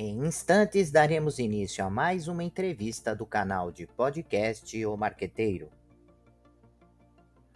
Em 0.00 0.24
instantes 0.24 0.92
daremos 0.92 1.40
início 1.40 1.84
a 1.84 1.90
mais 1.90 2.28
uma 2.28 2.44
entrevista 2.44 3.16
do 3.16 3.26
canal 3.26 3.72
de 3.72 3.84
podcast 3.84 4.86
O 4.86 4.96
Marqueteiro. 4.96 5.72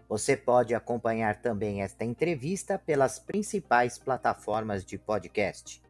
Você 0.09 0.37
pode 0.37 0.75
acompanhar 0.75 1.41
também 1.41 1.83
esta 1.83 2.05
entrevista 2.05 2.77
pelas 2.77 3.21
principais 3.21 3.97
plataformas 3.97 4.85
de 4.85 4.99
podcast. 4.99 5.81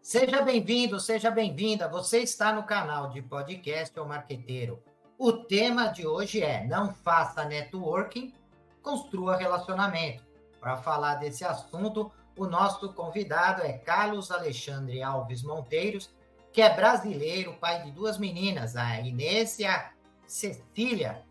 Seja 0.00 0.40
bem-vindo, 0.40 0.98
seja 0.98 1.30
bem-vinda. 1.30 1.86
Você 1.86 2.20
está 2.20 2.54
no 2.54 2.62
canal 2.62 3.10
de 3.10 3.20
podcast 3.20 4.00
O 4.00 4.06
Marqueteiro. 4.06 4.82
O 5.18 5.34
tema 5.34 5.88
de 5.88 6.06
hoje 6.06 6.42
é 6.42 6.66
Não 6.66 6.94
faça 6.94 7.44
networking, 7.44 8.32
construa 8.80 9.36
relacionamento. 9.36 10.24
Para 10.58 10.78
falar 10.78 11.16
desse 11.16 11.44
assunto, 11.44 12.10
o 12.36 12.46
nosso 12.46 12.92
convidado 12.92 13.62
é 13.62 13.72
Carlos 13.72 14.30
Alexandre 14.30 15.02
Alves 15.02 15.42
Monteiros, 15.42 16.14
que 16.52 16.60
é 16.60 16.74
brasileiro, 16.74 17.54
pai 17.54 17.82
de 17.82 17.90
duas 17.90 18.18
meninas, 18.18 18.76
a 18.76 19.00
Inês 19.00 19.58
e 19.58 19.64
a 19.64 19.92
Cecília, 20.26 21.22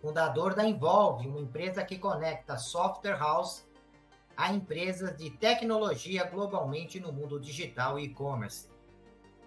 fundador 0.00 0.54
da 0.54 0.64
Envolve, 0.64 1.28
uma 1.28 1.40
empresa 1.40 1.84
que 1.84 1.98
conecta 1.98 2.58
software 2.58 3.18
house 3.18 3.66
a 4.36 4.52
empresas 4.52 5.16
de 5.16 5.30
tecnologia 5.30 6.24
globalmente 6.24 7.00
no 7.00 7.12
mundo 7.12 7.40
digital 7.40 7.98
e 7.98 8.04
e-commerce. 8.04 8.68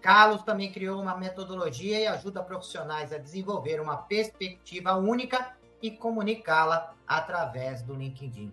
Carlos 0.01 0.43
também 0.43 0.71
criou 0.71 1.01
uma 1.01 1.15
metodologia 1.15 1.99
e 1.99 2.07
ajuda 2.07 2.43
profissionais 2.43 3.13
a 3.13 3.17
desenvolver 3.17 3.79
uma 3.79 3.95
perspectiva 3.95 4.95
única 4.95 5.55
e 5.81 5.91
comunicá-la 5.91 6.93
através 7.07 7.81
do 7.83 7.93
LinkedIn. 7.93 8.51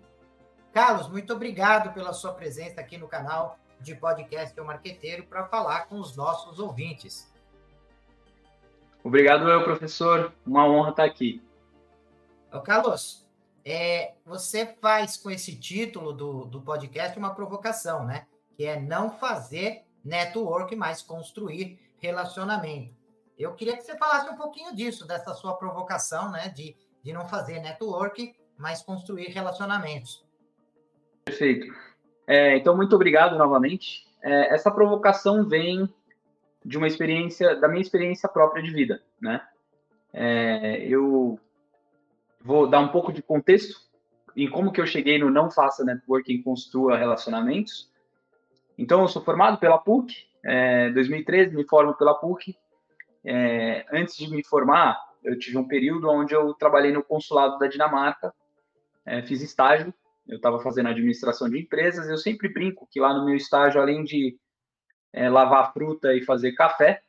Carlos, 0.71 1.07
muito 1.07 1.33
obrigado 1.33 1.93
pela 1.93 2.13
sua 2.13 2.33
presença 2.33 2.79
aqui 2.79 2.97
no 2.97 3.07
canal 3.07 3.57
de 3.81 3.95
podcast 3.95 4.59
O 4.59 4.65
Marqueteiro 4.65 5.23
para 5.25 5.45
falar 5.45 5.87
com 5.87 5.99
os 5.99 6.15
nossos 6.15 6.59
ouvintes. 6.59 7.31
Obrigado, 9.03 9.45
meu 9.45 9.63
professor. 9.63 10.33
Uma 10.45 10.67
honra 10.67 10.91
estar 10.91 11.05
aqui. 11.05 11.41
Ô, 12.51 12.59
Carlos, 12.59 13.27
é, 13.65 14.13
você 14.25 14.65
faz 14.81 15.17
com 15.17 15.31
esse 15.31 15.55
título 15.57 16.13
do, 16.13 16.45
do 16.45 16.61
podcast 16.61 17.17
uma 17.17 17.33
provocação, 17.33 18.05
né? 18.05 18.27
Que 18.55 18.65
é 18.65 18.79
não 18.79 19.09
fazer 19.09 19.85
network, 20.03 20.75
mas 20.75 21.01
construir 21.01 21.79
relacionamento. 21.97 22.93
Eu 23.37 23.53
queria 23.55 23.77
que 23.77 23.83
você 23.83 23.97
falasse 23.97 24.29
um 24.29 24.35
pouquinho 24.35 24.75
disso, 24.75 25.07
dessa 25.07 25.33
sua 25.33 25.55
provocação, 25.55 26.29
né? 26.29 26.49
De, 26.49 26.75
de 27.01 27.13
não 27.13 27.27
fazer 27.27 27.59
network, 27.59 28.35
mas 28.57 28.81
construir 28.81 29.27
relacionamentos. 29.27 30.25
Perfeito. 31.29 31.71
É, 32.25 32.57
então, 32.57 32.75
muito 32.75 32.95
obrigado 32.95 33.37
novamente. 33.37 34.03
É, 34.23 34.51
essa 34.53 34.71
provocação 34.71 35.47
vem 35.47 35.87
de 36.65 36.75
uma 36.75 36.87
experiência, 36.87 37.55
da 37.55 37.67
minha 37.67 37.81
experiência 37.81 38.27
própria 38.27 38.63
de 38.63 38.71
vida, 38.71 39.01
né? 39.21 39.41
É, 40.11 40.79
eu 40.87 41.39
vou 42.41 42.67
dar 42.67 42.79
um 42.79 42.87
pouco 42.87 43.13
de 43.13 43.21
contexto 43.21 43.79
em 44.35 44.49
como 44.49 44.71
que 44.71 44.81
eu 44.81 44.87
cheguei 44.87 45.19
no 45.19 45.29
Não 45.29 45.51
Faça 45.51 45.85
Networking, 45.85 46.41
Construa 46.41 46.97
Relacionamentos. 46.97 47.91
Então, 48.75 49.01
eu 49.01 49.07
sou 49.07 49.23
formado 49.23 49.59
pela 49.59 49.77
PUC, 49.77 50.15
é, 50.43 50.89
2013 50.89 51.55
me 51.55 51.63
formo 51.63 51.93
pela 51.93 52.15
PUC. 52.15 52.57
É, 53.23 53.85
antes 53.93 54.17
de 54.17 54.29
me 54.31 54.43
formar, 54.43 54.97
eu 55.23 55.37
tive 55.37 55.59
um 55.59 55.67
período 55.67 56.09
onde 56.09 56.33
eu 56.33 56.55
trabalhei 56.55 56.91
no 56.91 57.03
consulado 57.03 57.59
da 57.59 57.67
Dinamarca, 57.67 58.33
é, 59.05 59.21
fiz 59.21 59.41
estágio 59.43 59.93
eu 60.29 60.37
estava 60.37 60.59
fazendo 60.59 60.89
administração 60.89 61.49
de 61.49 61.59
empresas, 61.59 62.07
eu 62.07 62.17
sempre 62.17 62.47
brinco 62.47 62.87
que 62.91 62.99
lá 62.99 63.13
no 63.13 63.25
meu 63.25 63.35
estágio, 63.35 63.81
além 63.81 64.03
de 64.03 64.37
é, 65.11 65.27
lavar 65.27 65.73
fruta 65.73 66.13
e 66.13 66.23
fazer 66.23 66.51
café, 66.53 67.01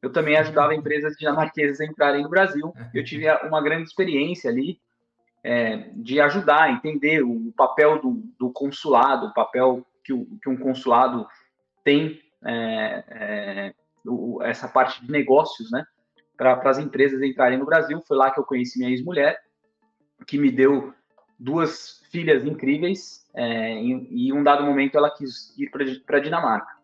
eu 0.00 0.10
também 0.10 0.36
ajudava 0.36 0.74
empresas 0.74 1.16
dinamarquesas 1.16 1.80
a 1.80 1.84
entrarem 1.84 2.22
no 2.22 2.28
Brasil. 2.28 2.72
Eu 2.92 3.04
tive 3.04 3.30
uma 3.44 3.62
grande 3.62 3.84
experiência 3.84 4.50
ali 4.50 4.80
é, 5.44 5.90
de 5.94 6.20
ajudar 6.20 6.62
a 6.62 6.72
entender 6.72 7.22
o 7.22 7.52
papel 7.52 8.00
do, 8.00 8.22
do 8.38 8.50
consulado, 8.50 9.26
o 9.26 9.34
papel 9.34 9.86
que, 10.02 10.12
o, 10.12 10.26
que 10.42 10.48
um 10.48 10.56
consulado 10.56 11.26
tem, 11.84 12.20
é, 12.44 13.04
é 13.08 13.74
o, 14.04 14.42
essa 14.42 14.66
parte 14.66 15.04
de 15.04 15.12
negócios, 15.12 15.70
né, 15.70 15.84
para 16.36 16.60
as 16.68 16.78
empresas 16.78 17.22
entrarem 17.22 17.58
no 17.58 17.66
Brasil. 17.66 18.02
Foi 18.08 18.16
lá 18.16 18.30
que 18.30 18.40
eu 18.40 18.44
conheci 18.44 18.78
minha 18.78 18.90
ex-mulher, 18.90 19.38
que 20.26 20.38
me 20.38 20.50
deu 20.50 20.92
duas 21.38 22.01
filhas 22.12 22.44
incríveis 22.44 23.26
é, 23.34 23.82
e, 23.82 24.28
em 24.28 24.32
um 24.32 24.44
dado 24.44 24.62
momento 24.62 24.96
ela 24.96 25.10
quis 25.10 25.56
ir 25.58 25.70
para 26.04 26.18
a 26.18 26.20
Dinamarca. 26.20 26.76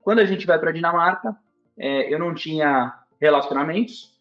Quando 0.00 0.20
a 0.20 0.24
gente 0.24 0.46
vai 0.46 0.58
para 0.58 0.70
a 0.70 0.72
Dinamarca, 0.72 1.36
é, 1.76 2.12
eu 2.12 2.18
não 2.18 2.32
tinha 2.32 2.94
relacionamentos. 3.20 4.16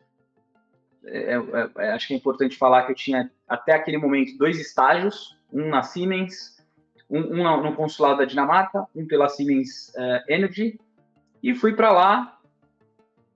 É, 1.06 1.36
é, 1.36 1.70
é, 1.78 1.92
acho 1.94 2.08
que 2.08 2.14
é 2.14 2.18
importante 2.18 2.58
falar 2.58 2.84
que 2.84 2.92
eu 2.92 2.96
tinha 2.96 3.32
até 3.48 3.74
aquele 3.74 3.98
momento 3.98 4.38
dois 4.38 4.60
estágios, 4.60 5.38
um 5.54 5.70
na 5.70 5.84
Siemens, 5.84 6.60
um, 7.10 7.20
um 7.20 7.62
no 7.62 7.76
consulado 7.76 8.18
da 8.18 8.26
Dinamarca, 8.26 8.88
um 8.96 9.06
pela 9.06 9.30
Siemens 9.30 9.94
é, 9.96 10.36
Energy, 10.36 10.80
e 11.44 11.54
fui 11.54 11.74
para 11.74 11.92
lá 11.92 12.40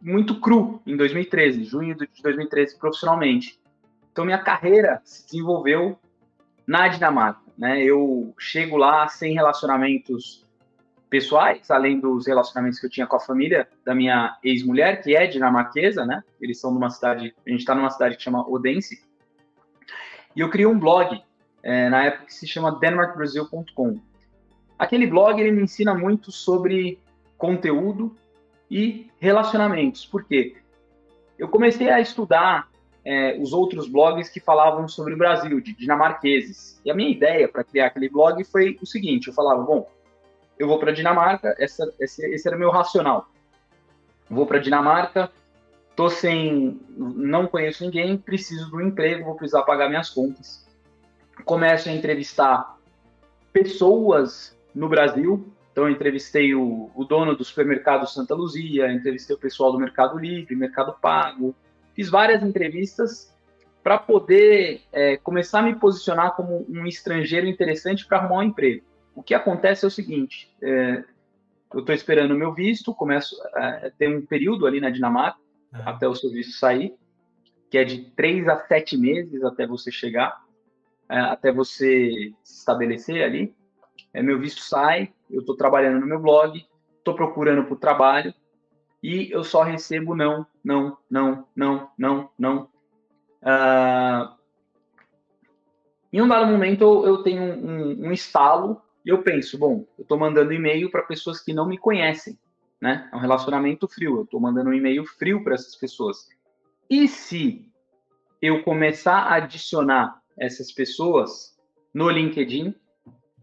muito 0.02 0.40
cru 0.40 0.82
em 0.86 0.96
2013, 0.96 1.64
junho 1.64 1.96
de 1.96 2.08
2013 2.22 2.78
profissionalmente. 2.78 3.60
Então 4.12 4.24
minha 4.24 4.38
carreira 4.38 5.02
se 5.04 5.26
desenvolveu 5.26 6.00
na 6.68 6.88
Dinamarca. 6.88 7.42
Né? 7.58 7.84
Eu 7.84 8.34
chego 8.38 8.78
lá 8.78 9.08
sem 9.08 9.34
relacionamentos 9.34 10.46
pessoais, 11.10 11.70
além 11.72 12.00
dos 12.00 12.28
relacionamentos 12.28 12.80
que 12.80 12.86
eu 12.86 12.90
tinha 12.90 13.08
com 13.08 13.16
a 13.16 13.20
família 13.20 13.68
da 13.86 13.96
minha 13.96 14.38
ex-mulher, 14.44 15.02
que 15.02 15.16
é 15.16 15.28
dinamarquesa, 15.28 16.06
né? 16.06 16.22
Eles 16.42 16.60
são 16.60 16.72
de 16.72 16.78
uma 16.78 16.90
cidade, 16.90 17.34
a 17.46 17.50
gente 17.50 17.60
está 17.60 17.74
numa 17.74 17.90
cidade 17.90 18.18
que 18.18 18.24
chama 18.24 18.46
Odense. 18.50 19.02
E 20.36 20.42
eu 20.42 20.50
criei 20.50 20.66
um 20.66 20.78
blog 20.78 21.22
é, 21.64 21.90
na 21.90 22.04
época 22.04 22.26
que 22.26 22.34
se 22.34 22.46
chama 22.46 22.78
denmarkbrasil.com. 22.80 24.00
Aquele 24.78 25.08
blog 25.08 25.40
ele 25.40 25.52
me 25.52 25.62
ensina 25.62 25.94
muito 25.94 26.32
sobre 26.32 27.00
conteúdo 27.38 28.16
e 28.70 29.10
relacionamentos. 29.18 30.06
Por 30.06 30.26
quê? 30.26 30.58
Eu 31.38 31.48
comecei 31.48 31.90
a 31.90 32.00
estudar 32.02 32.68
é, 33.06 33.38
os 33.40 33.54
outros 33.54 33.88
blogs 33.88 34.30
que 34.30 34.40
falavam 34.40 34.88
sobre 34.88 35.14
o 35.14 35.18
Brasil, 35.18 35.62
de 35.62 35.74
dinamarqueses. 35.74 36.82
E 36.84 36.90
a 36.90 36.96
minha 36.96 37.12
ideia 37.12 37.48
para 37.48 37.64
criar 37.64 37.88
aquele 37.88 38.10
blog 38.10 38.44
foi 38.44 38.78
o 38.82 38.86
seguinte: 38.86 39.28
eu 39.28 39.34
falava, 39.34 39.62
bom, 39.62 39.88
eu 40.58 40.68
vou 40.68 40.80
para 40.80 40.92
Dinamarca, 40.92 41.56
essa, 41.60 41.94
esse, 42.00 42.26
esse 42.34 42.48
era 42.48 42.58
o 42.58 42.60
meu 42.60 42.72
racional. 42.72 43.30
Vou 44.28 44.48
para 44.48 44.58
Dinamarca, 44.58 45.32
tô 45.96 46.10
sem, 46.10 46.80
não 46.98 47.46
conheço 47.46 47.84
ninguém, 47.84 48.18
preciso 48.18 48.72
do 48.72 48.82
emprego, 48.82 49.26
vou 49.26 49.36
precisar 49.36 49.62
pagar 49.64 49.88
minhas 49.88 50.10
contas. 50.10 50.66
Começo 51.44 51.90
a 51.90 51.92
entrevistar 51.92 52.76
pessoas 53.54 54.58
no 54.74 54.90
Brasil. 54.90 55.48
Então, 55.72 55.90
entrevistei 55.90 56.56
o, 56.56 56.90
o 56.96 57.04
dono 57.04 57.36
do 57.36 57.44
supermercado 57.44 58.08
Santa 58.08 58.34
Luzia, 58.34 58.92
entrevistei 58.92 59.36
o 59.36 59.40
pessoal 59.40 59.74
do 59.74 59.78
Mercado 59.78 60.18
Livre, 60.18 60.56
Mercado 60.56 60.96
Pago, 61.02 61.54
Fiz 61.96 62.10
várias 62.10 62.44
entrevistas 62.44 63.34
para 63.82 63.98
poder 63.98 64.82
é, 64.92 65.16
começar 65.18 65.60
a 65.60 65.64
me 65.64 65.76
posicionar 65.76 66.36
como 66.36 66.66
um 66.68 66.86
estrangeiro 66.86 67.48
interessante 67.48 68.06
para 68.06 68.18
arrumar 68.18 68.40
um 68.40 68.44
emprego. 68.44 68.84
O 69.16 69.24
que 69.24 69.34
acontece 69.34 69.86
é 69.86 69.88
o 69.88 69.92
seguinte: 69.92 70.54
é, 70.62 71.04
eu 71.74 71.80
estou 71.80 71.96
esperando 71.96 72.32
o 72.32 72.38
meu 72.38 72.54
visto, 72.54 72.94
começo 72.94 73.36
é, 73.56 73.92
tem 73.98 74.18
um 74.18 74.26
período 74.26 74.68
ali 74.68 74.82
na 74.82 74.90
Dinamarca 74.90 75.40
até 75.86 76.08
o 76.08 76.16
seu 76.16 76.32
visto 76.32 76.54
sair, 76.58 76.94
que 77.70 77.78
é 77.78 77.84
de 77.84 78.10
três 78.12 78.48
a 78.48 78.58
sete 78.66 78.98
meses 78.98 79.44
até 79.44 79.68
você 79.68 79.92
chegar, 79.92 80.42
é, 81.10 81.20
até 81.20 81.52
você 81.52 82.34
se 82.44 82.60
estabelecer 82.60 83.24
ali. 83.24 83.54
É, 84.14 84.22
meu 84.22 84.40
visto 84.40 84.62
sai, 84.62 85.14
eu 85.30 85.42
estou 85.42 85.56
trabalhando 85.56 86.00
no 86.00 86.08
meu 86.08 86.20
blog, 86.20 86.66
estou 86.98 87.14
procurando 87.14 87.66
por 87.66 87.78
trabalho, 87.78 88.34
e 89.06 89.32
eu 89.32 89.44
só 89.44 89.62
recebo 89.62 90.16
não, 90.16 90.48
não, 90.64 90.98
não, 91.08 91.48
não, 91.56 91.92
não, 91.96 92.30
não. 92.40 92.64
Uh, 93.44 94.34
em 96.12 96.20
um 96.20 96.28
dado 96.28 96.52
momento 96.52 96.82
eu, 96.82 97.06
eu 97.06 97.18
tenho 97.22 97.44
um, 97.44 98.08
um, 98.08 98.12
estalo 98.12 98.82
e 99.06 99.10
eu 99.10 99.22
penso, 99.22 99.60
bom, 99.60 99.86
eu 99.96 100.02
estou 100.02 100.18
mandando 100.18 100.52
e-mail 100.52 100.90
para 100.90 101.04
pessoas 101.04 101.40
que 101.40 101.54
não 101.54 101.68
me 101.68 101.78
conhecem, 101.78 102.36
né? 102.82 103.08
É 103.14 103.16
um 103.16 103.20
relacionamento 103.20 103.88
frio, 103.88 104.18
eu 104.18 104.24
estou 104.24 104.40
mandando 104.40 104.72
um 104.72 104.74
e-mail 104.74 105.06
frio 105.06 105.44
para 105.44 105.54
essas 105.54 105.76
pessoas. 105.76 106.28
E 106.90 107.08
se 107.08 107.72
eu 108.42 108.64
começar 108.64 109.20
a 109.20 109.36
adicionar 109.36 110.20
essas 110.36 110.72
pessoas 110.72 111.56
no 111.94 112.10
LinkedIn 112.10 112.74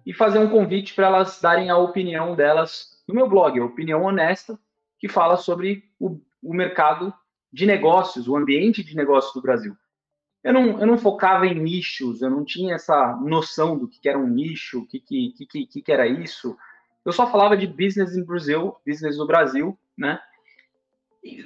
e 0.04 0.12
fazer 0.12 0.40
um 0.40 0.50
convite 0.50 0.92
para 0.92 1.06
elas 1.06 1.40
darem 1.40 1.70
a 1.70 1.76
opinião 1.76 2.34
delas 2.34 3.00
no 3.06 3.14
meu 3.14 3.28
blog, 3.28 3.60
a 3.60 3.64
opinião 3.64 4.02
honesta, 4.02 4.58
que 5.02 5.08
fala 5.08 5.36
sobre 5.36 5.82
o, 5.98 6.20
o 6.40 6.54
mercado 6.54 7.12
de 7.52 7.66
negócios, 7.66 8.28
o 8.28 8.36
ambiente 8.36 8.84
de 8.84 8.94
negócios 8.94 9.34
do 9.34 9.42
Brasil. 9.42 9.76
Eu 10.44 10.52
não, 10.52 10.80
eu 10.80 10.86
não 10.86 10.96
focava 10.96 11.44
em 11.44 11.60
nichos, 11.60 12.22
eu 12.22 12.30
não 12.30 12.44
tinha 12.44 12.76
essa 12.76 13.16
noção 13.16 13.76
do 13.76 13.88
que 13.88 14.08
era 14.08 14.16
um 14.16 14.28
nicho, 14.28 14.78
o 14.78 14.86
que, 14.86 15.00
que, 15.00 15.34
que, 15.66 15.82
que 15.82 15.92
era 15.92 16.06
isso. 16.06 16.56
eu 17.04 17.10
só 17.10 17.28
falava 17.28 17.56
de 17.56 17.66
business 17.66 18.16
no 18.16 18.24
Brasil, 18.24 18.76
business 18.86 19.18
no 19.18 19.26
Brasil, 19.26 19.76
né? 19.98 20.20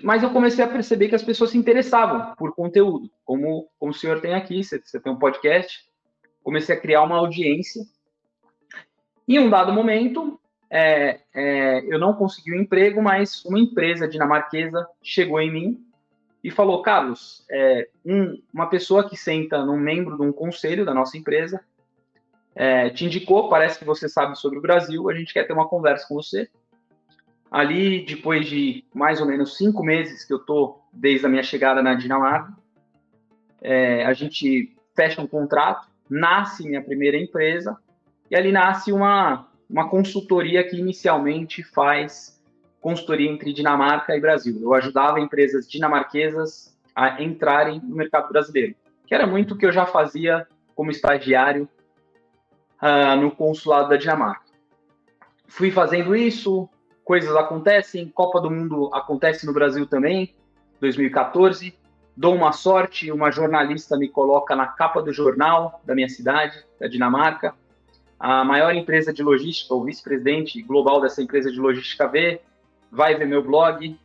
Mas 0.03 0.23
eu 0.23 0.31
comecei 0.31 0.63
a 0.63 0.69
perceber 0.69 1.09
que 1.09 1.15
as 1.15 1.23
pessoas 1.23 1.51
se 1.51 1.57
interessavam 1.57 2.35
por 2.37 2.55
conteúdo, 2.55 3.11
como, 3.25 3.71
como 3.79 3.91
o 3.91 3.95
senhor 3.95 4.21
tem 4.21 4.35
aqui, 4.35 4.63
você, 4.63 4.79
você 4.79 5.01
tem 5.01 5.11
um 5.11 5.19
podcast. 5.19 5.83
Comecei 6.45 6.77
a 6.77 6.81
criar 6.81 7.03
uma 7.03 7.17
audiência. 7.17 7.83
Em 9.27 9.39
um 9.39 9.49
dado 9.49 9.73
momento, 9.73 10.39
é, 10.71 11.21
é, 11.35 11.85
eu 11.87 11.99
não 11.99 12.15
consegui 12.15 12.53
um 12.53 12.61
emprego, 12.61 13.01
mas 13.03 13.45
uma 13.45 13.59
empresa 13.59 14.09
dinamarquesa 14.09 14.87
chegou 15.03 15.41
em 15.41 15.53
mim 15.53 15.87
e 16.43 16.51
falou: 16.51 16.83
Carlos, 16.83 17.45
é, 17.51 17.89
um, 18.05 18.41
uma 18.53 18.69
pessoa 18.69 19.09
que 19.09 19.17
senta 19.17 19.65
num 19.65 19.79
membro 19.79 20.17
de 20.17 20.23
um 20.23 20.33
conselho 20.33 20.85
da 20.85 20.93
nossa 20.93 21.17
empresa 21.17 21.61
é, 22.55 22.89
te 22.89 23.05
indicou, 23.05 23.49
parece 23.51 23.79
que 23.79 23.85
você 23.85 24.09
sabe 24.09 24.37
sobre 24.39 24.59
o 24.59 24.63
Brasil, 24.63 25.11
a 25.11 25.15
gente 25.15 25.35
quer 25.35 25.47
ter 25.47 25.53
uma 25.53 25.69
conversa 25.69 26.09
com 26.09 26.15
você. 26.15 26.49
Ali, 27.51 28.05
depois 28.05 28.47
de 28.47 28.83
mais 28.95 29.21
ou 29.21 29.27
menos 29.27 29.57
cinco 29.57 29.85
meses 29.85 30.25
que 30.25 30.33
eu 30.33 30.39
tô 30.39 30.81
desde 30.93 31.27
a 31.27 31.29
minha 31.29 31.43
chegada 31.43 31.83
na 31.83 31.95
Dinamarca, 31.95 32.53
é, 33.61 34.05
a 34.05 34.13
gente 34.15 34.75
fecha 34.97 35.21
um 35.21 35.27
contrato, 35.27 35.87
nasce 36.09 36.67
minha 36.67 36.83
primeira 36.83 37.17
empresa 37.17 37.77
e 38.31 38.35
ali 38.35 38.51
nasce 38.51 38.91
uma 38.91 39.47
uma 39.69 39.89
consultoria 39.89 40.63
que 40.69 40.77
inicialmente 40.77 41.63
faz 41.63 42.41
consultoria 42.81 43.31
entre 43.31 43.53
Dinamarca 43.53 44.17
e 44.17 44.21
Brasil. 44.21 44.59
Eu 44.63 44.73
ajudava 44.75 45.21
empresas 45.21 45.69
dinamarquesas 45.69 46.77
a 46.95 47.21
entrarem 47.23 47.81
no 47.81 47.97
mercado 47.97 48.29
brasileiro, 48.29 48.77
que 49.07 49.15
era 49.15 49.27
muito 49.27 49.55
o 49.55 49.59
que 49.59 49.67
eu 49.67 49.73
já 49.73 49.85
fazia 49.87 50.47
como 50.75 50.91
estagiário 50.91 51.69
uh, 52.81 53.21
no 53.21 53.31
consulado 53.31 53.89
da 53.89 53.97
Dinamarca. 53.97 54.47
Fui 55.49 55.71
fazendo 55.71 56.15
isso, 56.15 56.69
coisas 57.05 57.35
acontecem, 57.35 58.09
Copa 58.09 58.41
do 58.41 58.51
Mundo 58.51 58.91
acontece 58.95 59.45
no 59.47 59.53
Brasil 59.53 59.87
também, 59.87 60.35
2014. 60.81 61.77
Dou 62.17 62.35
uma 62.35 62.53
sorte, 62.53 63.11
uma 63.11 63.31
jornalista 63.31 63.99
me 63.99 64.09
coloca 64.09 64.55
na 64.55 64.67
capa 64.67 65.03
do 65.03 65.13
jornal 65.13 65.81
da 65.85 65.95
minha 65.95 66.09
cidade, 66.09 66.65
da 66.79 66.87
Dinamarca 66.87 67.55
a 68.19 68.45
maior 68.45 68.75
empresa 68.75 69.13
de 69.13 69.23
logística, 69.23 69.75
o 69.75 69.85
vice-presidente 69.85 70.61
global 70.63 71.01
dessa 71.01 71.23
empresa 71.23 71.51
de 71.51 71.59
logística 71.59 72.07
vê, 72.09 72.41
vai 72.91 73.15
ver 73.15 73.27
meu 73.27 73.43
blog, 73.43 73.99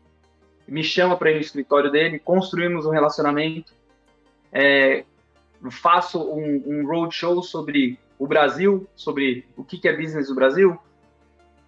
me 0.68 0.84
chama 0.84 1.18
para 1.18 1.32
ir 1.32 1.36
no 1.36 1.42
escritório 1.42 1.92
dele, 1.92 2.20
construímos 2.20 2.86
um 2.86 2.92
relacionamento, 2.92 3.74
é, 4.52 5.06
faço 5.70 6.22
um, 6.22 6.64
um 6.66 6.86
roadshow 6.86 7.42
sobre 7.42 7.98
o 8.18 8.28
Brasil, 8.28 8.88
sobre 8.96 9.46
o 9.56 9.64
que, 9.64 9.78
que 9.78 9.88
é 9.88 9.96
business 9.96 10.28
do 10.28 10.36
Brasil, 10.36 10.78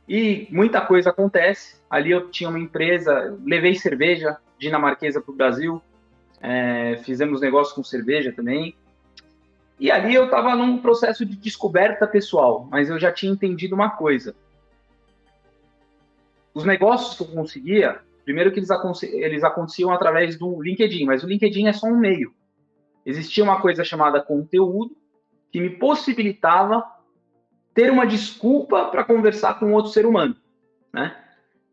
e 0.07 0.47
muita 0.51 0.81
coisa 0.81 1.09
acontece. 1.09 1.81
Ali 1.89 2.11
eu 2.11 2.29
tinha 2.29 2.49
uma 2.49 2.59
empresa, 2.59 3.37
levei 3.45 3.75
cerveja 3.75 4.37
dinamarquesa 4.57 5.21
para 5.21 5.31
o 5.31 5.35
Brasil, 5.35 5.81
é, 6.41 6.97
fizemos 7.03 7.39
negócio 7.41 7.73
com 7.73 7.83
cerveja 7.83 8.31
também, 8.31 8.75
e 9.79 9.91
ali 9.91 10.13
eu 10.13 10.25
estava 10.25 10.55
num 10.55 10.77
processo 10.77 11.25
de 11.25 11.35
descoberta 11.35 12.07
pessoal, 12.07 12.67
mas 12.69 12.89
eu 12.89 12.99
já 12.99 13.11
tinha 13.11 13.31
entendido 13.31 13.75
uma 13.75 13.89
coisa. 13.89 14.35
Os 16.53 16.63
negócios 16.63 17.17
que 17.17 17.23
eu 17.23 17.35
conseguia, 17.35 17.99
primeiro 18.23 18.51
que 18.51 18.59
eles, 18.59 18.69
eles 19.03 19.43
aconteciam 19.43 19.91
através 19.91 20.37
do 20.37 20.61
LinkedIn, 20.61 21.05
mas 21.05 21.23
o 21.23 21.27
LinkedIn 21.27 21.67
é 21.67 21.73
só 21.73 21.87
um 21.87 21.97
meio. 21.97 22.33
Existia 23.05 23.43
uma 23.43 23.59
coisa 23.59 23.83
chamada 23.83 24.21
conteúdo 24.21 24.95
que 25.51 25.59
me 25.59 25.69
possibilitava 25.69 26.83
ter 27.73 27.91
uma 27.91 28.05
desculpa 28.05 28.85
para 28.85 29.03
conversar 29.03 29.59
com 29.59 29.73
outro 29.73 29.91
ser 29.91 30.05
humano, 30.05 30.35
né? 30.93 31.15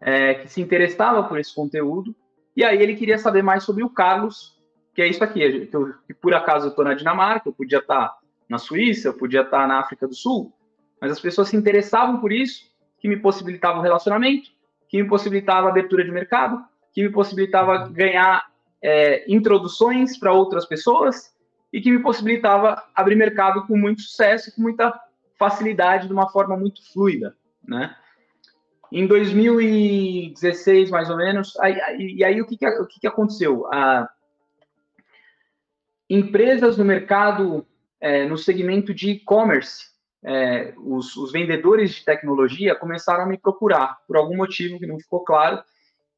É, 0.00 0.34
que 0.34 0.48
se 0.48 0.62
interessava 0.62 1.22
por 1.24 1.38
esse 1.38 1.54
conteúdo. 1.54 2.16
E 2.56 2.64
aí 2.64 2.82
ele 2.82 2.96
queria 2.96 3.18
saber 3.18 3.42
mais 3.42 3.64
sobre 3.64 3.84
o 3.84 3.90
Carlos, 3.90 4.58
que 4.94 5.02
é 5.02 5.08
isso 5.08 5.22
aqui, 5.22 5.66
que, 5.66 5.76
eu, 5.76 5.94
que 6.06 6.14
por 6.14 6.34
acaso 6.34 6.66
eu 6.66 6.70
estou 6.70 6.84
na 6.84 6.94
Dinamarca, 6.94 7.48
eu 7.48 7.52
podia 7.52 7.78
estar 7.78 8.08
tá 8.08 8.18
na 8.48 8.58
Suíça, 8.58 9.08
eu 9.08 9.14
podia 9.14 9.42
estar 9.42 9.60
tá 9.62 9.66
na 9.66 9.78
África 9.78 10.06
do 10.06 10.14
Sul, 10.14 10.52
mas 11.00 11.12
as 11.12 11.20
pessoas 11.20 11.48
se 11.48 11.56
interessavam 11.56 12.20
por 12.20 12.32
isso, 12.32 12.70
que 12.98 13.08
me 13.08 13.16
possibilitava 13.16 13.78
um 13.78 13.82
relacionamento, 13.82 14.50
que 14.88 15.02
me 15.02 15.08
possibilitava 15.08 15.68
abertura 15.68 16.04
de 16.04 16.10
mercado, 16.10 16.62
que 16.92 17.02
me 17.02 17.10
possibilitava 17.10 17.88
ganhar 17.88 18.50
é, 18.82 19.24
introduções 19.32 20.18
para 20.18 20.32
outras 20.32 20.66
pessoas 20.66 21.32
e 21.72 21.80
que 21.80 21.90
me 21.90 22.00
possibilitava 22.00 22.82
abrir 22.94 23.14
mercado 23.14 23.66
com 23.66 23.76
muito 23.76 24.02
sucesso, 24.02 24.54
com 24.54 24.62
muita 24.62 24.92
facilidade, 25.38 26.06
de 26.06 26.12
uma 26.12 26.28
forma 26.28 26.56
muito 26.56 26.80
fluida, 26.92 27.34
né? 27.66 27.94
Em 28.92 29.06
2016, 29.06 30.90
mais 30.90 31.08
ou 31.08 31.16
menos, 31.16 31.56
aí, 31.60 31.80
aí, 31.80 32.14
e 32.16 32.24
aí 32.24 32.42
o 32.42 32.46
que, 32.46 32.56
que, 32.56 32.66
o 32.66 32.86
que, 32.86 33.00
que 33.00 33.06
aconteceu? 33.06 33.66
A, 33.72 34.10
empresas 36.10 36.76
no 36.76 36.84
mercado, 36.84 37.64
é, 38.00 38.26
no 38.26 38.36
segmento 38.36 38.92
de 38.92 39.10
e-commerce, 39.10 39.88
é, 40.24 40.74
os, 40.76 41.16
os, 41.16 41.30
vendedores 41.30 41.94
de 41.94 42.04
tecnologia 42.04 42.74
começaram 42.74 43.22
a 43.22 43.26
me 43.26 43.38
procurar, 43.38 43.98
por 44.08 44.16
algum 44.16 44.36
motivo 44.36 44.78
que 44.78 44.86
não 44.86 44.98
ficou 44.98 45.20
claro, 45.20 45.62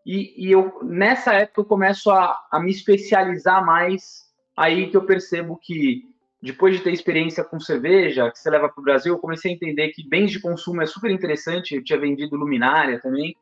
e, 0.04 0.48
e 0.48 0.50
eu, 0.50 0.80
nessa 0.82 1.34
época, 1.34 1.60
eu 1.60 1.64
começo 1.66 2.10
a, 2.10 2.40
a 2.50 2.58
me 2.58 2.70
especializar 2.70 3.64
mais, 3.64 4.22
aí 4.56 4.90
que 4.90 4.96
eu 4.96 5.04
percebo 5.04 5.56
que, 5.62 6.02
depois 6.42 6.76
de 6.76 6.82
ter 6.82 6.90
experiência 6.90 7.44
com 7.44 7.60
cerveja, 7.60 8.30
que 8.30 8.38
você 8.38 8.50
leva 8.50 8.68
para 8.70 8.80
o 8.80 8.84
Brasil, 8.84 9.12
eu 9.12 9.20
comecei 9.20 9.52
a 9.52 9.54
entender 9.54 9.90
que 9.90 10.08
bens 10.08 10.32
de 10.32 10.40
consumo 10.40 10.82
é 10.82 10.86
super 10.86 11.10
interessante, 11.10 11.74
eu 11.74 11.84
tinha 11.84 12.00
vendido 12.00 12.34
luminária 12.34 12.98
também, 12.98 13.36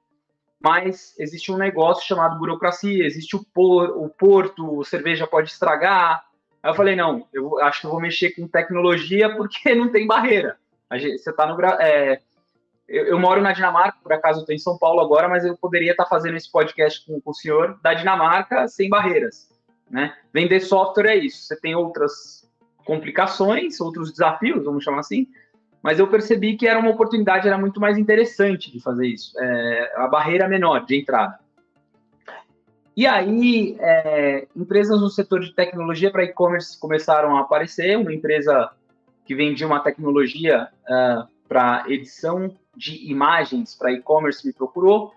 mas 0.62 1.14
existe 1.18 1.50
um 1.50 1.56
negócio 1.56 2.06
chamado 2.06 2.38
burocracia, 2.38 3.06
existe 3.06 3.36
o, 3.36 3.44
por, 3.54 3.88
o 3.96 4.10
porto, 4.10 4.84
cerveja 4.84 5.26
pode 5.26 5.48
estragar, 5.48 6.22
Aí 6.62 6.70
eu 6.70 6.74
falei, 6.74 6.94
não, 6.94 7.26
eu 7.32 7.58
acho 7.62 7.80
que 7.80 7.86
eu 7.86 7.90
vou 7.90 8.00
mexer 8.00 8.30
com 8.30 8.46
tecnologia 8.46 9.34
porque 9.34 9.72
não 9.74 9.90
tem 9.90 10.06
barreira. 10.06 10.56
Gente, 10.94 11.18
você 11.18 11.30
está 11.30 11.46
no. 11.46 11.60
É, 11.80 12.20
eu, 12.88 13.06
eu, 13.06 13.18
moro 13.18 13.40
na 13.40 13.52
Dinamarca, 13.52 13.98
por 14.02 14.12
acaso 14.12 14.38
eu 14.38 14.42
estou 14.42 14.54
em 14.54 14.58
São 14.58 14.76
Paulo 14.76 15.00
agora, 15.00 15.28
mas 15.28 15.44
eu 15.44 15.56
poderia 15.56 15.92
estar 15.92 16.04
tá 16.04 16.10
fazendo 16.10 16.36
esse 16.36 16.50
podcast 16.50 17.06
com, 17.06 17.20
com, 17.20 17.30
o 17.30 17.34
senhor 17.34 17.78
da 17.80 17.94
Dinamarca 17.94 18.66
sem 18.66 18.88
barreiras. 18.88 19.48
Né? 19.88 20.12
Vender 20.32 20.60
software 20.60 21.10
é 21.10 21.16
isso. 21.16 21.44
Você 21.44 21.56
tem 21.60 21.74
outras 21.74 22.48
complicações, 22.84 23.80
outros 23.80 24.10
desafios, 24.10 24.64
vamos 24.64 24.82
chamar 24.82 25.00
assim, 25.00 25.28
mas 25.82 25.98
eu 25.98 26.08
percebi 26.08 26.56
que 26.56 26.66
era 26.66 26.78
uma 26.78 26.90
oportunidade, 26.90 27.46
era 27.46 27.56
muito 27.56 27.80
mais 27.80 27.96
interessante 27.96 28.70
de 28.70 28.80
fazer 28.80 29.06
isso. 29.06 29.32
É, 29.38 29.92
a 29.96 30.08
barreira 30.08 30.48
menor 30.48 30.84
de 30.84 30.98
entrada. 30.98 31.38
E 32.96 33.06
aí, 33.06 33.76
é, 33.78 34.48
empresas 34.54 35.00
no 35.00 35.08
setor 35.08 35.40
de 35.40 35.54
tecnologia 35.54 36.10
para 36.10 36.24
e-commerce 36.24 36.78
começaram 36.78 37.36
a 37.36 37.40
aparecer. 37.40 37.96
Uma 37.96 38.12
empresa 38.12 38.70
que 39.24 39.34
vendia 39.34 39.66
uma 39.66 39.80
tecnologia 39.80 40.68
uh, 40.84 41.28
para 41.48 41.84
edição 41.88 42.54
de 42.76 43.10
imagens 43.10 43.74
para 43.74 43.92
e-commerce 43.92 44.46
me 44.46 44.52
procurou. 44.52 45.12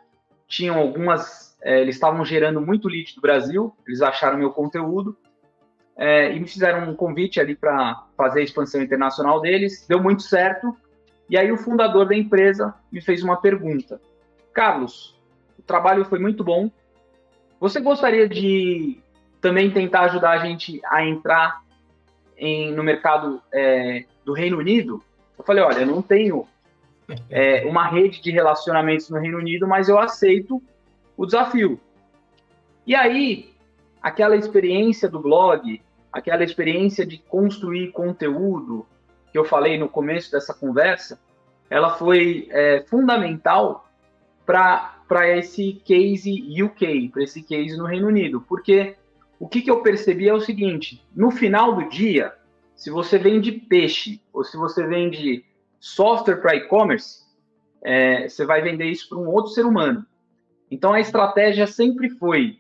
Tinham 0.48 0.78
algumas, 0.78 1.58
é, 1.62 1.82
eles 1.82 1.96
estavam 1.96 2.24
gerando 2.24 2.62
muito 2.62 2.88
lead 2.88 3.16
do 3.16 3.22
Brasil, 3.22 3.76
eles 3.88 4.02
acharam 4.02 4.38
meu 4.38 4.52
conteúdo 4.52 5.18
é, 5.96 6.36
e 6.36 6.40
me 6.40 6.48
fizeram 6.48 6.90
um 6.90 6.96
convite 6.96 7.40
ali 7.40 7.56
para 7.56 8.06
fazer 8.18 8.42
a 8.42 8.44
expansão 8.44 8.82
internacional 8.82 9.42
deles. 9.42 9.86
Deu 9.88 10.02
muito 10.02 10.24
certo. 10.24 10.76
E 11.30 11.38
aí, 11.38 11.52
o 11.52 11.58
fundador 11.58 12.08
da 12.08 12.16
empresa 12.16 12.74
me 12.92 13.02
fez 13.02 13.24
uma 13.24 13.38
pergunta: 13.38 14.00
Carlos, 14.52 15.20
o 15.58 15.62
trabalho 15.62 16.06
foi 16.06 16.20
muito 16.20 16.44
bom, 16.44 16.70
você 17.64 17.80
gostaria 17.80 18.28
de 18.28 19.00
também 19.40 19.72
tentar 19.72 20.02
ajudar 20.02 20.32
a 20.32 20.38
gente 20.40 20.82
a 20.84 21.02
entrar 21.02 21.62
em, 22.38 22.74
no 22.74 22.84
mercado 22.84 23.42
é, 23.54 24.04
do 24.26 24.34
Reino 24.34 24.58
Unido? 24.58 25.02
Eu 25.40 25.46
falei, 25.46 25.64
olha, 25.64 25.80
eu 25.80 25.88
não 25.88 26.02
tenho 26.02 26.46
é, 27.30 27.66
uma 27.66 27.88
rede 27.88 28.22
de 28.22 28.32
relacionamentos 28.32 29.10
no 29.10 29.18
Reino 29.18 29.38
Unido, 29.38 29.66
mas 29.66 29.88
eu 29.88 29.98
aceito 29.98 30.62
o 31.16 31.26
desafio. 31.26 31.80
E 32.86 32.94
aí, 32.94 33.54
aquela 34.02 34.36
experiência 34.36 35.08
do 35.08 35.22
blog, 35.22 35.82
aquela 36.12 36.44
experiência 36.44 37.06
de 37.06 37.18
construir 37.18 37.94
conteúdo 37.94 38.86
que 39.32 39.38
eu 39.38 39.46
falei 39.46 39.78
no 39.78 39.88
começo 39.88 40.30
dessa 40.30 40.54
conversa, 40.54 41.18
ela 41.70 41.92
foi 41.92 42.46
é, 42.52 42.84
fundamental 42.90 43.88
para 44.46 44.93
para 45.08 45.38
esse 45.38 45.82
case 45.86 46.62
UK, 46.62 47.10
para 47.10 47.24
esse 47.24 47.42
case 47.42 47.78
no 47.78 47.86
Reino 47.86 48.08
Unido. 48.08 48.42
Porque 48.42 48.96
o 49.40 49.48
que, 49.48 49.62
que 49.62 49.70
eu 49.70 49.82
percebi 49.82 50.28
é 50.28 50.34
o 50.34 50.40
seguinte: 50.40 51.06
no 51.16 51.32
final 51.32 51.76
do 51.76 51.90
dia, 51.90 52.34
se 52.76 52.90
você 52.90 53.18
vende 53.18 53.52
peixe 53.52 54.22
ou 54.32 54.44
se 54.44 54.58
você 54.58 54.86
vende 54.86 55.46
software 55.80 56.38
para 56.38 56.56
e-commerce, 56.56 57.24
é, 57.84 58.28
você 58.28 58.46
vai 58.46 58.62
vender 58.62 58.86
isso 58.86 59.10
para 59.10 59.18
um 59.18 59.28
outro 59.28 59.52
ser 59.52 59.66
humano. 59.66 60.06
Então 60.72 60.94
a 60.94 61.00
estratégia 61.00 61.68
sempre 61.68 62.10
foi 62.10 62.58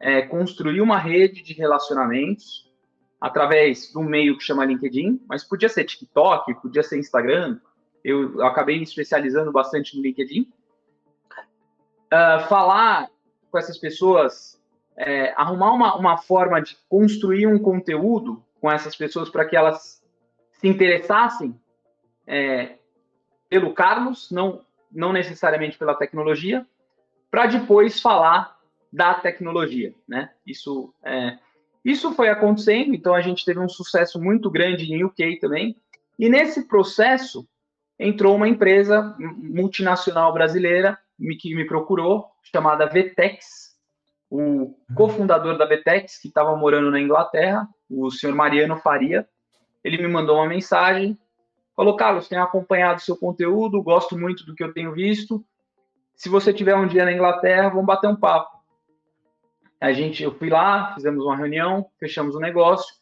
é, 0.00 0.22
construir 0.22 0.80
uma 0.80 0.98
rede 0.98 1.42
de 1.42 1.54
relacionamentos 1.54 2.70
através 3.20 3.90
de 3.90 3.98
um 3.98 4.04
meio 4.04 4.36
que 4.36 4.44
chama 4.44 4.64
LinkedIn, 4.64 5.20
mas 5.28 5.42
podia 5.42 5.68
ser 5.68 5.84
TikTok, 5.84 6.54
podia 6.60 6.82
ser 6.82 6.98
Instagram. 6.98 7.58
eu, 8.04 8.34
eu 8.34 8.46
acabei 8.46 8.76
me 8.76 8.84
especializando 8.84 9.50
bastante 9.50 9.96
no 9.96 10.02
LinkedIn. 10.02 10.48
Uh, 12.12 12.48
falar 12.48 13.08
com 13.50 13.58
essas 13.58 13.78
pessoas, 13.78 14.60
é, 14.96 15.32
arrumar 15.36 15.72
uma, 15.72 15.96
uma 15.96 16.18
forma 16.18 16.60
de 16.60 16.76
construir 16.88 17.46
um 17.46 17.58
conteúdo 17.58 18.42
com 18.60 18.70
essas 18.70 18.96
pessoas 18.96 19.28
para 19.28 19.44
que 19.44 19.56
elas 19.56 20.02
se 20.52 20.66
interessassem 20.66 21.58
é, 22.26 22.76
pelo 23.48 23.72
Carlos, 23.72 24.30
não, 24.30 24.64
não 24.90 25.12
necessariamente 25.12 25.78
pela 25.78 25.94
tecnologia, 25.94 26.66
para 27.30 27.46
depois 27.46 28.00
falar 28.00 28.58
da 28.92 29.14
tecnologia, 29.14 29.94
né? 30.06 30.30
Isso, 30.46 30.92
é, 31.04 31.38
isso 31.84 32.12
foi 32.14 32.28
acontecendo, 32.28 32.94
então 32.94 33.14
a 33.14 33.20
gente 33.20 33.44
teve 33.44 33.60
um 33.60 33.68
sucesso 33.68 34.20
muito 34.20 34.50
grande 34.50 34.92
em 34.92 35.04
UK 35.04 35.38
também, 35.38 35.76
e 36.18 36.28
nesse 36.28 36.66
processo 36.66 37.46
entrou 37.98 38.36
uma 38.36 38.48
empresa 38.48 39.16
multinacional 39.18 40.32
brasileira 40.32 40.98
que 41.40 41.54
me 41.54 41.66
procurou, 41.66 42.26
chamada 42.42 42.86
Vetex, 42.86 43.76
o 44.30 44.74
cofundador 44.94 45.58
da 45.58 45.66
Vetex, 45.66 46.20
que 46.20 46.28
estava 46.28 46.54
morando 46.56 46.90
na 46.90 47.00
Inglaterra, 47.00 47.66
o 47.90 48.10
senhor 48.10 48.34
Mariano 48.36 48.76
Faria, 48.76 49.26
ele 49.82 49.98
me 49.98 50.06
mandou 50.06 50.36
uma 50.36 50.46
mensagem, 50.46 51.18
falou, 51.74 51.96
Carlos, 51.96 52.28
tenho 52.28 52.42
acompanhado 52.42 53.00
seu 53.00 53.16
conteúdo, 53.16 53.82
gosto 53.82 54.18
muito 54.18 54.44
do 54.44 54.54
que 54.54 54.62
eu 54.62 54.72
tenho 54.72 54.92
visto, 54.92 55.44
se 56.18 56.28
você 56.28 56.52
tiver 56.52 56.74
um 56.74 56.86
dia 56.86 57.04
na 57.04 57.12
Inglaterra, 57.12 57.68
vamos 57.68 57.86
bater 57.86 58.08
um 58.08 58.16
papo. 58.16 58.58
A 59.80 59.92
gente, 59.92 60.24
eu 60.24 60.34
fui 60.34 60.50
lá, 60.50 60.92
fizemos 60.94 61.24
uma 61.24 61.36
reunião, 61.36 61.86
fechamos 62.00 62.34
o 62.34 62.38
um 62.38 62.40
negócio, 62.40 62.92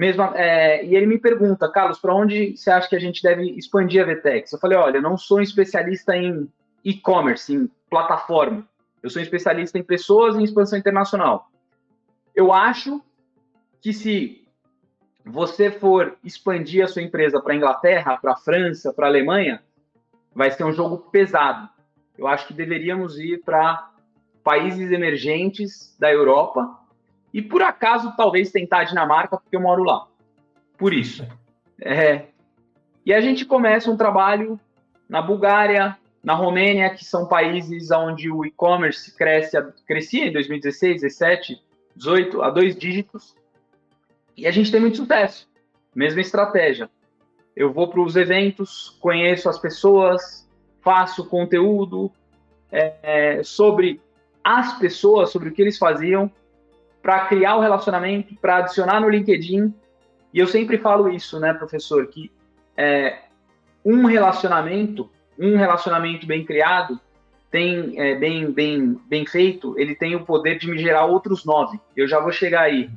mesmo, 0.00 0.22
é, 0.34 0.82
e 0.82 0.96
ele 0.96 1.04
me 1.04 1.18
pergunta, 1.18 1.70
Carlos, 1.70 1.98
para 1.98 2.14
onde 2.14 2.56
você 2.56 2.70
acha 2.70 2.88
que 2.88 2.96
a 2.96 2.98
gente 2.98 3.22
deve 3.22 3.50
expandir 3.50 4.02
a 4.02 4.06
Vetex? 4.06 4.50
Eu 4.50 4.58
falei, 4.58 4.78
olha, 4.78 4.96
eu 4.96 5.02
não 5.02 5.14
sou 5.14 5.36
um 5.36 5.42
especialista 5.42 6.16
em 6.16 6.48
e-commerce, 6.82 7.54
em 7.54 7.70
plataforma. 7.90 8.66
Eu 9.02 9.10
sou 9.10 9.20
um 9.20 9.22
especialista 9.22 9.78
em 9.78 9.82
pessoas 9.82 10.34
e 10.34 10.38
em 10.38 10.44
expansão 10.44 10.78
internacional. 10.78 11.50
Eu 12.34 12.50
acho 12.50 13.02
que 13.82 13.92
se 13.92 14.42
você 15.22 15.70
for 15.70 16.16
expandir 16.24 16.82
a 16.82 16.88
sua 16.88 17.02
empresa 17.02 17.38
para 17.38 17.54
Inglaterra, 17.54 18.16
para 18.16 18.36
França, 18.36 18.94
para 18.94 19.06
Alemanha, 19.06 19.62
vai 20.34 20.50
ser 20.50 20.64
um 20.64 20.72
jogo 20.72 20.96
pesado. 20.96 21.68
Eu 22.16 22.26
acho 22.26 22.46
que 22.46 22.54
deveríamos 22.54 23.18
ir 23.18 23.42
para 23.44 23.90
países 24.42 24.90
emergentes 24.92 25.94
da 26.00 26.10
Europa 26.10 26.79
e, 27.32 27.40
por 27.40 27.62
acaso, 27.62 28.14
talvez 28.16 28.50
tentar 28.50 28.80
a 28.80 28.84
Dinamarca, 28.84 29.36
porque 29.36 29.56
eu 29.56 29.60
moro 29.60 29.84
lá. 29.84 30.06
Por 30.76 30.92
isso. 30.92 31.26
É. 31.80 32.26
E 33.04 33.12
a 33.12 33.20
gente 33.20 33.44
começa 33.44 33.90
um 33.90 33.96
trabalho 33.96 34.58
na 35.08 35.22
Bulgária, 35.22 35.96
na 36.22 36.34
Romênia, 36.34 36.90
que 36.90 37.04
são 37.04 37.26
países 37.26 37.90
onde 37.90 38.30
o 38.30 38.44
e-commerce 38.44 39.16
cresce, 39.16 39.56
crescia 39.86 40.26
em 40.26 40.32
2016, 40.32 41.02
17, 41.02 41.62
18, 41.96 42.42
a 42.42 42.50
dois 42.50 42.76
dígitos. 42.76 43.34
E 44.36 44.46
a 44.46 44.50
gente 44.50 44.70
tem 44.70 44.80
muito 44.80 44.96
sucesso. 44.96 45.48
Mesma 45.94 46.20
estratégia. 46.20 46.90
Eu 47.56 47.72
vou 47.72 47.88
para 47.88 48.00
os 48.00 48.16
eventos, 48.16 48.96
conheço 49.00 49.48
as 49.48 49.58
pessoas, 49.58 50.48
faço 50.82 51.26
conteúdo 51.26 52.10
é, 52.70 52.94
é, 53.02 53.42
sobre 53.42 54.00
as 54.42 54.78
pessoas, 54.78 55.30
sobre 55.30 55.48
o 55.48 55.52
que 55.52 55.60
eles 55.60 55.78
faziam, 55.78 56.30
para 57.02 57.26
criar 57.26 57.56
o 57.56 57.60
relacionamento, 57.60 58.34
para 58.36 58.58
adicionar 58.58 59.00
no 59.00 59.08
LinkedIn. 59.08 59.74
E 60.32 60.38
eu 60.38 60.46
sempre 60.46 60.78
falo 60.78 61.08
isso, 61.08 61.40
né, 61.40 61.52
professor, 61.52 62.06
que 62.06 62.30
é, 62.76 63.18
um 63.84 64.04
relacionamento 64.06 65.10
um 65.40 65.56
relacionamento 65.56 66.26
bem 66.26 66.44
criado, 66.44 67.00
tem 67.50 67.98
é, 67.98 68.14
bem, 68.14 68.52
bem, 68.52 69.00
bem 69.08 69.26
feito, 69.26 69.74
ele 69.78 69.94
tem 69.94 70.14
o 70.14 70.24
poder 70.24 70.58
de 70.58 70.70
me 70.70 70.78
gerar 70.78 71.06
outros 71.06 71.44
nove. 71.44 71.80
Eu 71.96 72.06
já 72.06 72.20
vou 72.20 72.30
chegar 72.30 72.62
aí. 72.62 72.90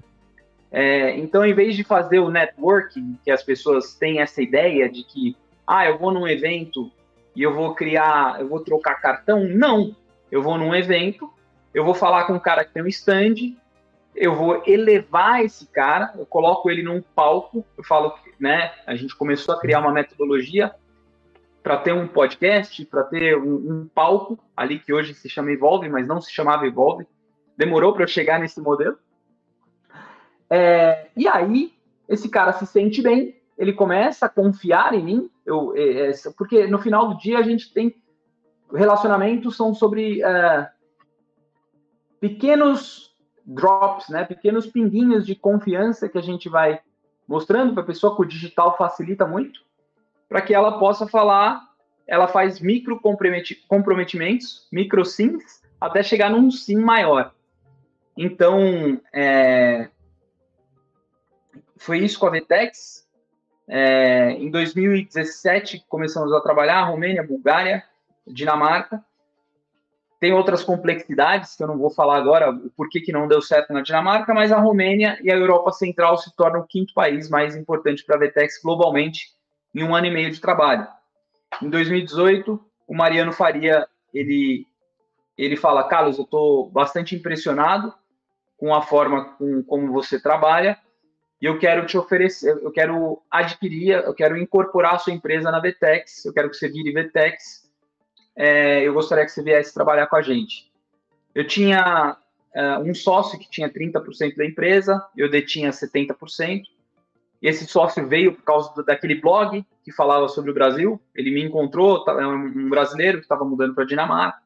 É, 0.69 1.17
então, 1.17 1.45
em 1.45 1.53
vez 1.53 1.75
de 1.75 1.83
fazer 1.83 2.19
o 2.19 2.29
networking, 2.29 3.17
que 3.23 3.31
as 3.31 3.41
pessoas 3.41 3.95
têm 3.95 4.19
essa 4.19 4.41
ideia 4.41 4.89
de 4.89 5.03
que, 5.03 5.37
ah, 5.65 5.87
eu 5.87 5.97
vou 5.97 6.11
num 6.11 6.27
evento 6.27 6.91
e 7.35 7.41
eu 7.41 7.53
vou 7.53 7.73
criar, 7.73 8.41
eu 8.41 8.47
vou 8.47 8.59
trocar 8.59 9.01
cartão, 9.01 9.45
não. 9.45 9.95
Eu 10.29 10.41
vou 10.41 10.57
num 10.57 10.75
evento, 10.75 11.31
eu 11.73 11.85
vou 11.85 11.93
falar 11.93 12.25
com 12.25 12.33
um 12.33 12.39
cara 12.39 12.65
que 12.65 12.73
tem 12.73 12.83
um 12.83 12.87
stand, 12.87 13.55
eu 14.15 14.35
vou 14.35 14.61
elevar 14.65 15.43
esse 15.43 15.65
cara, 15.67 16.13
eu 16.17 16.25
coloco 16.25 16.69
ele 16.69 16.83
num 16.83 17.01
palco, 17.01 17.65
eu 17.77 17.83
falo, 17.83 18.13
né, 18.39 18.71
a 18.85 18.95
gente 18.95 19.15
começou 19.15 19.55
a 19.55 19.59
criar 19.59 19.79
uma 19.79 19.91
metodologia 19.91 20.73
para 21.63 21.77
ter 21.77 21.93
um 21.93 22.07
podcast, 22.07 22.85
para 22.85 23.03
ter 23.03 23.37
um, 23.37 23.55
um, 23.55 23.87
palco 23.87 24.37
ali 24.55 24.79
que 24.79 24.93
hoje 24.93 25.13
se 25.13 25.29
chama 25.29 25.51
Evolve, 25.51 25.87
mas 25.89 26.05
não 26.05 26.19
se 26.19 26.31
chamava 26.31 26.67
Evolve. 26.67 27.07
Demorou 27.57 27.93
para 27.93 28.03
eu 28.03 28.07
chegar 28.07 28.39
nesse 28.39 28.59
modelo. 28.59 28.97
É, 30.49 31.07
e 31.15 31.27
aí, 31.27 31.73
esse 32.07 32.27
cara 32.27 32.51
se 32.51 32.67
sente 32.67 33.01
bem, 33.01 33.41
ele 33.57 33.71
começa 33.71 34.25
a 34.25 34.29
confiar 34.29 34.93
em 34.93 35.03
mim, 35.03 35.31
eu, 35.45 35.73
é, 35.75 36.09
é 36.09 36.13
porque 36.37 36.67
no 36.67 36.79
final 36.79 37.07
do 37.07 37.17
dia 37.17 37.39
a 37.39 37.43
gente 37.43 37.73
tem 37.73 37.95
relacionamentos 38.73 39.55
são 39.55 39.73
sobre 39.73 40.21
é, 40.21 40.69
pequenos 42.19 43.12
drops, 43.45 44.09
né, 44.09 44.23
pequenos 44.23 44.67
pinguinhos 44.67 45.25
de 45.25 45.35
confiança 45.35 46.07
que 46.07 46.17
a 46.17 46.21
gente 46.21 46.47
vai 46.49 46.79
mostrando 47.27 47.73
para 47.73 47.83
a 47.83 47.85
pessoa 47.85 48.15
que 48.15 48.21
o 48.21 48.25
digital 48.25 48.77
facilita 48.77 49.25
muito 49.25 49.61
para 50.33 50.41
que 50.41 50.51
ela 50.51 50.79
possa 50.79 51.07
falar, 51.07 51.61
ela 52.07 52.27
faz 52.27 52.59
micro 52.59 52.99
comprometimentos, 52.99 54.67
micro 54.71 55.05
sims, 55.05 55.61
até 55.79 56.01
chegar 56.01 56.31
num 56.31 56.49
sim 56.49 56.77
maior. 56.77 57.35
Então, 58.17 58.99
é, 59.13 59.89
foi 61.77 61.99
isso 61.99 62.19
com 62.19 62.25
a 62.25 62.31
Vetex. 62.31 63.07
É, 63.67 64.31
em 64.31 64.49
2017 64.49 65.85
começamos 65.87 66.33
a 66.33 66.41
trabalhar, 66.41 66.83
Romênia, 66.85 67.21
Bulgária, 67.21 67.83
Dinamarca. 68.25 69.05
Tem 70.23 70.31
outras 70.31 70.63
complexidades 70.63 71.53
que 71.53 71.61
eu 71.61 71.67
não 71.67 71.77
vou 71.77 71.89
falar 71.89 72.15
agora, 72.15 72.49
o 72.49 72.69
porquê 72.69 73.01
que 73.01 73.11
não 73.11 73.27
deu 73.27 73.41
certo 73.41 73.73
na 73.73 73.81
Dinamarca, 73.81 74.33
mas 74.33 74.53
a 74.53 74.57
Romênia 74.57 75.19
e 75.21 75.29
a 75.29 75.35
Europa 75.35 75.73
Central 75.73 76.17
se 76.17 76.33
tornam 76.33 76.61
o 76.61 76.65
quinto 76.65 76.93
país 76.93 77.29
mais 77.29 77.57
importante 77.57 78.05
para 78.05 78.15
a 78.15 78.19
Vetex 78.19 78.61
globalmente 78.63 79.31
em 79.75 79.83
um 79.83 79.93
ano 79.93 80.07
e 80.07 80.11
meio 80.11 80.31
de 80.31 80.39
trabalho. 80.39 80.87
Em 81.61 81.69
2018, 81.69 82.57
o 82.87 82.95
Mariano 82.95 83.33
Faria, 83.33 83.85
ele, 84.13 84.65
ele 85.37 85.57
fala, 85.57 85.89
Carlos, 85.89 86.17
eu 86.17 86.23
estou 86.23 86.71
bastante 86.71 87.13
impressionado 87.17 87.93
com 88.55 88.73
a 88.73 88.81
forma 88.81 89.25
com, 89.37 89.61
como 89.63 89.91
você 89.91 90.21
trabalha 90.21 90.79
e 91.41 91.45
eu 91.45 91.59
quero 91.59 91.85
te 91.85 91.97
oferecer, 91.97 92.57
eu 92.63 92.71
quero 92.71 93.21
adquirir, 93.29 94.01
eu 94.01 94.13
quero 94.13 94.37
incorporar 94.37 94.95
a 94.95 94.99
sua 94.99 95.11
empresa 95.11 95.51
na 95.51 95.59
Vetex, 95.59 96.23
eu 96.23 96.31
quero 96.31 96.49
que 96.49 96.55
você 96.55 96.69
vire 96.69 96.93
Vetex, 96.93 97.62
é, 98.35 98.81
eu 98.87 98.93
gostaria 98.93 99.25
que 99.25 99.31
você 99.31 99.43
viesse 99.43 99.73
trabalhar 99.73 100.07
com 100.07 100.15
a 100.15 100.21
gente. 100.21 100.71
Eu 101.33 101.45
tinha 101.45 102.17
é, 102.53 102.77
um 102.79 102.93
sócio 102.93 103.39
que 103.39 103.49
tinha 103.49 103.69
30% 103.69 104.35
da 104.35 104.45
empresa, 104.45 105.05
eu 105.15 105.29
detinha 105.29 105.71
70%, 105.71 106.63
esse 107.43 107.67
sócio 107.67 108.07
veio 108.07 108.33
por 108.33 108.43
causa 108.43 108.83
daquele 108.83 109.15
blog 109.15 109.65
que 109.83 109.91
falava 109.91 110.29
sobre 110.29 110.49
o 110.49 110.53
Brasil. 110.53 110.97
Ele 111.13 111.29
me 111.29 111.43
encontrou, 111.43 112.01
tá, 112.05 112.13
é 112.13 112.25
um 112.25 112.69
brasileiro 112.69 113.17
que 113.17 113.25
estava 113.25 113.43
mudando 113.43 113.75
para 113.75 113.83
Dinamarca. 113.83 114.41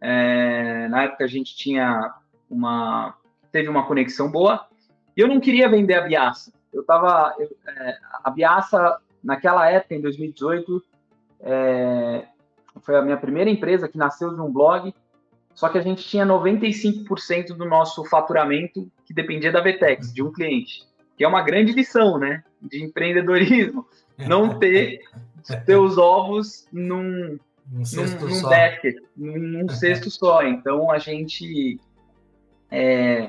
É, 0.00 0.88
na 0.88 1.02
época 1.02 1.24
a 1.24 1.26
gente 1.26 1.54
tinha 1.54 2.14
uma 2.48 3.14
teve 3.52 3.68
uma 3.68 3.86
conexão 3.86 4.30
boa 4.30 4.66
e 5.14 5.20
eu 5.20 5.28
não 5.28 5.40
queria 5.40 5.68
vender 5.68 5.92
a 5.92 6.00
Biaça. 6.00 6.54
Eu 6.72 6.80
estava 6.80 7.34
é, 7.38 7.98
a 8.24 8.30
Biaça 8.30 8.98
naquela 9.22 9.68
época 9.68 9.94
em 9.94 10.00
2018 10.00 10.82
é, 11.40 12.24
foi 12.80 12.96
a 12.96 13.02
minha 13.02 13.16
primeira 13.16 13.50
empresa 13.50 13.88
que 13.88 13.98
nasceu 13.98 14.34
de 14.34 14.40
um 14.40 14.52
blog. 14.52 14.94
Só 15.54 15.68
que 15.68 15.78
a 15.78 15.82
gente 15.82 16.06
tinha 16.06 16.24
95% 16.24 17.48
do 17.48 17.64
nosso 17.64 18.04
faturamento 18.04 18.90
que 19.04 19.12
dependia 19.12 19.50
da 19.50 19.60
Vetex, 19.60 20.12
de 20.12 20.22
um 20.22 20.32
cliente 20.32 20.88
que 21.20 21.24
é 21.24 21.28
uma 21.28 21.42
grande 21.42 21.72
lição, 21.72 22.16
né, 22.16 22.42
de 22.62 22.82
empreendedorismo, 22.82 23.86
não 24.26 24.58
ter 24.58 25.02
seus 25.66 25.98
ovos 25.98 26.66
num, 26.72 27.38
um 27.70 27.84
cesto 27.84 28.24
num, 28.24 28.34
num 28.34 28.40
basket, 28.40 28.96
num, 29.14 29.68
cesto 29.68 30.10
só. 30.10 30.42
Então 30.42 30.90
a 30.90 30.98
gente, 30.98 31.78
é, 32.70 33.28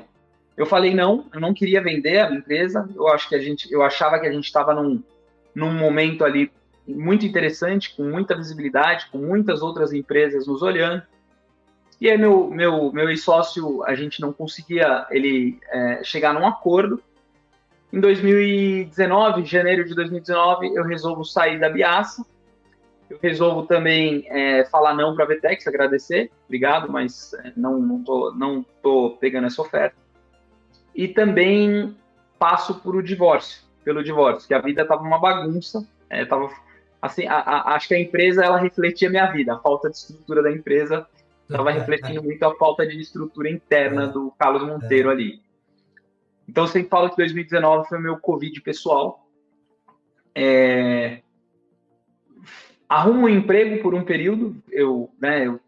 eu 0.56 0.64
falei 0.64 0.94
não, 0.94 1.26
eu 1.34 1.38
não 1.38 1.52
queria 1.52 1.82
vender 1.82 2.20
a 2.20 2.32
empresa. 2.32 2.88
Eu 2.96 3.08
acho 3.08 3.28
que 3.28 3.34
a 3.34 3.38
gente, 3.38 3.70
eu 3.70 3.82
achava 3.82 4.18
que 4.18 4.26
a 4.26 4.32
gente 4.32 4.46
estava 4.46 4.72
num, 4.72 5.04
num 5.54 5.74
momento 5.74 6.24
ali 6.24 6.50
muito 6.86 7.24
interessante, 7.24 7.94
com 7.94 8.04
muita 8.04 8.36
visibilidade, 8.36 9.06
com 9.10 9.18
muitas 9.18 9.62
outras 9.62 9.92
empresas 9.92 10.46
nos 10.46 10.62
olhando. 10.62 11.02
E 12.00 12.10
aí 12.10 12.18
meu 12.18 12.50
meu 12.50 12.92
meu 12.92 13.16
sócio, 13.16 13.84
a 13.84 13.94
gente 13.94 14.20
não 14.20 14.32
conseguia 14.32 15.06
ele 15.10 15.58
é, 15.70 16.02
chegar 16.02 16.34
num 16.34 16.46
acordo 16.46 17.00
Em 17.92 18.00
2019, 18.00 19.44
janeiro 19.44 19.84
de 19.84 19.94
2019, 19.94 20.74
eu 20.74 20.84
resolvo 20.84 21.24
sair 21.24 21.60
da 21.60 21.68
Biaça. 21.68 22.24
Eu 23.08 23.18
resolvo 23.22 23.66
também 23.66 24.24
é, 24.28 24.64
falar 24.64 24.94
não 24.94 25.14
para 25.14 25.24
a 25.24 25.28
Vetex, 25.28 25.66
agradecer, 25.66 26.30
obrigado, 26.46 26.90
mas 26.90 27.34
é, 27.34 27.52
não, 27.54 27.78
não, 27.78 28.02
tô, 28.02 28.32
não 28.32 28.64
tô 28.82 29.18
pegando 29.20 29.46
essa 29.46 29.60
oferta. 29.60 29.96
E 30.94 31.06
também 31.06 31.94
passo 32.38 32.80
por 32.80 32.96
o 32.96 33.02
divórcio, 33.02 33.62
pelo 33.84 34.02
divórcio, 34.02 34.48
que 34.48 34.54
a 34.54 34.60
vida 34.60 34.82
estava 34.82 35.02
uma 35.02 35.20
bagunça, 35.20 35.86
é, 36.08 36.24
tava, 36.24 36.50
assim, 37.02 37.26
a, 37.26 37.34
a, 37.34 37.74
acho 37.74 37.88
que 37.88 37.94
a 37.94 38.00
empresa 38.00 38.44
ela 38.44 38.58
refletia 38.58 39.08
a 39.08 39.10
minha 39.10 39.26
vida, 39.26 39.54
a 39.54 39.58
falta 39.58 39.90
de 39.90 39.96
estrutura 39.96 40.40
da 40.40 40.52
empresa 40.52 41.06
estava 41.42 41.70
refletindo 41.72 42.22
muito 42.22 42.42
a 42.44 42.54
falta 42.54 42.86
de 42.86 42.98
estrutura 42.98 43.50
interna 43.50 44.06
do 44.06 44.30
Carlos 44.38 44.62
Monteiro 44.62 45.10
ali. 45.10 45.42
Então, 46.48 46.64
eu 46.64 46.68
sempre 46.68 46.88
falo 46.88 47.10
que 47.10 47.16
2019 47.16 47.88
foi 47.88 47.98
meu 47.98 48.18
Covid 48.18 48.60
pessoal. 48.60 49.26
É... 50.34 51.20
Arrumo 52.88 53.22
um 53.22 53.28
emprego 53.28 53.82
por 53.82 53.94
um 53.94 54.04
período, 54.04 54.56
eu, 54.70 55.10
né, 55.20 55.46
eu 55.46 55.60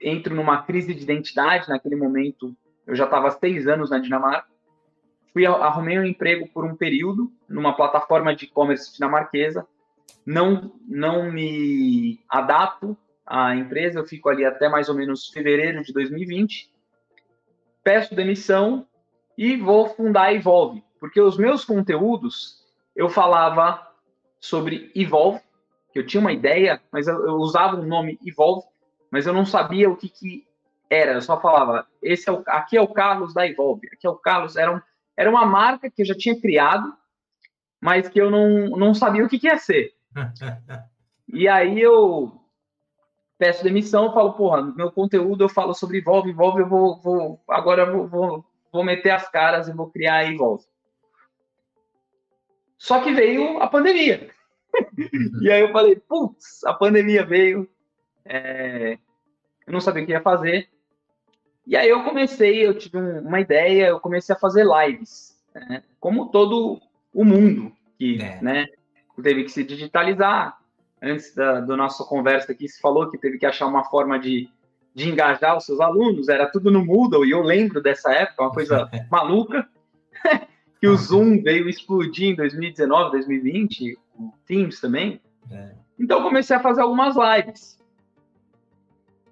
entro 0.00 0.34
numa 0.34 0.62
crise 0.62 0.94
de 0.94 1.02
identidade. 1.02 1.68
Naquele 1.68 1.96
momento, 1.96 2.54
eu 2.86 2.94
já 2.94 3.04
estava 3.04 3.28
há 3.28 3.32
seis 3.32 3.66
anos 3.66 3.90
na 3.90 3.98
Dinamarca. 3.98 4.48
Fui, 5.32 5.46
arrumei 5.46 5.98
um 5.98 6.04
emprego 6.04 6.48
por 6.48 6.64
um 6.64 6.74
período 6.74 7.32
numa 7.48 7.74
plataforma 7.74 8.34
de 8.34 8.46
e-commerce 8.46 8.92
dinamarquesa. 8.94 9.66
Não, 10.28 10.70
não 10.86 11.32
me 11.32 12.22
adapto 12.28 12.94
à 13.26 13.56
empresa, 13.56 13.98
eu 13.98 14.04
fico 14.04 14.28
ali 14.28 14.44
até 14.44 14.68
mais 14.68 14.90
ou 14.90 14.94
menos 14.94 15.30
fevereiro 15.30 15.82
de 15.82 15.90
2020. 15.90 16.70
Peço 17.82 18.14
demissão 18.14 18.86
e 19.38 19.56
vou 19.56 19.88
fundar 19.88 20.24
a 20.24 20.34
Evolve, 20.34 20.84
porque 21.00 21.18
os 21.18 21.38
meus 21.38 21.64
conteúdos 21.64 22.62
eu 22.94 23.08
falava 23.08 23.90
sobre 24.38 24.92
Evolve, 24.94 25.40
que 25.94 25.98
eu 25.98 26.04
tinha 26.04 26.20
uma 26.20 26.32
ideia, 26.32 26.78
mas 26.92 27.08
eu, 27.08 27.26
eu 27.26 27.36
usava 27.36 27.76
o 27.76 27.86
nome 27.86 28.18
Evolve, 28.22 28.66
mas 29.10 29.26
eu 29.26 29.32
não 29.32 29.46
sabia 29.46 29.88
o 29.88 29.96
que, 29.96 30.10
que 30.10 30.46
era, 30.90 31.14
eu 31.14 31.22
só 31.22 31.40
falava, 31.40 31.86
esse 32.02 32.28
é 32.28 32.32
o, 32.32 32.42
aqui 32.48 32.76
é 32.76 32.82
o 32.82 32.92
Carlos 32.92 33.32
da 33.32 33.46
Evolve, 33.46 33.88
aqui 33.90 34.06
é 34.06 34.10
o 34.10 34.16
Carlos, 34.16 34.56
era, 34.56 34.76
um, 34.76 34.80
era 35.16 35.30
uma 35.30 35.46
marca 35.46 35.90
que 35.90 36.02
eu 36.02 36.06
já 36.06 36.14
tinha 36.14 36.38
criado, 36.38 36.92
mas 37.80 38.10
que 38.10 38.20
eu 38.20 38.30
não, 38.30 38.76
não 38.76 38.92
sabia 38.92 39.24
o 39.24 39.28
que, 39.28 39.38
que 39.38 39.46
ia 39.46 39.56
ser. 39.56 39.96
E 41.28 41.48
aí 41.48 41.80
eu 41.80 42.40
peço 43.38 43.62
demissão, 43.62 44.12
falo, 44.12 44.32
porra, 44.32 44.62
meu 44.62 44.90
conteúdo 44.90 45.44
eu 45.44 45.48
falo 45.48 45.74
sobre 45.74 45.98
Evolve, 45.98 46.30
Evolve, 46.30 46.60
eu 46.60 46.68
vou, 46.68 47.00
vou 47.00 47.40
agora 47.48 47.82
eu 47.82 47.92
vou, 47.92 48.08
vou 48.08 48.44
vou 48.72 48.84
meter 48.84 49.10
as 49.10 49.28
caras 49.28 49.68
e 49.68 49.72
vou 49.72 49.90
criar 49.90 50.16
aí 50.16 50.36
volta. 50.36 50.64
Só 52.76 53.02
que 53.02 53.12
veio 53.12 53.60
a 53.60 53.66
pandemia. 53.66 54.30
e 55.42 55.50
aí 55.50 55.60
eu 55.60 55.72
falei, 55.72 55.96
putz, 55.96 56.64
a 56.64 56.72
pandemia 56.72 57.24
veio, 57.24 57.68
é... 58.24 58.98
eu 59.66 59.72
não 59.72 59.80
sabia 59.80 60.02
o 60.02 60.06
que 60.06 60.12
ia 60.12 60.22
fazer. 60.22 60.68
E 61.66 61.76
aí 61.76 61.88
eu 61.88 62.04
comecei, 62.04 62.64
eu 62.64 62.78
tive 62.78 62.98
uma 62.98 63.40
ideia, 63.40 63.88
eu 63.88 64.00
comecei 64.00 64.34
a 64.34 64.38
fazer 64.38 64.64
lives, 64.64 65.38
né? 65.54 65.82
como 66.00 66.30
todo 66.30 66.80
o 67.12 67.24
mundo 67.24 67.72
que 67.98 68.22
é. 68.22 68.40
né, 68.40 68.68
teve 69.22 69.44
que 69.44 69.50
se 69.50 69.64
digitalizar. 69.64 70.58
Antes 71.00 71.34
da, 71.34 71.60
da 71.60 71.76
nossa 71.76 72.04
conversa 72.04 72.52
aqui, 72.52 72.68
se 72.68 72.80
falou 72.80 73.08
que 73.08 73.18
teve 73.18 73.38
que 73.38 73.46
achar 73.46 73.66
uma 73.66 73.84
forma 73.84 74.18
de 74.18 74.50
de 74.98 75.08
engajar 75.08 75.56
os 75.56 75.64
seus 75.64 75.80
alunos, 75.80 76.28
era 76.28 76.50
tudo 76.50 76.72
no 76.72 76.84
Moodle, 76.84 77.24
e 77.24 77.30
eu 77.30 77.40
lembro 77.40 77.80
dessa 77.80 78.12
época, 78.12 78.42
uma 78.42 78.52
coisa 78.52 78.90
maluca, 79.08 79.68
que 80.80 80.88
o 80.88 80.96
Zoom 80.96 81.40
veio 81.40 81.68
explodir 81.68 82.30
em 82.30 82.34
2019, 82.34 83.12
2020, 83.12 83.96
o 84.18 84.32
Teams 84.44 84.80
também. 84.80 85.20
É. 85.50 85.70
Então, 85.98 86.18
eu 86.18 86.24
comecei 86.24 86.56
a 86.56 86.60
fazer 86.60 86.80
algumas 86.80 87.14
lives. 87.14 87.78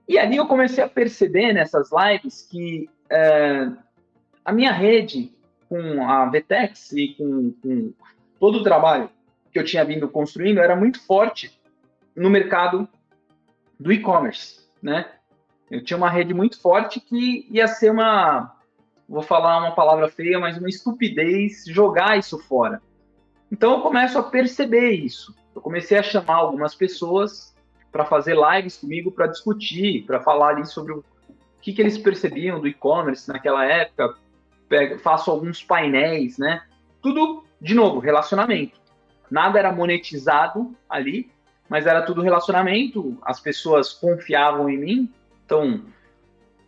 E 0.08 0.18
ali 0.18 0.36
eu 0.36 0.46
comecei 0.46 0.84
a 0.84 0.88
perceber 0.88 1.52
nessas 1.52 1.90
lives 1.90 2.42
que 2.42 2.88
é, 3.10 3.68
a 4.44 4.52
minha 4.52 4.72
rede 4.72 5.32
com 5.68 6.08
a 6.08 6.26
Vtex 6.26 6.92
e 6.92 7.08
com, 7.14 7.52
com 7.60 7.92
todo 8.38 8.58
o 8.58 8.62
trabalho 8.62 9.10
que 9.56 9.60
eu 9.60 9.64
tinha 9.64 9.84
vindo 9.86 10.06
construindo 10.06 10.58
era 10.58 10.76
muito 10.76 11.00
forte 11.00 11.58
no 12.14 12.28
mercado 12.28 12.86
do 13.80 13.90
e-commerce, 13.90 14.68
né? 14.82 15.10
Eu 15.70 15.82
tinha 15.82 15.96
uma 15.96 16.10
rede 16.10 16.34
muito 16.34 16.60
forte 16.60 17.00
que 17.00 17.46
ia 17.50 17.66
ser 17.66 17.90
uma, 17.90 18.54
vou 19.08 19.22
falar 19.22 19.58
uma 19.58 19.74
palavra 19.74 20.08
feia, 20.08 20.38
mas 20.38 20.58
uma 20.58 20.68
estupidez 20.68 21.64
jogar 21.66 22.18
isso 22.18 22.38
fora. 22.38 22.82
Então 23.50 23.72
eu 23.72 23.80
começo 23.80 24.18
a 24.18 24.22
perceber 24.22 24.90
isso. 24.90 25.34
Eu 25.54 25.62
comecei 25.62 25.96
a 25.96 26.02
chamar 26.02 26.34
algumas 26.34 26.74
pessoas 26.74 27.54
para 27.90 28.04
fazer 28.04 28.36
lives 28.36 28.76
comigo 28.76 29.10
para 29.10 29.26
discutir, 29.26 30.04
para 30.04 30.20
falar 30.20 30.50
ali 30.50 30.66
sobre 30.66 30.92
o 30.92 31.04
que, 31.62 31.72
que 31.72 31.80
eles 31.80 31.96
percebiam 31.96 32.60
do 32.60 32.68
e-commerce 32.68 33.26
naquela 33.26 33.64
época. 33.64 34.16
Pego, 34.68 34.98
faço 34.98 35.30
alguns 35.30 35.62
painéis, 35.62 36.36
né? 36.36 36.62
Tudo, 37.00 37.42
de 37.58 37.74
novo, 37.74 38.00
relacionamento. 38.00 38.85
Nada 39.30 39.58
era 39.58 39.72
monetizado 39.72 40.74
ali, 40.88 41.30
mas 41.68 41.86
era 41.86 42.02
tudo 42.02 42.22
relacionamento. 42.22 43.18
As 43.22 43.40
pessoas 43.40 43.92
confiavam 43.92 44.68
em 44.68 44.78
mim 44.78 45.12
então, 45.46 45.80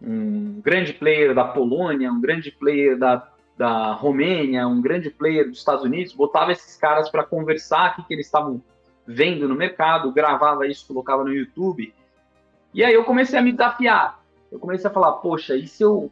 um 0.00 0.60
grande 0.60 0.92
player 0.92 1.34
da 1.34 1.44
Polônia, 1.44 2.12
um 2.12 2.20
grande 2.20 2.52
player 2.52 2.96
da, 2.96 3.28
da 3.56 3.92
Romênia, 3.92 4.68
um 4.68 4.80
grande 4.80 5.10
player 5.10 5.48
dos 5.48 5.58
Estados 5.58 5.84
Unidos, 5.84 6.14
botava 6.14 6.52
esses 6.52 6.76
caras 6.76 7.10
para 7.10 7.24
conversar 7.24 7.90
o 7.90 7.96
que, 7.96 8.08
que 8.08 8.14
eles 8.14 8.26
estavam 8.26 8.62
vendo 9.04 9.48
no 9.48 9.56
mercado, 9.56 10.12
gravava 10.12 10.66
isso, 10.68 10.86
colocava 10.86 11.24
no 11.24 11.32
YouTube. 11.32 11.92
E 12.72 12.84
aí 12.84 12.94
eu 12.94 13.04
comecei 13.04 13.36
a 13.36 13.42
me 13.42 13.50
desafiar. 13.50 14.20
Eu 14.50 14.60
comecei 14.60 14.88
a 14.88 14.92
falar, 14.92 15.12
poxa, 15.14 15.56
e 15.56 15.66
se 15.66 15.82
eu 15.82 16.10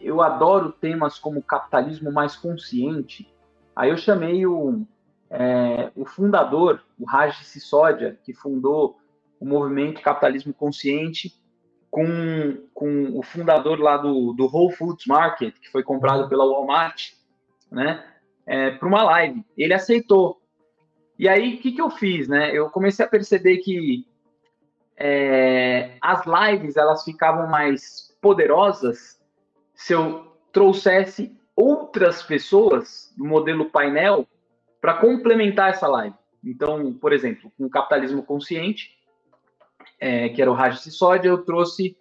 eu 0.00 0.20
adoro 0.20 0.72
temas 0.72 1.16
como 1.16 1.40
capitalismo 1.40 2.10
mais 2.10 2.34
consciente. 2.34 3.32
Aí 3.76 3.88
eu 3.90 3.96
chamei 3.96 4.44
o, 4.44 4.84
é, 5.32 5.90
o 5.96 6.04
fundador, 6.04 6.82
o 6.98 7.06
Raj 7.06 7.42
Sisodia, 7.42 8.18
que 8.22 8.34
fundou 8.34 8.98
o 9.40 9.46
movimento 9.46 10.02
Capitalismo 10.02 10.52
Consciente, 10.52 11.32
com, 11.90 12.68
com 12.74 13.18
o 13.18 13.22
fundador 13.22 13.80
lá 13.80 13.96
do, 13.96 14.32
do 14.34 14.46
Whole 14.46 14.74
Foods 14.74 15.06
Market, 15.06 15.54
que 15.58 15.70
foi 15.70 15.82
comprado 15.82 16.28
pela 16.28 16.44
Walmart, 16.44 17.12
né, 17.70 18.04
é, 18.46 18.72
para 18.72 18.86
uma 18.86 19.02
live. 19.02 19.44
Ele 19.56 19.72
aceitou. 19.72 20.40
E 21.18 21.28
aí, 21.28 21.54
o 21.54 21.60
que, 21.60 21.72
que 21.72 21.80
eu 21.80 21.90
fiz, 21.90 22.28
né? 22.28 22.50
Eu 22.52 22.68
comecei 22.70 23.04
a 23.04 23.08
perceber 23.08 23.58
que 23.58 24.06
é, 24.96 25.96
as 26.00 26.24
lives 26.26 26.76
elas 26.76 27.04
ficavam 27.04 27.46
mais 27.46 28.16
poderosas 28.20 29.20
se 29.74 29.92
eu 29.92 30.36
trouxesse 30.52 31.34
outras 31.56 32.22
pessoas 32.22 33.12
do 33.16 33.24
modelo 33.24 33.70
painel 33.70 34.26
para 34.82 34.94
complementar 34.94 35.70
essa 35.70 35.86
live. 35.86 36.16
Então, 36.44 36.92
por 36.94 37.12
exemplo, 37.12 37.52
com 37.56 37.66
o 37.66 37.70
capitalismo 37.70 38.24
consciente, 38.24 38.90
é, 40.00 40.28
que 40.28 40.42
era 40.42 40.50
o 40.50 40.54
Raj 40.54 40.80
Sissod, 40.80 41.24
eu 41.24 41.44
trouxe 41.44 41.96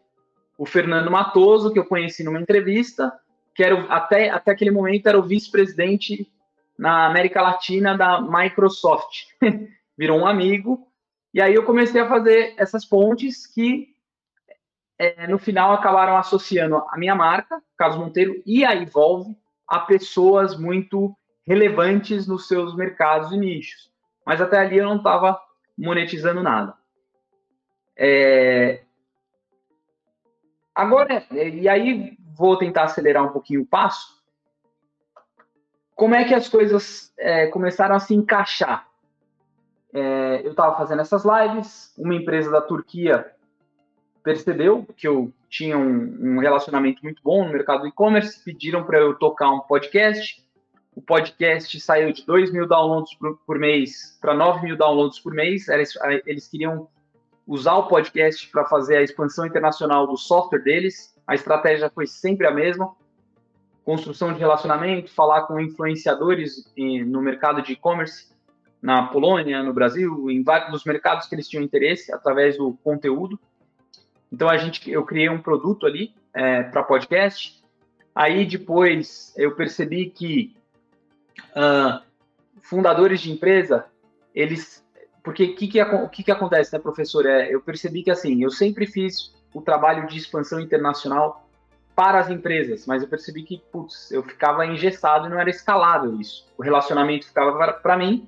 o 0.58 0.66
Fernando 0.66 1.12
Matoso, 1.12 1.72
que 1.72 1.78
eu 1.78 1.86
conheci 1.86 2.24
numa 2.24 2.42
entrevista, 2.42 3.14
que 3.54 3.64
era 3.64 3.80
até, 3.84 4.32
até 4.32 4.52
aquele 4.52 4.72
momento 4.72 5.06
era 5.06 5.20
o 5.20 5.24
vice-presidente 5.24 6.28
na 6.78 7.06
América 7.06 7.40
Latina 7.44 7.96
da 7.96 8.20
Microsoft. 8.20 9.26
Virou 9.96 10.20
um 10.20 10.26
amigo, 10.26 10.88
e 11.32 11.40
aí 11.40 11.54
eu 11.54 11.64
comecei 11.64 12.02
a 12.02 12.10
fazer 12.10 12.56
essas 12.58 12.84
pontes 12.84 13.46
que 13.46 13.90
é, 14.98 15.28
no 15.28 15.38
final 15.38 15.74
acabaram 15.74 16.18
associando 16.18 16.78
a 16.90 16.98
minha 16.98 17.14
marca, 17.14 17.62
Carlos 17.78 18.00
Monteiro, 18.00 18.42
e 18.44 18.66
a 18.66 18.76
Evolve 18.76 19.38
a 19.68 19.80
pessoas 19.80 20.58
muito 20.58 21.16
relevantes 21.52 22.26
nos 22.28 22.48
seus 22.48 22.74
mercados 22.74 23.34
e 23.34 23.38
nichos. 23.38 23.92
Mas 24.26 24.40
até 24.40 24.58
ali 24.58 24.78
eu 24.78 24.86
não 24.86 24.96
estava 24.96 25.38
monetizando 25.78 26.42
nada. 26.42 26.74
É... 27.98 28.84
Agora, 30.74 31.26
e 31.30 31.68
aí 31.68 32.18
vou 32.34 32.58
tentar 32.58 32.84
acelerar 32.84 33.26
um 33.26 33.34
pouquinho 33.34 33.64
o 33.64 33.66
passo. 33.66 34.22
Como 35.94 36.16
é 36.16 36.24
que 36.24 36.34
as 36.34 36.48
coisas 36.48 37.14
é, 37.18 37.48
começaram 37.48 37.96
a 37.96 38.00
se 38.00 38.16
encaixar? 38.16 38.88
É, 39.94 40.42
eu 40.46 40.52
estava 40.52 40.78
fazendo 40.78 41.02
essas 41.02 41.26
lives, 41.26 41.94
uma 41.98 42.16
empresa 42.16 42.50
da 42.50 42.62
Turquia 42.62 43.30
percebeu 44.24 44.88
que 44.96 45.06
eu 45.06 45.34
tinha 45.50 45.78
um, 45.78 46.38
um 46.38 46.40
relacionamento 46.40 47.04
muito 47.04 47.22
bom 47.22 47.44
no 47.46 47.52
mercado 47.52 47.82
do 47.82 47.88
e-commerce, 47.88 48.42
pediram 48.42 48.86
para 48.86 49.00
eu 49.00 49.16
tocar 49.16 49.52
um 49.52 49.60
podcast. 49.60 50.42
O 50.94 51.02
podcast 51.02 51.80
saiu 51.80 52.12
de 52.12 52.26
2 52.26 52.52
mil 52.52 52.68
downloads 52.68 53.16
por, 53.16 53.38
por 53.46 53.58
mês 53.58 54.18
para 54.20 54.34
9 54.34 54.64
mil 54.64 54.78
downloads 54.78 55.20
por 55.20 55.34
mês. 55.34 55.68
Eles, 55.70 55.94
eles 56.26 56.48
queriam 56.50 56.90
usar 57.48 57.76
o 57.76 57.88
podcast 57.88 58.48
para 58.50 58.66
fazer 58.66 58.98
a 58.98 59.02
expansão 59.02 59.46
internacional 59.46 60.06
do 60.06 60.18
software 60.18 60.60
deles. 60.60 61.16
A 61.26 61.34
estratégia 61.34 61.90
foi 61.90 62.08
sempre 62.08 62.46
a 62.46 62.52
mesma. 62.52 62.94
construção 63.86 64.34
de 64.34 64.40
relacionamento, 64.40 65.12
falar 65.12 65.44
com 65.44 65.60
influenciadores 65.60 66.72
no 66.78 67.22
mercado 67.22 67.62
de 67.62 67.74
e-commerce 67.74 68.30
na 68.82 69.08
Polônia, 69.08 69.64
no 69.64 69.74
Brasil, 69.74 70.30
em 70.30 70.44
vários 70.44 70.84
mercados 70.84 71.28
que 71.28 71.36
eles 71.36 71.48
tinham 71.48 71.64
interesse 71.64 72.14
através 72.14 72.58
do 72.58 72.74
conteúdo. 72.84 73.40
Então 74.32 74.50
a 74.50 74.58
gente, 74.58 74.90
eu 74.90 75.06
criei 75.06 75.30
um 75.30 75.42
produto 75.42 75.86
ali 75.86 76.14
é, 76.34 76.64
para 76.64 76.84
podcast. 76.84 77.62
Aí 78.14 78.46
depois 78.46 79.34
eu 79.38 79.56
percebi 79.56 80.10
que 80.10 80.56
uh, 81.56 82.02
fundadores 82.62 83.22
de 83.22 83.32
empresa, 83.32 83.86
eles, 84.34 84.84
porque 85.24 85.44
o 85.44 85.56
que, 85.56 85.68
que, 85.68 85.86
que, 86.12 86.24
que 86.24 86.32
acontece, 86.32 86.74
né, 86.74 86.80
professor? 86.80 87.26
É, 87.26 87.54
eu 87.54 87.62
percebi 87.62 88.04
que 88.04 88.12
assim, 88.12 88.44
eu 88.44 88.50
sempre 88.50 88.86
fiz 88.88 89.34
o 89.54 89.62
trabalho 89.62 90.08
de 90.08 90.18
expansão 90.18 90.60
internacional 90.60 91.48
para 91.96 92.20
as 92.20 92.30
empresas, 92.30 92.86
mas 92.86 93.04
eu 93.04 93.10
percebi 93.10 93.44
que, 93.44 93.62
putz, 93.72 94.12
eu 94.12 94.24
ficava 94.24 94.66
engessado 94.66 95.28
e 95.28 95.30
não 95.30 95.40
era 95.40 95.50
escalável 95.50 96.20
isso. 96.20 96.48
O 96.58 96.64
relacionamento 96.64 97.28
ficava 97.28 97.74
para 97.74 97.98
mim 97.98 98.28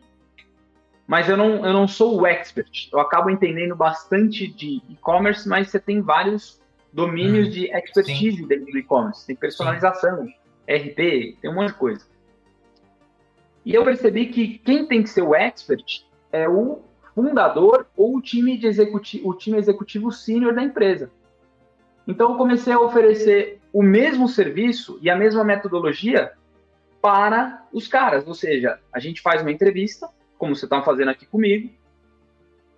mas 1.07 1.27
eu 1.27 1.35
não, 1.35 1.65
eu 1.65 1.73
não 1.73 1.87
sou 1.87 2.21
o 2.21 2.25
expert. 2.25 2.89
Eu 2.91 2.99
acabo 2.99 3.29
entendendo 3.29 3.75
bastante 3.75 4.47
de 4.47 4.81
e-commerce, 4.89 5.47
mas 5.47 5.69
você 5.69 5.79
tem 5.79 6.01
vários 6.01 6.61
domínios 6.91 7.47
hum, 7.47 7.51
de 7.51 7.65
expertise 7.71 8.37
sim. 8.37 8.47
dentro 8.47 8.71
do 8.71 8.77
e-commerce. 8.77 9.25
Tem 9.25 9.35
personalização, 9.35 10.25
sim. 10.25 10.33
RP, 10.67 11.37
tem 11.41 11.51
um 11.51 11.55
monte 11.55 11.67
de 11.69 11.77
coisa. 11.77 12.05
E 13.65 13.73
eu 13.73 13.83
percebi 13.83 14.27
que 14.27 14.57
quem 14.59 14.85
tem 14.85 15.03
que 15.03 15.09
ser 15.09 15.21
o 15.21 15.33
expert 15.33 16.05
é 16.31 16.49
o 16.49 16.81
fundador 17.15 17.87
ou 17.95 18.17
o 18.17 18.21
time, 18.21 18.57
de 18.57 18.67
executivo, 18.67 19.29
o 19.29 19.33
time 19.33 19.57
executivo 19.57 20.11
sênior 20.11 20.53
da 20.53 20.63
empresa. 20.63 21.11
Então 22.07 22.31
eu 22.31 22.37
comecei 22.37 22.73
a 22.73 22.79
oferecer 22.79 23.61
o 23.71 23.81
mesmo 23.81 24.27
serviço 24.27 24.99
e 25.01 25.09
a 25.09 25.15
mesma 25.15 25.43
metodologia 25.43 26.33
para 27.01 27.65
os 27.71 27.87
caras. 27.87 28.27
Ou 28.27 28.33
seja, 28.33 28.79
a 28.91 28.99
gente 28.99 29.21
faz 29.21 29.41
uma 29.41 29.51
entrevista, 29.51 30.09
como 30.37 30.55
você 30.55 30.65
está 30.65 30.81
fazendo 30.81 31.09
aqui 31.09 31.25
comigo. 31.25 31.69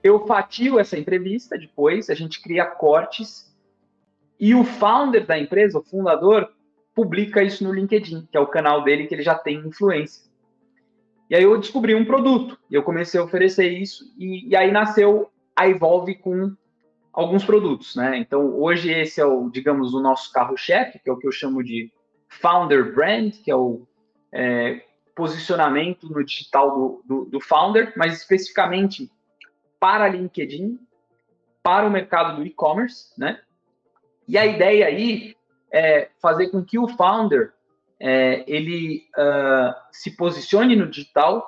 Eu 0.04 0.28
fatio 0.28 0.80
essa 0.80 0.98
entrevista 1.00 1.58
depois, 1.58 2.10
a 2.12 2.14
gente 2.14 2.42
cria 2.42 2.66
cortes 2.66 3.52
e 4.40 4.54
o 4.54 4.64
founder 4.64 5.26
da 5.26 5.40
empresa, 5.40 5.80
o 5.80 5.84
fundador, 5.84 6.52
publica 6.94 7.42
isso 7.42 7.64
no 7.64 7.74
LinkedIn, 7.74 8.28
que 8.32 8.38
é 8.38 8.40
o 8.40 8.48
canal 8.48 8.84
dele 8.84 9.08
que 9.08 9.16
ele 9.16 9.24
já 9.24 9.36
tem 9.36 9.58
influência. 9.58 10.24
E 11.30 11.36
aí 11.36 11.44
eu 11.44 11.58
descobri 11.58 11.96
um 11.96 12.06
produto 12.06 12.58
eu 12.76 12.84
comecei 12.84 13.20
a 13.20 13.24
oferecer 13.24 13.70
isso 13.70 14.14
e, 14.18 14.50
e 14.50 14.56
aí 14.56 14.72
nasceu 14.72 15.32
a 15.56 15.68
Evolve 15.68 16.16
com 16.16 16.56
alguns 17.14 17.46
produtos, 17.46 17.96
né? 17.96 18.18
Então 18.18 18.60
hoje 18.60 18.92
esse 18.92 19.22
é 19.22 19.26
o, 19.26 19.50
digamos, 19.50 19.94
o 19.94 20.02
nosso 20.02 20.32
carro-chefe, 20.32 21.00
que 21.00 21.10
é 21.10 21.14
o 21.14 21.18
que 21.18 21.28
eu 21.28 21.32
chamo 21.32 21.64
de 21.64 21.92
founder 22.28 22.94
brand, 22.94 23.34
que 23.44 23.50
é 23.50 23.56
o 23.56 23.88
é, 24.34 24.84
posicionamento 25.16 26.10
no 26.10 26.24
digital 26.24 26.76
do, 26.76 27.04
do, 27.06 27.26
do 27.26 27.40
founder, 27.40 27.94
mas 27.96 28.18
especificamente 28.18 29.10
para 29.80 30.10
LinkedIn, 30.10 30.78
para 31.64 31.88
o 31.88 31.92
mercado 31.92 32.36
do 32.36 32.46
e-commerce, 32.46 33.18
né? 33.18 33.40
E 34.28 34.38
a 34.38 34.46
ideia 34.46 34.88
aí 34.88 35.36
é 35.72 36.10
fazer 36.22 36.50
com 36.50 36.64
que 36.64 36.78
o 36.78 36.88
founder 36.88 37.54
é, 38.00 38.44
ele 38.48 39.08
uh, 39.18 39.74
se 39.92 40.16
posicione 40.16 40.76
no 40.76 40.88
digital 40.88 41.46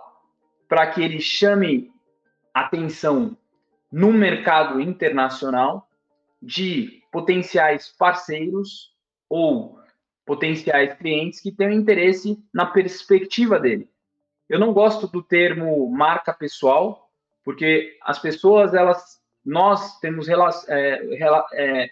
para 0.68 0.88
que 0.88 1.02
ele 1.02 1.20
chame 1.20 1.92
atenção 2.54 3.38
no 3.92 4.12
mercado 4.12 4.82
internacional 4.82 5.88
de 6.42 7.02
potenciais 7.12 7.94
parceiros 7.98 8.94
ou 9.30 9.78
potenciais 10.26 10.94
clientes 10.98 11.40
que 11.40 11.52
tenham 11.52 11.72
interesse 11.72 12.38
na 12.54 12.66
perspectiva 12.66 13.60
dele. 13.60 13.90
Eu 14.50 14.60
não 14.60 14.74
gosto 14.74 15.08
do 15.08 15.24
termo 15.24 15.90
marca 15.90 16.34
pessoal, 16.34 17.10
porque 17.44 17.98
as 18.02 18.20
pessoas, 18.20 18.74
elas, 18.74 19.22
nós 19.46 20.00
temos 20.00 20.28
é, 20.30 21.20
é, 21.54 21.90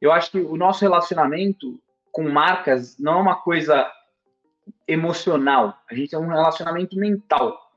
eu 0.00 0.12
acho 0.12 0.30
que 0.30 0.38
o 0.38 0.56
nosso 0.56 0.80
relacionamento 0.80 1.80
com 2.10 2.28
marcas 2.28 2.98
não 2.98 3.14
é 3.14 3.22
uma 3.22 3.36
coisa 3.36 3.90
emocional, 4.86 5.78
a 5.90 5.94
gente 5.94 6.14
é 6.14 6.18
um 6.18 6.28
relacionamento 6.28 6.96
mental. 6.96 7.70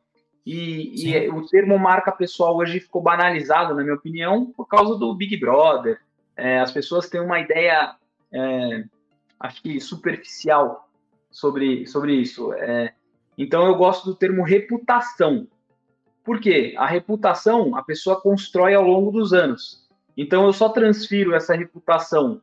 E, 0.46 1.10
e, 1.10 1.30
o 1.30 1.46
termo 1.48 1.80
marca 1.80 2.12
pessoal 2.12 2.58
hoje 2.58 2.80
ficou 2.80 3.02
banalizado, 3.02 3.74
na 3.74 3.82
minha 3.82 3.96
opinião, 3.96 4.48
por 4.48 4.68
causa 4.68 4.98
do 4.98 5.14
Big 5.16 5.38
Brother. 5.38 6.00
É, 6.36 6.60
as 6.60 6.72
pessoas 6.72 7.08
têm 7.08 7.22
uma 7.22 7.40
ideia 7.40 7.96
é, 8.34 8.84
acho 9.40 9.62
que 9.62 9.80
superficial 9.80 10.90
sobre, 11.32 11.86
sobre 11.88 12.14
isso. 12.16 12.54
É, 12.54 12.94
então 13.38 13.66
eu 13.66 13.76
gosto 13.76 14.06
do 14.06 14.16
termo 14.16 14.44
reputação. 14.44 15.48
Por 16.24 16.40
quê? 16.40 16.74
A 16.78 16.88
reputação 16.88 17.76
a 17.76 17.84
pessoa 17.84 18.20
constrói 18.20 18.74
ao 18.74 18.84
longo 18.84 19.12
dos 19.12 19.34
anos. 19.34 19.88
Então 20.18 20.46
eu 20.46 20.54
só 20.54 20.70
transfiro 20.70 21.34
essa 21.34 21.56
reputação 21.56 22.42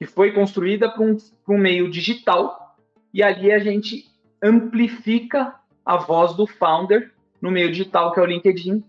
que 0.00 0.06
foi 0.06 0.32
construída 0.32 0.90
para 0.90 1.02
um, 1.02 1.14
um 1.46 1.58
meio 1.58 1.90
digital 1.90 2.74
e 3.12 3.22
ali 3.22 3.52
a 3.52 3.58
gente 3.58 4.06
amplifica 4.42 5.54
a 5.84 5.98
voz 5.98 6.32
do 6.32 6.46
founder 6.46 7.12
no 7.38 7.50
meio 7.50 7.70
digital 7.70 8.10
que 8.10 8.18
é 8.18 8.22
o 8.22 8.26
LinkedIn, 8.26 8.82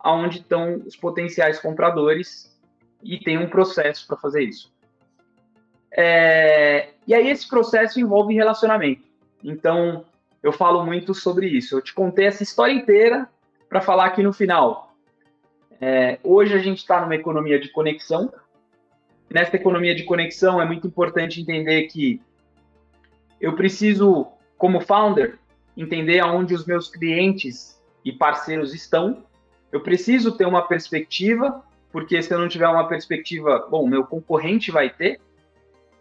aonde 0.00 0.40
estão 0.40 0.82
os 0.84 0.96
potenciais 0.96 1.60
compradores 1.60 2.52
e 3.00 3.16
tem 3.20 3.38
um 3.38 3.48
processo 3.48 4.08
para 4.08 4.16
fazer 4.16 4.42
isso. 4.42 4.74
É, 5.96 6.88
e 7.06 7.14
aí 7.14 7.30
esse 7.30 7.48
processo 7.48 8.00
envolve 8.00 8.34
relacionamento. 8.34 9.04
Então, 9.42 10.04
eu 10.42 10.50
falo 10.52 10.84
muito 10.84 11.14
sobre 11.14 11.46
isso. 11.46 11.76
Eu 11.76 11.80
te 11.80 11.94
contei 11.94 12.26
essa 12.26 12.42
história 12.42 12.72
inteira 12.72 13.28
para 13.68 13.80
falar 13.80 14.06
aqui 14.06 14.20
no 14.20 14.32
final. 14.32 14.96
É, 15.80 16.18
hoje 16.24 16.54
a 16.54 16.58
gente 16.58 16.78
está 16.78 17.00
numa 17.00 17.14
economia 17.14 17.60
de 17.60 17.68
conexão. 17.68 18.32
Nessa 19.30 19.56
economia 19.56 19.94
de 19.94 20.04
conexão 20.04 20.60
é 20.60 20.66
muito 20.66 20.86
importante 20.86 21.40
entender 21.40 21.84
que 21.84 22.20
eu 23.40 23.54
preciso, 23.54 24.28
como 24.56 24.80
founder, 24.80 25.38
entender 25.76 26.20
aonde 26.20 26.54
os 26.54 26.64
meus 26.64 26.88
clientes 26.88 27.80
e 28.04 28.12
parceiros 28.12 28.74
estão. 28.74 29.24
Eu 29.72 29.80
preciso 29.80 30.32
ter 30.32 30.46
uma 30.46 30.62
perspectiva, 30.62 31.62
porque 31.90 32.22
se 32.22 32.32
eu 32.32 32.38
não 32.38 32.48
tiver 32.48 32.68
uma 32.68 32.86
perspectiva, 32.86 33.66
bom, 33.70 33.86
meu 33.86 34.04
concorrente 34.04 34.70
vai 34.70 34.88
ter 34.88 35.20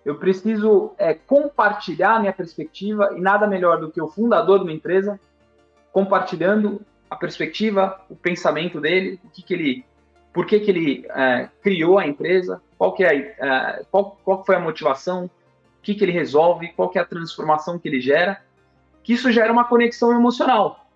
eu 0.06 0.16
preciso 0.16 0.94
é, 0.98 1.14
compartilhar 1.14 2.20
minha 2.20 2.34
perspectiva 2.34 3.14
e 3.16 3.22
nada 3.22 3.48
melhor 3.48 3.80
do 3.80 3.90
que 3.90 4.02
o 4.02 4.08
fundador 4.08 4.60
de 4.60 4.66
uma 4.66 4.74
empresa 4.74 5.20
compartilhando 5.92 6.82
a 7.10 7.16
perspectiva, 7.16 8.02
o 8.10 8.16
pensamento 8.16 8.82
dele, 8.82 9.20
o 9.24 9.30
que, 9.30 9.42
que 9.42 9.54
ele, 9.54 9.86
por 10.34 10.48
que, 10.48 10.60
que 10.60 10.72
ele 10.72 11.06
é, 11.10 11.48
criou 11.62 12.00
a 12.00 12.08
empresa, 12.08 12.62
qual 12.78 12.94
que 12.94 13.04
é, 13.04 13.36
é 13.40 13.86
qual, 13.92 14.18
qual 14.26 14.44
foi 14.44 14.56
a 14.56 14.60
motivação, 14.60 15.26
o 15.26 15.30
que, 15.84 15.94
que 15.94 16.04
ele 16.04 16.12
resolve, 16.12 16.74
qual 16.74 16.90
que 16.90 16.98
é 16.98 17.02
a 17.02 17.06
transformação 17.06 17.78
que 17.78 17.88
ele 17.88 18.02
gera, 18.02 18.42
que 19.04 19.14
isso 19.14 19.32
gera 19.32 19.54
uma 19.54 19.66
conexão 19.66 20.12
emocional. 20.12 20.88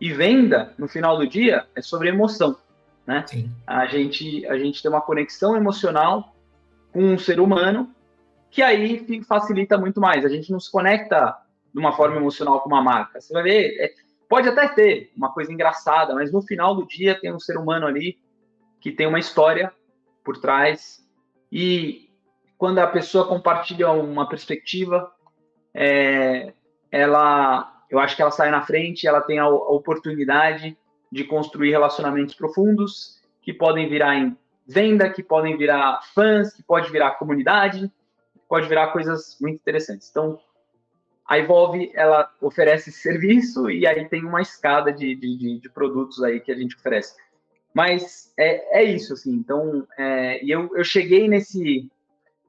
E 0.00 0.12
venda, 0.12 0.72
no 0.78 0.88
final 0.88 1.18
do 1.18 1.26
dia, 1.26 1.66
é 1.74 1.82
sobre 1.82 2.08
emoção, 2.08 2.56
né? 3.06 3.24
Sim. 3.26 3.50
A 3.66 3.86
gente 3.86 4.46
a 4.46 4.58
gente 4.58 4.82
tem 4.82 4.90
uma 4.90 5.00
conexão 5.00 5.56
emocional 5.56 6.34
com 6.92 7.02
um 7.02 7.18
ser 7.18 7.38
humano 7.40 7.90
que 8.50 8.62
aí 8.62 9.22
facilita 9.24 9.76
muito 9.76 10.00
mais. 10.00 10.24
A 10.24 10.28
gente 10.28 10.50
não 10.50 10.60
se 10.60 10.70
conecta 10.70 11.36
de 11.72 11.78
uma 11.78 11.92
forma 11.92 12.16
emocional 12.16 12.60
com 12.60 12.68
uma 12.68 12.82
marca. 12.82 13.20
Você 13.20 13.32
vai 13.32 13.42
ver, 13.42 13.76
é, 13.78 13.92
pode 14.28 14.48
até 14.48 14.68
ter 14.68 15.12
uma 15.14 15.30
coisa 15.32 15.52
engraçada, 15.52 16.14
mas 16.14 16.32
no 16.32 16.40
final 16.40 16.74
do 16.74 16.86
dia 16.86 17.18
tem 17.20 17.32
um 17.32 17.40
ser 17.40 17.58
humano 17.58 17.86
ali 17.86 18.18
que 18.86 18.92
tem 18.92 19.08
uma 19.08 19.18
história 19.18 19.72
por 20.22 20.36
trás 20.36 21.04
e 21.50 22.08
quando 22.56 22.78
a 22.78 22.86
pessoa 22.86 23.26
compartilha 23.26 23.90
uma 23.90 24.28
perspectiva, 24.28 25.12
é, 25.74 26.52
ela, 26.88 27.84
eu 27.90 27.98
acho 27.98 28.14
que 28.14 28.22
ela 28.22 28.30
sai 28.30 28.48
na 28.48 28.62
frente, 28.62 29.04
ela 29.04 29.20
tem 29.20 29.40
a, 29.40 29.42
a 29.42 29.48
oportunidade 29.48 30.78
de 31.10 31.24
construir 31.24 31.72
relacionamentos 31.72 32.36
profundos 32.36 33.20
que 33.42 33.52
podem 33.52 33.88
virar 33.88 34.14
em 34.14 34.38
venda, 34.64 35.10
que 35.10 35.20
podem 35.20 35.56
virar 35.56 36.02
fãs, 36.14 36.52
que 36.52 36.62
pode 36.62 36.88
virar 36.92 37.18
comunidade, 37.18 37.90
pode 38.48 38.68
virar 38.68 38.92
coisas 38.92 39.36
muito 39.40 39.56
interessantes. 39.56 40.08
Então, 40.08 40.38
a 41.28 41.36
Evolve, 41.40 41.90
ela 41.92 42.32
oferece 42.40 42.92
serviço 42.94 43.68
e 43.68 43.84
aí 43.84 44.08
tem 44.08 44.24
uma 44.24 44.42
escada 44.42 44.92
de, 44.92 45.16
de, 45.16 45.58
de 45.58 45.68
produtos 45.70 46.22
aí 46.22 46.38
que 46.38 46.52
a 46.52 46.56
gente 46.56 46.76
oferece. 46.76 47.25
Mas 47.76 48.32
é, 48.38 48.80
é 48.80 48.84
isso, 48.84 49.12
assim. 49.12 49.34
Então, 49.34 49.86
é, 49.98 50.42
e 50.42 50.50
eu, 50.50 50.74
eu 50.74 50.82
cheguei 50.82 51.28
nesse 51.28 51.90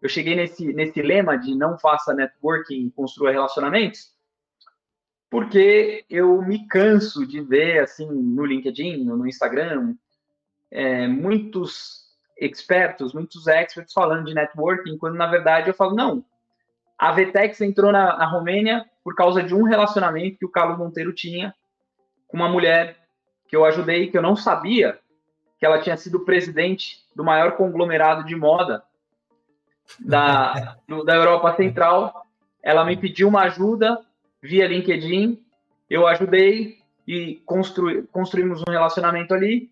eu 0.01 0.07
cheguei 0.07 0.35
nesse, 0.37 0.71
nesse 0.71 1.01
lema 1.01 1.37
de 1.37 1.53
não 1.53 1.77
faça 1.77 2.13
networking, 2.13 2.89
construa 2.91 3.31
relacionamentos, 3.31 4.13
porque 5.29 6.05
eu 6.09 6.41
me 6.43 6.65
canso 6.67 7.27
de 7.27 7.41
ver, 7.41 7.79
assim, 7.79 8.07
no 8.09 8.45
LinkedIn, 8.45 9.03
no 9.03 9.27
Instagram, 9.27 9.95
é, 10.71 11.07
muitos 11.07 12.05
expertos, 12.39 13.11
muitos 13.11 13.47
experts 13.47 13.91
falando 13.91 14.27
de 14.27 14.33
networking, 14.33 14.97
quando 14.97 15.15
na 15.15 15.27
verdade 15.27 15.69
eu 15.69 15.73
falo, 15.73 15.93
não, 15.93 16.23
a 16.97 17.11
Vetex 17.11 17.59
entrou 17.59 17.91
na, 17.91 18.15
na 18.17 18.27
Romênia 18.27 18.85
por 19.03 19.13
causa 19.13 19.43
de 19.43 19.53
um 19.53 19.63
relacionamento 19.63 20.37
que 20.37 20.45
o 20.45 20.51
Carlos 20.51 20.77
Monteiro 20.77 21.11
tinha 21.11 21.53
com 22.29 22.37
uma 22.37 22.47
mulher 22.47 22.97
que 23.49 23.57
eu 23.57 23.65
ajudei, 23.65 24.09
que 24.09 24.17
eu 24.17 24.21
não 24.21 24.35
sabia 24.35 24.97
que 25.59 25.65
ela 25.65 25.81
tinha 25.81 25.97
sido 25.97 26.19
presidente 26.21 26.97
do 27.15 27.23
maior 27.23 27.53
conglomerado 27.53 28.23
de 28.23 28.35
moda 28.35 28.83
da, 29.99 30.77
do, 30.87 31.03
da 31.03 31.15
Europa 31.15 31.55
Central. 31.55 32.25
Ela 32.61 32.85
me 32.85 32.95
pediu 32.95 33.27
uma 33.27 33.41
ajuda 33.43 33.99
via 34.41 34.67
LinkedIn, 34.67 35.41
eu 35.89 36.05
ajudei 36.07 36.77
e 37.07 37.41
construí, 37.45 38.03
construímos 38.11 38.61
um 38.61 38.71
relacionamento 38.71 39.33
ali. 39.33 39.69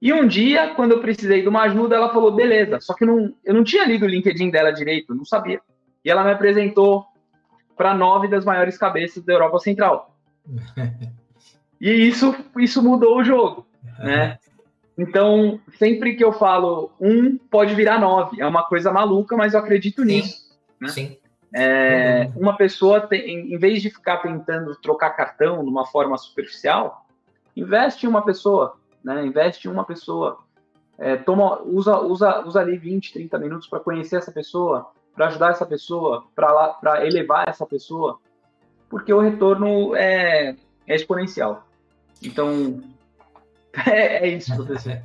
E 0.00 0.12
um 0.12 0.26
dia, 0.26 0.74
quando 0.74 0.92
eu 0.92 1.00
precisei 1.00 1.42
de 1.42 1.48
uma 1.48 1.62
ajuda, 1.62 1.96
ela 1.96 2.12
falou, 2.12 2.30
beleza. 2.30 2.78
Só 2.80 2.94
que 2.94 3.06
não, 3.06 3.34
eu 3.44 3.54
não 3.54 3.64
tinha 3.64 3.86
lido 3.86 4.04
o 4.04 4.08
LinkedIn 4.08 4.50
dela 4.50 4.70
direito, 4.70 5.14
não 5.14 5.24
sabia. 5.24 5.60
E 6.04 6.10
ela 6.10 6.22
me 6.22 6.30
apresentou 6.30 7.06
para 7.74 7.94
nove 7.94 8.28
das 8.28 8.44
maiores 8.44 8.76
cabeças 8.76 9.24
da 9.24 9.32
Europa 9.32 9.58
Central. 9.58 10.14
e 11.80 11.90
isso, 11.90 12.36
isso 12.58 12.82
mudou 12.82 13.18
o 13.18 13.24
jogo, 13.24 13.66
né? 13.98 14.38
Então, 14.96 15.60
sempre 15.78 16.14
que 16.14 16.24
eu 16.24 16.32
falo 16.32 16.92
um, 17.00 17.36
pode 17.36 17.74
virar 17.74 17.98
nove. 17.98 18.40
É 18.40 18.46
uma 18.46 18.62
coisa 18.62 18.92
maluca, 18.92 19.36
mas 19.36 19.54
eu 19.54 19.60
acredito 19.60 20.02
Sim. 20.02 20.06
nisso. 20.06 20.58
Né? 20.80 20.88
Sim. 20.88 21.16
É, 21.54 22.30
uma 22.36 22.56
pessoa, 22.56 23.00
tem, 23.00 23.52
em 23.52 23.58
vez 23.58 23.80
de 23.80 23.90
ficar 23.90 24.18
tentando 24.18 24.74
trocar 24.76 25.10
cartão 25.10 25.62
de 25.62 25.70
uma 25.70 25.86
forma 25.86 26.16
superficial, 26.18 27.06
investe 27.56 28.06
em 28.06 28.08
uma 28.08 28.24
pessoa, 28.24 28.76
né? 29.04 29.24
Investe 29.24 29.68
em 29.68 29.70
uma 29.70 29.84
pessoa. 29.84 30.38
É, 30.98 31.16
toma, 31.16 31.62
usa, 31.62 32.00
usa, 32.00 32.44
usa 32.44 32.60
ali 32.60 32.76
20, 32.76 33.12
30 33.12 33.38
minutos 33.38 33.68
para 33.68 33.80
conhecer 33.80 34.16
essa 34.16 34.32
pessoa, 34.32 34.90
para 35.14 35.26
ajudar 35.26 35.50
essa 35.50 35.66
pessoa, 35.66 36.24
para 36.34 37.06
elevar 37.06 37.48
essa 37.48 37.64
pessoa, 37.66 38.18
porque 38.88 39.12
o 39.12 39.20
retorno 39.20 39.94
é, 39.94 40.56
é 40.86 40.94
exponencial. 40.94 41.66
Então, 42.22 42.80
é, 43.86 44.26
é, 44.26 44.28
isso, 44.28 44.54
professor. 44.54 45.02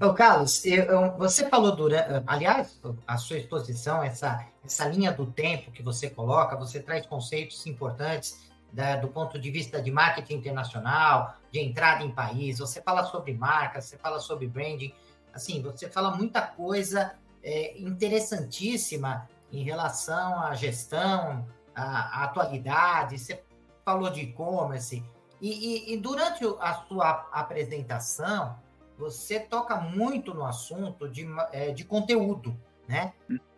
Ô, 0.00 0.14
Carlos, 0.14 0.64
eu, 0.64 1.12
você 1.18 1.48
falou 1.48 1.76
durante. 1.76 2.08
Aliás, 2.26 2.80
a 3.06 3.16
sua 3.18 3.38
exposição, 3.38 4.02
essa, 4.02 4.46
essa 4.64 4.88
linha 4.88 5.12
do 5.12 5.26
tempo 5.26 5.70
que 5.70 5.82
você 5.82 6.08
coloca, 6.08 6.56
você 6.56 6.80
traz 6.80 7.04
conceitos 7.06 7.66
importantes 7.66 8.48
da, 8.72 8.96
do 8.96 9.08
ponto 9.08 9.38
de 9.38 9.50
vista 9.50 9.80
de 9.80 9.90
marketing 9.90 10.34
internacional, 10.34 11.34
de 11.50 11.60
entrada 11.60 12.02
em 12.02 12.10
país, 12.10 12.58
você 12.58 12.80
fala 12.80 13.04
sobre 13.04 13.34
marcas, 13.34 13.84
você 13.84 13.98
fala 13.98 14.20
sobre 14.20 14.46
branding. 14.46 14.92
Assim, 15.32 15.60
você 15.60 15.88
fala 15.88 16.16
muita 16.16 16.40
coisa 16.42 17.14
é, 17.42 17.78
interessantíssima 17.78 19.28
em 19.52 19.62
relação 19.62 20.40
à 20.40 20.54
gestão, 20.54 21.46
à, 21.74 22.20
à 22.20 22.24
atualidade, 22.24 23.18
você 23.18 23.42
falou 23.84 24.10
de 24.10 24.20
e-commerce, 24.20 25.02
e, 25.40 25.50
e, 25.50 25.94
e, 25.94 25.96
durante 25.96 26.44
a 26.60 26.74
sua 26.88 27.28
apresentação, 27.32 28.58
você 28.98 29.38
toca 29.38 29.76
muito 29.76 30.34
no 30.34 30.44
assunto 30.44 31.08
de, 31.08 31.26
é, 31.52 31.70
de 31.70 31.84
conteúdo, 31.84 32.58
né? 32.88 33.12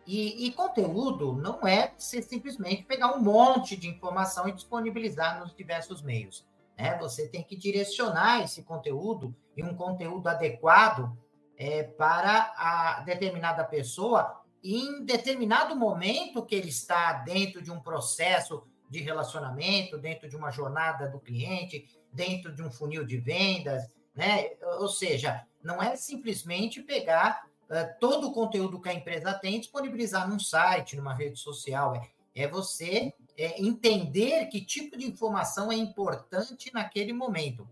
E, 0.05 0.47
e, 0.47 0.51
conteúdo 0.51 1.33
não 1.33 1.65
é 1.65 1.93
você 1.97 2.21
simplesmente 2.21 2.83
pegar 2.83 3.15
um 3.15 3.21
monte 3.21 3.77
de 3.77 3.87
informação 3.87 4.47
e 4.47 4.51
disponibilizar 4.51 5.39
nos 5.39 5.55
diversos 5.55 6.01
meios. 6.01 6.45
Né? 6.77 6.97
Você 6.99 7.27
tem 7.27 7.43
que 7.43 7.55
direcionar 7.55 8.43
esse 8.43 8.63
conteúdo 8.63 9.35
e 9.55 9.63
um 9.63 9.75
conteúdo 9.75 10.27
adequado 10.27 11.15
é, 11.55 11.83
para 11.83 12.53
a 12.57 13.01
determinada 13.05 13.63
pessoa 13.63 14.41
em 14.63 15.03
determinado 15.05 15.75
momento 15.75 16.45
que 16.45 16.55
ele 16.55 16.69
está 16.69 17.13
dentro 17.13 17.61
de 17.61 17.71
um 17.71 17.79
processo 17.79 18.67
de 18.91 18.99
relacionamento, 18.99 19.97
dentro 19.97 20.27
de 20.27 20.35
uma 20.35 20.51
jornada 20.51 21.07
do 21.07 21.17
cliente, 21.17 21.87
dentro 22.11 22.53
de 22.53 22.61
um 22.61 22.69
funil 22.69 23.05
de 23.05 23.17
vendas, 23.17 23.89
né? 24.13 24.49
Ou 24.79 24.89
seja, 24.89 25.47
não 25.63 25.81
é 25.81 25.95
simplesmente 25.95 26.81
pegar 26.81 27.47
uh, 27.69 27.99
todo 28.01 28.27
o 28.27 28.33
conteúdo 28.33 28.81
que 28.81 28.89
a 28.89 28.93
empresa 28.93 29.33
tem 29.33 29.55
e 29.55 29.59
disponibilizar 29.59 30.29
num 30.29 30.37
site, 30.37 30.97
numa 30.97 31.13
rede 31.13 31.39
social. 31.39 31.95
É, 31.95 32.43
é 32.43 32.47
você 32.49 33.13
é, 33.37 33.61
entender 33.61 34.47
que 34.47 34.59
tipo 34.59 34.97
de 34.97 35.07
informação 35.07 35.71
é 35.71 35.75
importante 35.75 36.69
naquele 36.73 37.13
momento. 37.13 37.65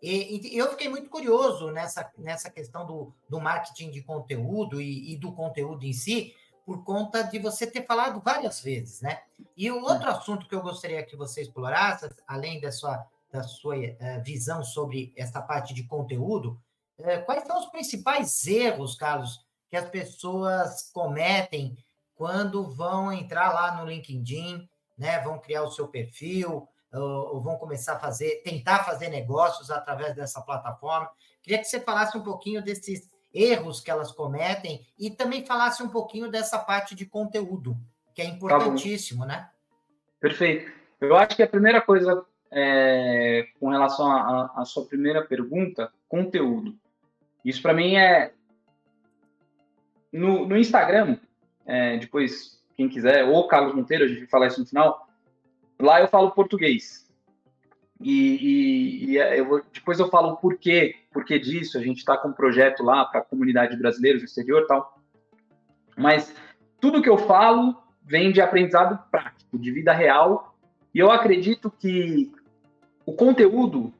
E, 0.00 0.54
e, 0.54 0.56
eu 0.56 0.70
fiquei 0.70 0.88
muito 0.88 1.10
curioso 1.10 1.72
nessa, 1.72 2.08
nessa 2.18 2.50
questão 2.50 2.86
do, 2.86 3.12
do 3.28 3.40
marketing 3.40 3.90
de 3.90 4.02
conteúdo 4.02 4.80
e, 4.80 5.12
e, 5.12 5.16
do 5.16 5.32
conteúdo 5.32 5.84
em 5.84 5.92
si, 5.92 6.32
por 6.64 6.84
conta 6.84 7.22
de 7.22 7.38
você 7.38 7.66
ter 7.66 7.84
falado 7.86 8.20
várias 8.20 8.60
vezes, 8.60 9.00
né? 9.00 9.20
E 9.56 9.70
o 9.70 9.82
outro 9.82 10.08
é. 10.08 10.12
assunto 10.12 10.46
que 10.48 10.54
eu 10.54 10.62
gostaria 10.62 11.02
que 11.02 11.16
você 11.16 11.42
explorasse, 11.42 12.08
além 12.26 12.60
da 12.60 12.70
sua, 12.70 13.04
da 13.30 13.42
sua 13.42 13.76
uh, 13.76 14.22
visão 14.24 14.62
sobre 14.62 15.12
essa 15.16 15.42
parte 15.42 15.74
de 15.74 15.84
conteúdo, 15.84 16.60
uh, 16.98 17.24
quais 17.24 17.44
são 17.44 17.58
os 17.58 17.66
principais 17.66 18.46
erros, 18.46 18.94
Carlos, 18.94 19.44
que 19.68 19.76
as 19.76 19.88
pessoas 19.88 20.90
cometem 20.92 21.76
quando 22.14 22.70
vão 22.70 23.12
entrar 23.12 23.52
lá 23.52 23.76
no 23.76 23.88
LinkedIn, 23.88 24.68
né? 24.96 25.18
Vão 25.20 25.38
criar 25.38 25.62
o 25.62 25.70
seu 25.70 25.88
perfil, 25.88 26.68
ou, 26.92 27.40
vão 27.40 27.56
começar 27.56 27.94
a 27.94 27.98
fazer, 27.98 28.42
tentar 28.42 28.84
fazer 28.84 29.08
negócios 29.08 29.70
através 29.70 30.14
dessa 30.14 30.40
plataforma. 30.40 31.10
Queria 31.42 31.58
que 31.58 31.64
você 31.64 31.80
falasse 31.80 32.16
um 32.16 32.22
pouquinho 32.22 32.62
desses 32.62 33.10
erros 33.34 33.80
que 33.80 33.90
elas 33.90 34.12
cometem 34.12 34.86
e 34.98 35.10
também 35.10 35.44
falasse 35.44 35.82
um 35.82 35.88
pouquinho 35.88 36.30
dessa 36.30 36.58
parte 36.58 36.94
de 36.94 37.06
conteúdo, 37.06 37.76
que 38.14 38.22
é 38.22 38.26
tá 38.26 38.30
importantíssimo, 38.30 39.22
tá 39.22 39.26
né? 39.26 39.50
Perfeito. 40.20 40.70
Eu 41.00 41.16
acho 41.16 41.34
que 41.36 41.42
a 41.42 41.48
primeira 41.48 41.80
coisa 41.80 42.24
é, 42.50 43.46
com 43.58 43.70
relação 43.70 44.10
à 44.10 44.64
sua 44.64 44.86
primeira 44.86 45.24
pergunta, 45.24 45.90
conteúdo. 46.08 46.76
Isso 47.44 47.60
para 47.60 47.74
mim 47.74 47.96
é 47.96 48.32
no, 50.12 50.46
no 50.46 50.56
Instagram, 50.56 51.16
é, 51.66 51.96
depois 51.96 52.62
quem 52.76 52.88
quiser, 52.88 53.24
ou 53.24 53.48
Carlos 53.48 53.74
Monteiro, 53.74 54.04
a 54.04 54.08
gente 54.08 54.20
vai 54.20 54.28
falar 54.28 54.46
isso 54.48 54.60
no 54.60 54.66
final, 54.66 55.08
Lá 55.82 56.00
eu 56.00 56.06
falo 56.06 56.30
português. 56.30 57.10
E, 58.02 58.36
e, 58.36 59.10
e 59.10 59.18
é, 59.18 59.38
eu 59.38 59.46
vou, 59.46 59.62
depois 59.72 59.98
eu 59.98 60.08
falo 60.08 60.32
o 60.32 60.36
porquê, 60.36 60.96
porquê 61.12 61.38
disso. 61.38 61.78
A 61.78 61.80
gente 61.82 61.98
está 61.98 62.16
com 62.16 62.28
um 62.28 62.32
projeto 62.32 62.82
lá 62.82 63.04
para 63.04 63.20
a 63.20 63.24
comunidade 63.24 63.76
brasileira 63.76 64.18
no 64.18 64.24
exterior 64.24 64.66
tal. 64.66 64.98
Mas 65.96 66.34
tudo 66.80 67.02
que 67.02 67.08
eu 67.08 67.18
falo 67.18 67.76
vem 68.04 68.32
de 68.32 68.40
aprendizado 68.40 68.98
prático, 69.10 69.58
de 69.58 69.70
vida 69.70 69.92
real. 69.92 70.56
E 70.94 70.98
eu 70.98 71.10
acredito 71.10 71.70
que 71.70 72.32
o 73.06 73.12
conteúdo, 73.12 73.92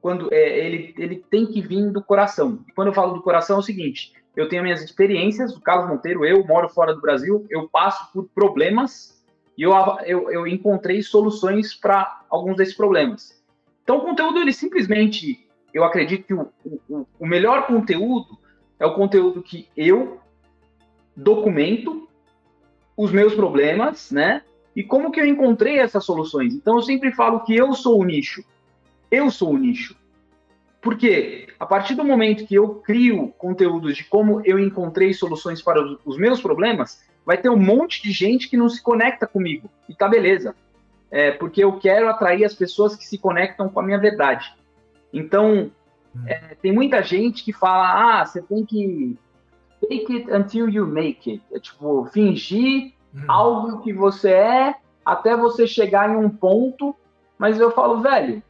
quando 0.00 0.32
é, 0.32 0.58
ele, 0.64 0.94
ele 0.96 1.24
tem 1.30 1.46
que 1.46 1.60
vir 1.60 1.90
do 1.90 2.02
coração. 2.02 2.64
E 2.68 2.72
quando 2.72 2.88
eu 2.88 2.94
falo 2.94 3.14
do 3.14 3.22
coração, 3.22 3.56
é 3.56 3.58
o 3.60 3.62
seguinte: 3.62 4.12
eu 4.36 4.48
tenho 4.48 4.62
minhas 4.62 4.82
experiências, 4.82 5.54
o 5.56 5.60
Carlos 5.60 5.88
Monteiro, 5.88 6.24
eu 6.24 6.44
moro 6.46 6.68
fora 6.68 6.94
do 6.94 7.00
Brasil, 7.00 7.46
eu 7.50 7.68
passo 7.68 8.10
por 8.12 8.28
problemas 8.28 9.20
e 9.58 9.62
eu, 9.62 9.72
eu, 10.06 10.30
eu 10.30 10.46
encontrei 10.46 11.02
soluções 11.02 11.74
para 11.74 12.22
alguns 12.30 12.56
desses 12.56 12.74
problemas. 12.74 13.39
Então, 13.90 13.98
o 13.98 14.04
conteúdo, 14.04 14.38
ele 14.38 14.52
simplesmente, 14.52 15.50
eu 15.74 15.82
acredito 15.82 16.24
que 16.24 16.32
o, 16.32 16.46
o, 16.88 17.04
o 17.18 17.26
melhor 17.26 17.66
conteúdo 17.66 18.38
é 18.78 18.86
o 18.86 18.94
conteúdo 18.94 19.42
que 19.42 19.68
eu 19.76 20.20
documento 21.16 22.08
os 22.96 23.10
meus 23.10 23.34
problemas, 23.34 24.12
né? 24.12 24.44
E 24.76 24.84
como 24.84 25.10
que 25.10 25.20
eu 25.20 25.26
encontrei 25.26 25.80
essas 25.80 26.04
soluções. 26.04 26.54
Então, 26.54 26.76
eu 26.76 26.82
sempre 26.82 27.10
falo 27.10 27.40
que 27.40 27.56
eu 27.56 27.72
sou 27.74 27.98
o 27.98 28.04
nicho. 28.04 28.44
Eu 29.10 29.28
sou 29.28 29.54
o 29.54 29.58
nicho. 29.58 29.96
Porque 30.80 31.48
a 31.58 31.66
partir 31.66 31.96
do 31.96 32.04
momento 32.04 32.46
que 32.46 32.54
eu 32.54 32.76
crio 32.76 33.34
conteúdos 33.36 33.96
de 33.96 34.04
como 34.04 34.40
eu 34.44 34.60
encontrei 34.60 35.12
soluções 35.12 35.60
para 35.60 35.84
os 36.04 36.16
meus 36.16 36.40
problemas, 36.40 37.02
vai 37.26 37.38
ter 37.38 37.50
um 37.50 37.58
monte 37.58 38.00
de 38.04 38.12
gente 38.12 38.48
que 38.48 38.56
não 38.56 38.68
se 38.68 38.80
conecta 38.80 39.26
comigo. 39.26 39.68
E 39.88 39.96
tá 39.96 40.06
beleza. 40.06 40.54
É, 41.10 41.32
porque 41.32 41.62
eu 41.62 41.78
quero 41.78 42.08
atrair 42.08 42.44
as 42.44 42.54
pessoas 42.54 42.94
que 42.94 43.04
se 43.04 43.18
conectam 43.18 43.68
com 43.68 43.80
a 43.80 43.82
minha 43.82 43.98
verdade. 43.98 44.54
Então, 45.12 45.70
hum. 46.14 46.22
é, 46.26 46.56
tem 46.62 46.72
muita 46.72 47.02
gente 47.02 47.44
que 47.44 47.52
fala, 47.52 48.20
ah, 48.20 48.24
você 48.24 48.40
tem 48.42 48.64
que 48.64 49.18
fake 49.80 50.16
it 50.16 50.32
until 50.32 50.68
you 50.68 50.86
make 50.86 51.30
it. 51.30 51.42
É 51.52 51.58
tipo, 51.58 52.04
fingir 52.06 52.92
hum. 53.14 53.24
algo 53.26 53.80
que 53.82 53.92
você 53.92 54.30
é 54.30 54.74
até 55.04 55.36
você 55.36 55.66
chegar 55.66 56.10
em 56.10 56.16
um 56.16 56.30
ponto. 56.30 56.94
Mas 57.36 57.58
eu 57.58 57.70
falo, 57.70 58.00
velho, 58.00 58.42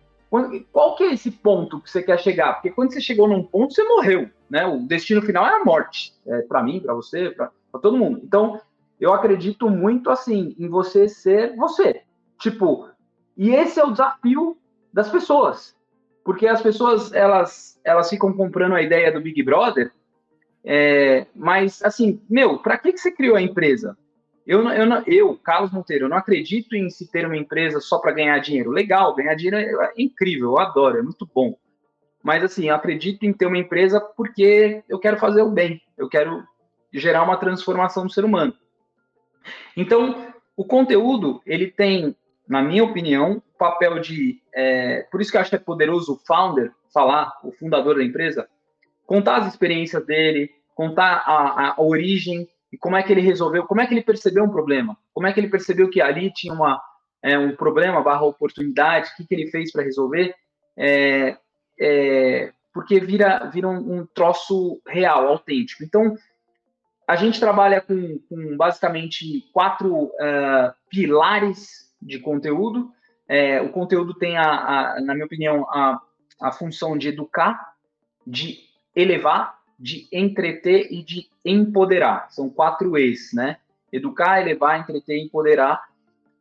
qual 0.73 0.97
que 0.97 1.05
é 1.05 1.13
esse 1.15 1.31
ponto 1.31 1.81
que 1.81 1.91
você 1.91 2.03
quer 2.03 2.19
chegar? 2.19 2.55
Porque 2.55 2.71
quando 2.71 2.93
você 2.93 3.01
chegou 3.01 3.29
num 3.29 3.43
ponto, 3.43 3.73
você 3.73 3.85
morreu, 3.85 4.29
né? 4.51 4.67
O 4.67 4.81
destino 4.81 5.23
final 5.23 5.47
é 5.47 5.61
a 5.61 5.65
morte. 5.65 6.13
É, 6.27 6.43
para 6.43 6.63
mim, 6.63 6.81
para 6.81 6.93
você, 6.93 7.31
para 7.31 7.51
para 7.71 7.81
todo 7.81 7.97
mundo. 7.97 8.21
Então, 8.23 8.61
eu 9.01 9.13
acredito 9.13 9.71
muito 9.71 10.11
assim 10.11 10.55
em 10.59 10.69
você 10.69 11.09
ser 11.09 11.57
você. 11.57 12.03
Tipo, 12.41 12.89
e 13.37 13.51
esse 13.51 13.79
é 13.79 13.85
o 13.85 13.93
desafio 13.93 14.57
das 14.93 15.09
pessoas. 15.09 15.77
Porque 16.25 16.47
as 16.47 16.61
pessoas, 16.61 17.13
elas, 17.13 17.81
elas 17.85 18.09
ficam 18.11 18.33
comprando 18.33 18.75
a 18.75 18.83
ideia 18.83 19.13
do 19.13 19.21
Big 19.21 19.43
Brother, 19.43 19.93
é, 20.65 21.27
mas 21.35 21.83
assim, 21.83 22.21
meu, 22.29 22.59
para 22.59 22.77
que, 22.77 22.93
que 22.93 22.99
você 22.99 23.11
criou 23.11 23.37
a 23.37 23.43
empresa? 23.43 23.97
Eu, 24.47 24.67
eu, 24.69 25.03
eu, 25.07 25.37
Carlos 25.37 25.71
Monteiro, 25.71 26.07
eu 26.07 26.09
não 26.09 26.17
acredito 26.17 26.75
em 26.75 26.91
se 26.91 27.11
ter 27.11 27.25
uma 27.27 27.37
empresa 27.37 27.79
só 27.79 27.99
para 27.99 28.13
ganhar 28.13 28.39
dinheiro. 28.39 28.71
Legal, 28.71 29.15
ganhar 29.15 29.35
dinheiro 29.35 29.57
é, 29.57 29.87
é 29.87 29.93
incrível, 29.97 30.51
eu 30.51 30.59
adoro, 30.59 30.99
é 30.99 31.03
muito 31.03 31.29
bom. 31.33 31.57
Mas 32.23 32.43
assim, 32.43 32.69
eu 32.69 32.75
acredito 32.75 33.25
em 33.25 33.33
ter 33.33 33.47
uma 33.47 33.59
empresa 33.59 34.01
porque 34.01 34.83
eu 34.89 34.99
quero 34.99 35.19
fazer 35.19 35.43
o 35.43 35.51
bem, 35.51 35.81
eu 35.97 36.09
quero 36.09 36.43
gerar 36.93 37.23
uma 37.23 37.37
transformação 37.37 38.05
no 38.05 38.11
ser 38.11 38.25
humano. 38.25 38.53
Então, 39.77 40.33
o 40.57 40.65
conteúdo, 40.65 41.41
ele 41.47 41.69
tem, 41.69 42.15
na 42.51 42.61
minha 42.61 42.83
opinião, 42.83 43.41
o 43.55 43.59
papel 43.59 44.01
de. 44.01 44.43
É, 44.53 45.03
por 45.03 45.21
isso 45.21 45.31
que 45.31 45.37
eu 45.37 45.41
acho 45.41 45.51
que 45.51 45.57
é 45.57 45.61
poderoso 45.61 46.15
o 46.15 46.19
founder 46.27 46.73
falar, 46.93 47.39
o 47.45 47.53
fundador 47.53 47.95
da 47.95 48.03
empresa, 48.03 48.49
contar 49.07 49.37
as 49.37 49.47
experiências 49.47 50.05
dele, 50.05 50.51
contar 50.75 51.23
a, 51.25 51.69
a, 51.69 51.81
origem 51.81 52.49
e 52.73 52.77
como 52.77 52.97
é 52.97 53.05
que 53.05 53.13
ele 53.13 53.21
resolveu, 53.21 53.65
como 53.67 53.81
é 53.81 53.87
que 53.87 53.95
ele 53.95 54.03
percebeu 54.03 54.43
um 54.43 54.51
problema, 54.51 54.99
como 55.15 55.29
é 55.29 55.33
que 55.33 55.39
ele 55.39 55.49
percebeu 55.49 55.89
que 55.89 56.03
ali 56.03 56.33
tinha 56.33 56.53
uma, 56.53 56.83
é, 57.23 57.39
um 57.39 57.55
problema 57.55 58.03
barra 58.03 58.25
oportunidade, 58.25 59.11
o 59.13 59.17
que, 59.17 59.29
que 59.29 59.35
ele 59.37 59.49
fez 59.49 59.71
para 59.71 59.85
resolver, 59.85 60.35
é, 60.77 61.37
é, 61.81 62.53
porque 62.75 62.99
vira, 62.99 63.49
vira 63.53 63.69
um, 63.69 64.01
um, 64.01 64.07
troço 64.13 64.83
real, 64.89 65.29
autêntico. 65.29 65.85
Então, 65.85 66.17
a 67.07 67.15
gente 67.15 67.39
trabalha 67.39 67.81
com, 67.81 68.19
com 68.29 68.57
basicamente 68.57 69.45
quatro 69.53 70.07
uh, 70.07 70.75
pilares 70.89 71.90
de 72.01 72.19
conteúdo. 72.19 72.91
É, 73.29 73.61
o 73.61 73.71
conteúdo 73.71 74.15
tem, 74.15 74.37
a, 74.37 74.95
a, 74.95 75.01
na 75.01 75.15
minha 75.15 75.27
opinião, 75.27 75.65
a, 75.71 76.01
a 76.41 76.53
função 76.53 76.97
de 76.97 77.09
educar, 77.09 77.75
de 78.27 78.59
elevar, 78.95 79.59
de 79.79 80.09
entreter 80.13 80.89
e 80.91 81.03
de 81.03 81.29
empoderar. 81.45 82.31
São 82.31 82.51
quatro 82.51 82.99
E's, 82.99 83.33
né? 83.33 83.59
Educar, 83.93 84.41
elevar, 84.41 84.81
entreter 84.81 85.17
e 85.17 85.25
empoderar. 85.25 85.83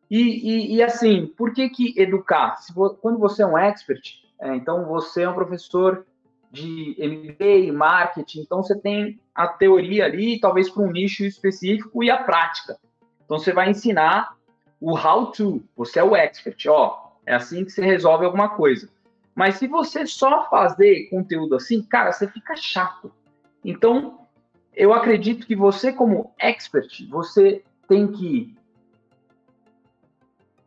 E, 0.09 0.17
e, 0.19 0.75
e, 0.75 0.83
assim, 0.83 1.27
por 1.27 1.53
que 1.53 1.69
que 1.69 1.99
educar? 1.99 2.57
Quando 3.01 3.19
você 3.19 3.43
é 3.43 3.45
um 3.45 3.57
expert, 3.57 4.01
é, 4.41 4.55
então, 4.55 4.85
você 4.85 5.23
é 5.23 5.29
um 5.29 5.33
professor 5.33 6.05
de 6.51 6.95
MBA, 6.97 7.71
marketing, 7.71 8.41
então 8.41 8.63
você 8.63 8.75
tem 8.75 9.19
a 9.35 9.47
teoria 9.47 10.05
ali, 10.05 10.39
talvez 10.39 10.67
para 10.69 10.81
um 10.81 10.91
nicho 10.91 11.23
específico, 11.23 12.03
e 12.03 12.09
a 12.09 12.23
prática. 12.23 12.79
Então, 13.23 13.37
você 13.37 13.53
vai 13.53 13.69
ensinar 13.69 14.35
o 14.79 14.97
how 14.97 15.31
to, 15.31 15.63
você 15.75 15.99
é 15.99 16.03
o 16.03 16.15
expert, 16.15 16.65
ó, 16.67 17.11
é 17.25 17.35
assim 17.35 17.65
que 17.65 17.71
você 17.71 17.83
resolve 17.83 18.25
alguma 18.25 18.49
coisa. 18.49 18.89
Mas 19.35 19.55
se 19.55 19.67
você 19.67 20.05
só 20.05 20.49
fazer 20.49 21.09
conteúdo 21.09 21.55
assim, 21.55 21.81
cara, 21.81 22.11
você 22.11 22.27
fica 22.27 22.55
chato. 22.55 23.11
Então, 23.63 24.27
eu 24.73 24.93
acredito 24.93 25.45
que 25.45 25.55
você, 25.55 25.91
como 25.91 26.33
expert, 26.39 27.07
você 27.09 27.63
tem 27.87 28.07
que 28.11 28.55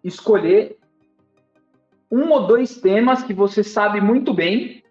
escolher 0.04 0.78
um 2.10 2.30
ou 2.30 2.46
dois 2.46 2.76
temas 2.80 3.22
que 3.22 3.32
você 3.32 3.64
sabe 3.64 4.00
muito 4.00 4.34
bem 4.34 4.82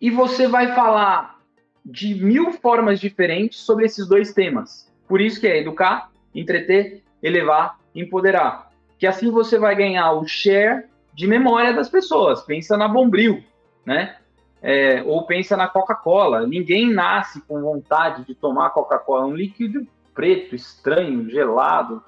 e 0.00 0.10
você 0.10 0.48
vai 0.48 0.74
falar 0.74 1.38
de 1.84 2.14
mil 2.14 2.52
formas 2.52 2.98
diferentes 3.00 3.60
sobre 3.60 3.84
esses 3.84 4.08
dois 4.08 4.32
temas. 4.32 4.90
Por 5.06 5.20
isso 5.20 5.40
que 5.40 5.46
é 5.46 5.58
educar, 5.58 6.10
entreter, 6.34 7.02
elevar, 7.22 7.78
empoderar. 7.94 8.70
Que 8.98 9.06
assim 9.06 9.30
você 9.30 9.58
vai 9.58 9.74
ganhar 9.74 10.12
o 10.12 10.26
share 10.26 10.84
de 11.12 11.26
memória 11.26 11.72
das 11.72 11.88
pessoas. 11.88 12.42
Pensa 12.42 12.76
na 12.76 12.88
Bombril, 12.88 13.42
né? 13.84 14.16
É, 14.62 15.02
ou 15.02 15.26
pensa 15.26 15.56
na 15.56 15.66
Coca-Cola. 15.66 16.46
Ninguém 16.46 16.92
nasce 16.92 17.40
com 17.42 17.60
vontade 17.60 18.24
de 18.24 18.34
tomar 18.34 18.70
Coca-Cola. 18.70 19.24
É 19.24 19.26
um 19.26 19.34
líquido 19.34 19.86
preto, 20.14 20.54
estranho, 20.54 21.28
gelado. 21.28 22.02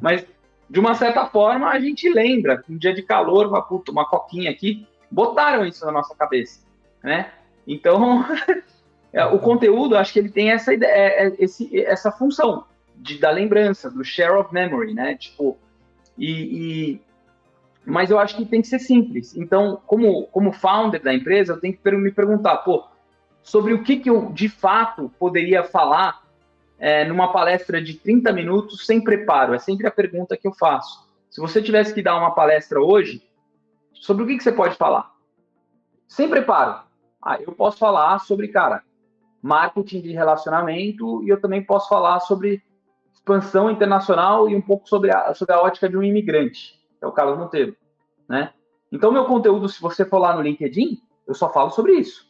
Mas 0.00 0.24
de 0.68 0.78
uma 0.78 0.94
certa 0.94 1.26
forma, 1.26 1.68
a 1.68 1.80
gente 1.80 2.08
lembra, 2.08 2.62
um 2.68 2.76
dia 2.76 2.92
de 2.92 3.02
calor, 3.02 3.46
uma, 3.46 3.62
puta, 3.62 3.90
uma 3.90 4.04
coquinha 4.04 4.50
aqui, 4.50 4.86
botaram 5.10 5.64
isso 5.64 5.84
na 5.86 5.92
nossa 5.92 6.14
cabeça, 6.14 6.60
né? 7.02 7.30
Então, 7.66 8.24
é, 9.12 9.24
o 9.24 9.38
conteúdo, 9.38 9.96
acho 9.96 10.12
que 10.12 10.18
ele 10.18 10.28
tem 10.28 10.50
essa 10.50 10.74
ideia, 10.74 10.92
é, 10.92 11.26
é, 11.26 11.34
esse, 11.38 11.80
essa 11.80 12.12
função 12.12 12.64
de, 12.98 13.18
da 13.18 13.30
lembrança, 13.30 13.90
do 13.90 14.04
share 14.04 14.32
of 14.32 14.52
memory, 14.52 14.94
né? 14.94 15.16
Tipo, 15.16 15.56
e, 16.16 16.30
e, 16.30 17.02
mas 17.84 18.10
eu 18.10 18.18
acho 18.18 18.36
que 18.36 18.44
tem 18.44 18.60
que 18.60 18.68
ser 18.68 18.78
simples. 18.78 19.36
Então, 19.36 19.80
como, 19.86 20.24
como 20.26 20.52
founder 20.52 21.02
da 21.02 21.14
empresa, 21.14 21.52
eu 21.52 21.60
tenho 21.60 21.76
que 21.76 21.90
me 21.92 22.12
perguntar, 22.12 22.58
pô, 22.58 22.84
sobre 23.42 23.72
o 23.72 23.82
que, 23.82 23.96
que 23.96 24.10
eu 24.10 24.30
de 24.32 24.48
fato 24.48 25.10
poderia 25.18 25.64
falar 25.64 26.22
é, 26.78 27.04
numa 27.04 27.32
palestra 27.32 27.82
de 27.82 27.94
30 27.94 28.32
minutos 28.32 28.84
sem 28.84 29.02
preparo? 29.02 29.54
É 29.54 29.58
sempre 29.58 29.86
a 29.86 29.90
pergunta 29.90 30.36
que 30.36 30.46
eu 30.46 30.52
faço. 30.52 31.08
Se 31.30 31.40
você 31.40 31.62
tivesse 31.62 31.94
que 31.94 32.02
dar 32.02 32.16
uma 32.16 32.34
palestra 32.34 32.80
hoje, 32.80 33.22
sobre 33.92 34.24
o 34.24 34.26
que, 34.26 34.36
que 34.36 34.42
você 34.42 34.52
pode 34.52 34.76
falar? 34.76 35.10
Sem 36.06 36.28
preparo. 36.28 36.82
Ah, 37.22 37.38
eu 37.40 37.52
posso 37.52 37.78
falar 37.78 38.18
sobre, 38.20 38.48
cara, 38.48 38.82
marketing 39.42 40.00
de 40.00 40.12
relacionamento 40.12 41.22
e 41.24 41.28
eu 41.28 41.40
também 41.40 41.62
posso 41.62 41.88
falar 41.88 42.20
sobre 42.20 42.62
expansão 43.18 43.70
internacional 43.70 44.48
e 44.48 44.54
um 44.54 44.60
pouco 44.60 44.88
sobre 44.88 45.14
a, 45.14 45.34
sobre 45.34 45.54
a 45.54 45.60
ótica 45.60 45.88
de 45.88 45.96
um 45.96 46.02
imigrante, 46.02 46.78
que 46.98 47.04
é 47.04 47.06
o 47.06 47.12
Carlos 47.12 47.38
Monteiro, 47.38 47.76
né? 48.28 48.52
Então, 48.90 49.12
meu 49.12 49.26
conteúdo, 49.26 49.68
se 49.68 49.80
você 49.80 50.04
for 50.04 50.18
lá 50.18 50.34
no 50.34 50.40
LinkedIn, 50.40 51.02
eu 51.26 51.34
só 51.34 51.52
falo 51.52 51.70
sobre 51.70 51.92
isso. 51.92 52.26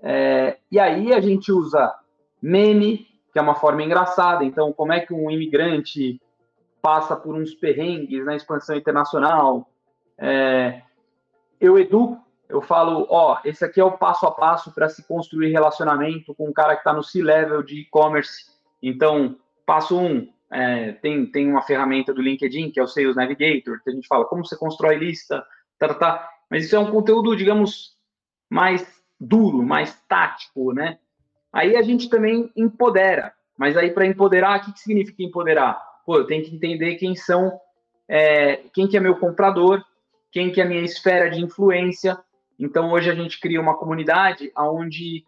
É, 0.00 0.58
e 0.70 0.78
aí 0.78 1.14
a 1.14 1.20
gente 1.20 1.50
usa 1.50 1.94
meme, 2.40 3.06
que 3.32 3.38
é 3.38 3.42
uma 3.42 3.54
forma 3.54 3.82
engraçada. 3.82 4.44
Então, 4.44 4.72
como 4.72 4.92
é 4.92 5.00
que 5.00 5.14
um 5.14 5.30
imigrante 5.30 6.20
passa 6.82 7.16
por 7.16 7.34
uns 7.34 7.54
perrengues 7.54 8.24
na 8.26 8.36
expansão 8.36 8.76
internacional? 8.76 9.70
É, 10.18 10.82
eu 11.58 11.78
educo, 11.78 12.20
eu 12.46 12.60
falo, 12.60 13.06
ó, 13.08 13.38
esse 13.44 13.64
aqui 13.64 13.80
é 13.80 13.84
o 13.84 13.96
passo 13.96 14.26
a 14.26 14.32
passo 14.32 14.70
para 14.74 14.90
se 14.90 15.06
construir 15.08 15.50
relacionamento 15.50 16.34
com 16.34 16.48
um 16.48 16.52
cara 16.52 16.74
que 16.74 16.80
está 16.80 16.92
no 16.92 17.02
C-level 17.02 17.62
de 17.62 17.80
e-commerce. 17.80 18.52
Então, 18.82 19.36
passo 19.66 19.98
um, 19.98 20.32
é, 20.50 20.92
tem, 20.92 21.26
tem 21.26 21.48
uma 21.48 21.62
ferramenta 21.62 22.12
do 22.12 22.20
LinkedIn, 22.20 22.70
que 22.70 22.78
é 22.78 22.82
o 22.82 22.86
Sales 22.86 23.16
Navigator, 23.16 23.80
que 23.82 23.90
a 23.90 23.92
gente 23.92 24.06
fala 24.06 24.24
como 24.24 24.44
você 24.44 24.56
constrói 24.56 24.96
lista, 24.96 25.44
tá, 25.78 25.88
tá, 25.88 25.94
tá. 25.94 26.28
Mas 26.50 26.64
isso 26.64 26.76
é 26.76 26.78
um 26.78 26.90
conteúdo, 26.90 27.34
digamos, 27.34 27.96
mais 28.50 28.86
duro, 29.18 29.62
mais 29.62 29.98
tático, 30.08 30.72
né? 30.72 30.98
Aí 31.52 31.76
a 31.76 31.82
gente 31.82 32.08
também 32.08 32.50
empodera. 32.56 33.32
Mas 33.56 33.76
aí 33.76 33.90
para 33.90 34.06
empoderar, 34.06 34.58
o 34.58 34.64
que, 34.64 34.72
que 34.72 34.80
significa 34.80 35.22
empoderar? 35.22 35.80
Pô, 36.04 36.16
eu 36.16 36.26
tenho 36.26 36.44
que 36.44 36.54
entender 36.54 36.96
quem 36.96 37.14
são, 37.14 37.58
é, 38.08 38.56
quem 38.74 38.88
que 38.88 38.96
é 38.96 39.00
meu 39.00 39.16
comprador, 39.16 39.82
quem 40.30 40.50
que 40.50 40.60
é 40.60 40.64
a 40.64 40.68
minha 40.68 40.82
esfera 40.82 41.30
de 41.30 41.40
influência. 41.40 42.18
Então 42.58 42.90
hoje 42.90 43.10
a 43.10 43.14
gente 43.14 43.38
cria 43.38 43.60
uma 43.60 43.76
comunidade 43.76 44.50
onde 44.56 45.24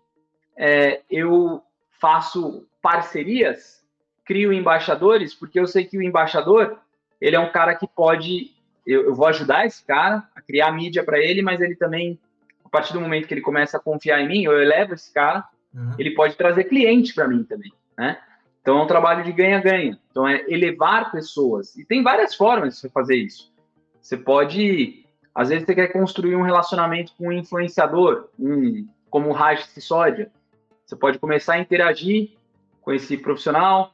é, 0.56 1.02
eu 1.10 1.62
faço 2.00 2.66
parcerias, 2.82 3.83
crio 4.24 4.52
embaixadores, 4.52 5.34
porque 5.34 5.58
eu 5.58 5.66
sei 5.66 5.84
que 5.84 5.98
o 5.98 6.02
embaixador 6.02 6.78
ele 7.20 7.36
é 7.36 7.40
um 7.40 7.50
cara 7.50 7.74
que 7.74 7.86
pode, 7.86 8.50
eu, 8.86 9.04
eu 9.04 9.14
vou 9.14 9.26
ajudar 9.26 9.66
esse 9.66 9.84
cara 9.84 10.28
a 10.34 10.40
criar 10.40 10.72
mídia 10.72 11.04
para 11.04 11.18
ele, 11.18 11.42
mas 11.42 11.60
ele 11.60 11.74
também, 11.74 12.18
a 12.64 12.68
partir 12.68 12.92
do 12.92 13.00
momento 13.00 13.26
que 13.26 13.34
ele 13.34 13.40
começa 13.40 13.76
a 13.76 13.80
confiar 13.80 14.20
em 14.20 14.28
mim, 14.28 14.44
eu 14.44 14.60
elevo 14.60 14.94
esse 14.94 15.12
cara 15.12 15.44
Uhum. 15.74 15.90
Ele 15.98 16.12
pode 16.12 16.36
trazer 16.36 16.64
cliente 16.64 17.12
para 17.12 17.26
mim 17.26 17.42
também, 17.42 17.72
né? 17.98 18.18
Então 18.62 18.78
é 18.78 18.82
um 18.82 18.86
trabalho 18.86 19.24
de 19.24 19.32
ganha-ganha. 19.32 19.98
Então 20.10 20.26
é 20.26 20.44
elevar 20.48 21.10
pessoas. 21.10 21.76
E 21.76 21.84
tem 21.84 22.02
várias 22.02 22.34
formas 22.34 22.74
de 22.74 22.80
você 22.80 22.88
fazer 22.88 23.16
isso. 23.16 23.52
Você 24.00 24.16
pode, 24.16 25.04
às 25.34 25.48
vezes 25.48 25.66
você 25.66 25.74
quer 25.74 25.88
construir 25.88 26.36
um 26.36 26.42
relacionamento 26.42 27.12
com 27.18 27.28
um 27.28 27.32
influenciador, 27.32 28.28
um, 28.38 28.86
como 29.10 29.28
o 29.28 29.32
Raj 29.32 29.64
Sissodia. 29.64 30.30
Você 30.86 30.96
pode 30.96 31.18
começar 31.18 31.54
a 31.54 31.58
interagir 31.58 32.30
com 32.80 32.92
esse 32.92 33.16
profissional, 33.16 33.93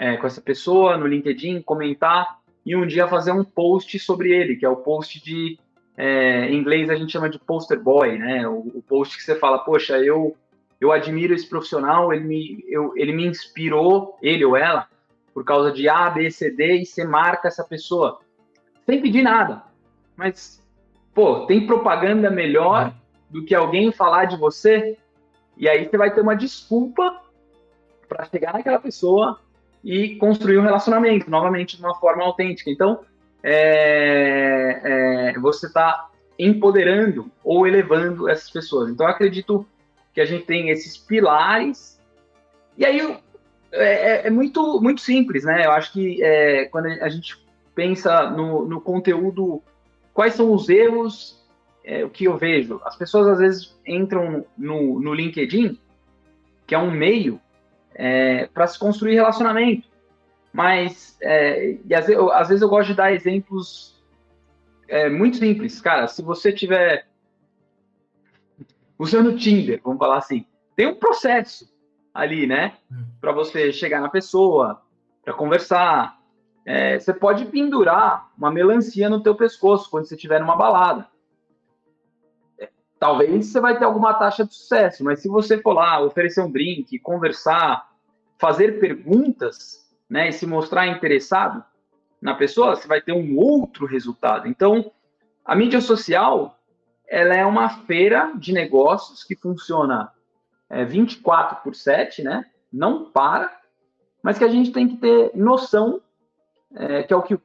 é, 0.00 0.16
com 0.16 0.26
essa 0.26 0.40
pessoa 0.40 0.96
no 0.96 1.06
LinkedIn, 1.06 1.60
comentar 1.60 2.38
e 2.64 2.74
um 2.74 2.86
dia 2.86 3.06
fazer 3.06 3.32
um 3.32 3.44
post 3.44 3.98
sobre 3.98 4.32
ele, 4.32 4.56
que 4.56 4.64
é 4.64 4.68
o 4.68 4.76
post 4.76 5.22
de, 5.22 5.58
é, 5.94 6.48
em 6.48 6.56
inglês 6.56 6.88
a 6.88 6.94
gente 6.94 7.12
chama 7.12 7.28
de 7.28 7.38
poster 7.38 7.78
boy, 7.78 8.16
né? 8.16 8.48
O, 8.48 8.60
o 8.76 8.82
post 8.88 9.18
que 9.18 9.22
você 9.22 9.34
fala, 9.34 9.58
poxa, 9.58 9.98
eu 9.98 10.34
eu 10.80 10.90
admiro 10.90 11.34
esse 11.34 11.46
profissional, 11.46 12.10
ele 12.10 12.24
me, 12.24 12.64
eu, 12.66 12.94
ele 12.96 13.12
me 13.12 13.26
inspirou, 13.26 14.16
ele 14.22 14.42
ou 14.42 14.56
ela, 14.56 14.88
por 15.34 15.44
causa 15.44 15.70
de 15.70 15.86
A, 15.86 16.08
B, 16.08 16.30
C, 16.30 16.50
D, 16.50 16.78
e 16.78 16.86
você 16.86 17.04
marca 17.04 17.48
essa 17.48 17.62
pessoa. 17.62 18.20
Sem 18.86 19.02
pedir 19.02 19.22
nada. 19.22 19.62
Mas, 20.16 20.66
pô, 21.12 21.44
tem 21.44 21.66
propaganda 21.66 22.30
melhor 22.30 22.94
do 23.28 23.44
que 23.44 23.54
alguém 23.54 23.92
falar 23.92 24.24
de 24.24 24.38
você? 24.38 24.96
E 25.58 25.68
aí 25.68 25.86
você 25.86 25.98
vai 25.98 26.14
ter 26.14 26.22
uma 26.22 26.34
desculpa 26.34 27.20
para 28.08 28.24
chegar 28.24 28.54
naquela 28.54 28.78
pessoa 28.78 29.38
e 29.82 30.16
construir 30.16 30.58
um 30.58 30.62
relacionamento, 30.62 31.30
novamente, 31.30 31.76
de 31.76 31.82
uma 31.82 31.94
forma 31.94 32.22
autêntica. 32.22 32.70
Então, 32.70 33.00
é, 33.42 34.80
é, 35.34 35.38
você 35.40 35.66
está 35.66 36.08
empoderando 36.38 37.30
ou 37.42 37.66
elevando 37.66 38.28
essas 38.28 38.50
pessoas. 38.50 38.90
Então, 38.90 39.06
acredito 39.06 39.66
que 40.14 40.20
a 40.20 40.24
gente 40.24 40.44
tem 40.44 40.70
esses 40.70 40.96
pilares. 40.96 42.00
E 42.76 42.84
aí, 42.84 43.18
é, 43.72 44.26
é, 44.26 44.30
muito, 44.30 44.80
muito 44.80 45.00
simples, 45.00 45.44
né? 45.44 45.64
Eu 45.64 45.72
acho 45.72 45.92
que 45.92 46.22
é, 46.22 46.64
quando 46.66 46.86
a 46.86 47.08
gente 47.08 47.36
pensa 47.74 48.30
no, 48.30 48.66
no 48.66 48.80
conteúdo, 48.80 49.62
quais 50.12 50.34
são 50.34 50.52
os 50.52 50.68
erros, 50.68 51.40
é, 51.84 52.04
o 52.04 52.10
que 52.10 52.24
eu 52.24 52.36
vejo? 52.36 52.80
As 52.84 52.96
pessoas 52.96 53.26
às 53.28 53.38
vezes 53.38 53.76
entram 53.86 54.44
no, 54.56 55.00
no 55.00 55.14
LinkedIn, 55.14 55.78
que 56.66 56.74
é 56.74 56.78
um 56.78 56.90
meio 56.90 57.40
é, 57.94 58.46
para 58.46 58.66
se 58.66 58.78
construir 58.78 59.14
relacionamento. 59.14 59.88
Mas, 60.52 61.16
é, 61.22 61.78
e 61.84 61.94
às, 61.94 62.08
eu, 62.08 62.30
às, 62.32 62.48
vezes 62.48 62.62
eu 62.62 62.68
gosto 62.68 62.88
de 62.88 62.94
dar 62.94 63.12
exemplos 63.12 64.02
é, 64.88 65.08
muito 65.08 65.36
simples. 65.36 65.80
Cara, 65.80 66.08
se 66.08 66.22
você 66.22 66.52
tiver 66.52 67.06
usando 68.98 69.36
Tinder, 69.36 69.80
vamos 69.82 69.98
falar 69.98 70.18
assim, 70.18 70.44
tem 70.76 70.86
um 70.86 70.96
processo 70.96 71.72
ali, 72.12 72.46
né? 72.46 72.74
Hum. 72.90 73.04
Para 73.20 73.32
você 73.32 73.72
chegar 73.72 74.00
na 74.00 74.08
pessoa, 74.08 74.82
para 75.24 75.34
conversar. 75.34 76.18
É, 76.66 76.98
você 76.98 77.12
pode 77.12 77.46
pendurar 77.46 78.30
uma 78.36 78.50
melancia 78.50 79.08
no 79.08 79.22
teu 79.22 79.34
pescoço 79.34 79.90
quando 79.90 80.06
você 80.06 80.14
estiver 80.14 80.40
numa 80.40 80.56
balada. 80.56 81.06
Talvez 83.00 83.46
você 83.46 83.58
vai 83.58 83.78
ter 83.78 83.86
alguma 83.86 84.12
taxa 84.12 84.44
de 84.44 84.54
sucesso, 84.54 85.02
mas 85.02 85.20
se 85.20 85.28
você 85.28 85.56
for 85.56 85.72
lá 85.72 85.98
oferecer 86.02 86.42
um 86.42 86.52
drink, 86.52 86.98
conversar, 86.98 87.90
fazer 88.38 88.78
perguntas, 88.78 89.90
né, 90.08 90.28
e 90.28 90.32
se 90.32 90.46
mostrar 90.46 90.86
interessado 90.86 91.64
na 92.20 92.34
pessoa, 92.34 92.76
você 92.76 92.86
vai 92.86 93.00
ter 93.00 93.12
um 93.12 93.38
outro 93.38 93.86
resultado. 93.86 94.46
Então, 94.46 94.92
a 95.42 95.56
mídia 95.56 95.80
social, 95.80 96.58
ela 97.08 97.34
é 97.34 97.46
uma 97.46 97.70
feira 97.86 98.32
de 98.36 98.52
negócios 98.52 99.24
que 99.24 99.34
funciona 99.34 100.12
é, 100.68 100.84
24 100.84 101.62
por 101.62 101.74
7, 101.74 102.22
né? 102.22 102.44
Não 102.70 103.06
para, 103.06 103.50
mas 104.22 104.36
que 104.36 104.44
a 104.44 104.48
gente 104.48 104.72
tem 104.72 104.86
que 104.86 104.98
ter 104.98 105.30
noção, 105.34 106.02
é, 106.74 107.02
que 107.02 107.14
é 107.14 107.16
o 107.16 107.22
que 107.22 107.40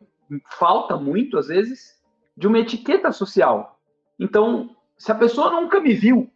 falta 0.60 0.98
muito 0.98 1.38
às 1.38 1.48
vezes, 1.48 1.96
de 2.36 2.46
uma 2.46 2.60
etiqueta 2.60 3.14
social. 3.14 3.80
Então, 4.20 4.75
se 4.98 5.12
a 5.12 5.16
pessoa 5.16 5.52
nunca 5.52 5.80
me 5.80 5.94
viu, 5.94 6.32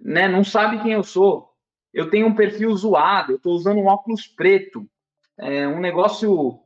né, 0.00 0.28
não 0.28 0.44
sabe 0.44 0.80
quem 0.82 0.92
eu 0.92 1.02
sou, 1.02 1.52
eu 1.92 2.10
tenho 2.10 2.26
um 2.26 2.34
perfil 2.34 2.74
zoado, 2.76 3.32
eu 3.32 3.36
estou 3.36 3.54
usando 3.54 3.78
um 3.78 3.86
óculos 3.86 4.26
preto, 4.26 4.88
é, 5.38 5.66
um 5.66 5.80
negócio. 5.80 6.60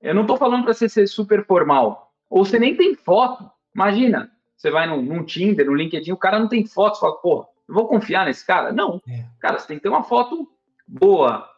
Eu 0.00 0.14
não 0.14 0.22
estou 0.22 0.36
falando 0.36 0.64
para 0.64 0.74
você 0.74 0.88
ser 0.88 1.06
super 1.06 1.44
formal, 1.44 2.12
ou 2.28 2.44
você 2.44 2.58
nem 2.58 2.76
tem 2.76 2.94
foto. 2.94 3.50
Imagina, 3.74 4.30
você 4.56 4.70
vai 4.70 4.86
no, 4.86 5.02
no 5.02 5.24
Tinder, 5.24 5.66
no 5.66 5.74
LinkedIn, 5.74 6.12
o 6.12 6.16
cara 6.16 6.38
não 6.38 6.48
tem 6.48 6.64
foto, 6.66 6.94
você 6.94 7.00
fala, 7.00 7.16
pô, 7.16 7.48
vou 7.68 7.88
confiar 7.88 8.26
nesse 8.26 8.46
cara? 8.46 8.72
Não. 8.72 9.00
É. 9.08 9.24
Cara, 9.40 9.58
você 9.58 9.66
tem 9.66 9.76
que 9.76 9.82
ter 9.82 9.88
uma 9.88 10.04
foto 10.04 10.48
boa, 10.86 11.48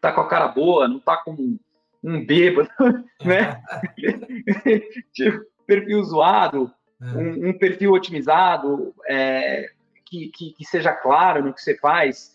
tá 0.00 0.12
com 0.12 0.20
a 0.20 0.28
cara 0.28 0.48
boa, 0.48 0.88
não 0.88 0.98
tá 0.98 1.16
com 1.16 1.58
um 2.02 2.24
bêbado, 2.24 2.68
né? 3.24 3.62
tipo, 5.12 5.44
perfil 5.66 6.02
zoado, 6.04 6.70
é. 6.70 6.83
Um, 7.00 7.48
um, 7.48 7.58
perfil 7.58 7.92
otimizado, 7.92 8.94
é, 9.06 9.70
que, 10.04 10.28
que, 10.28 10.52
que, 10.52 10.64
seja 10.64 10.92
claro 10.92 11.44
no 11.44 11.52
que 11.52 11.60
você 11.60 11.76
faz. 11.76 12.34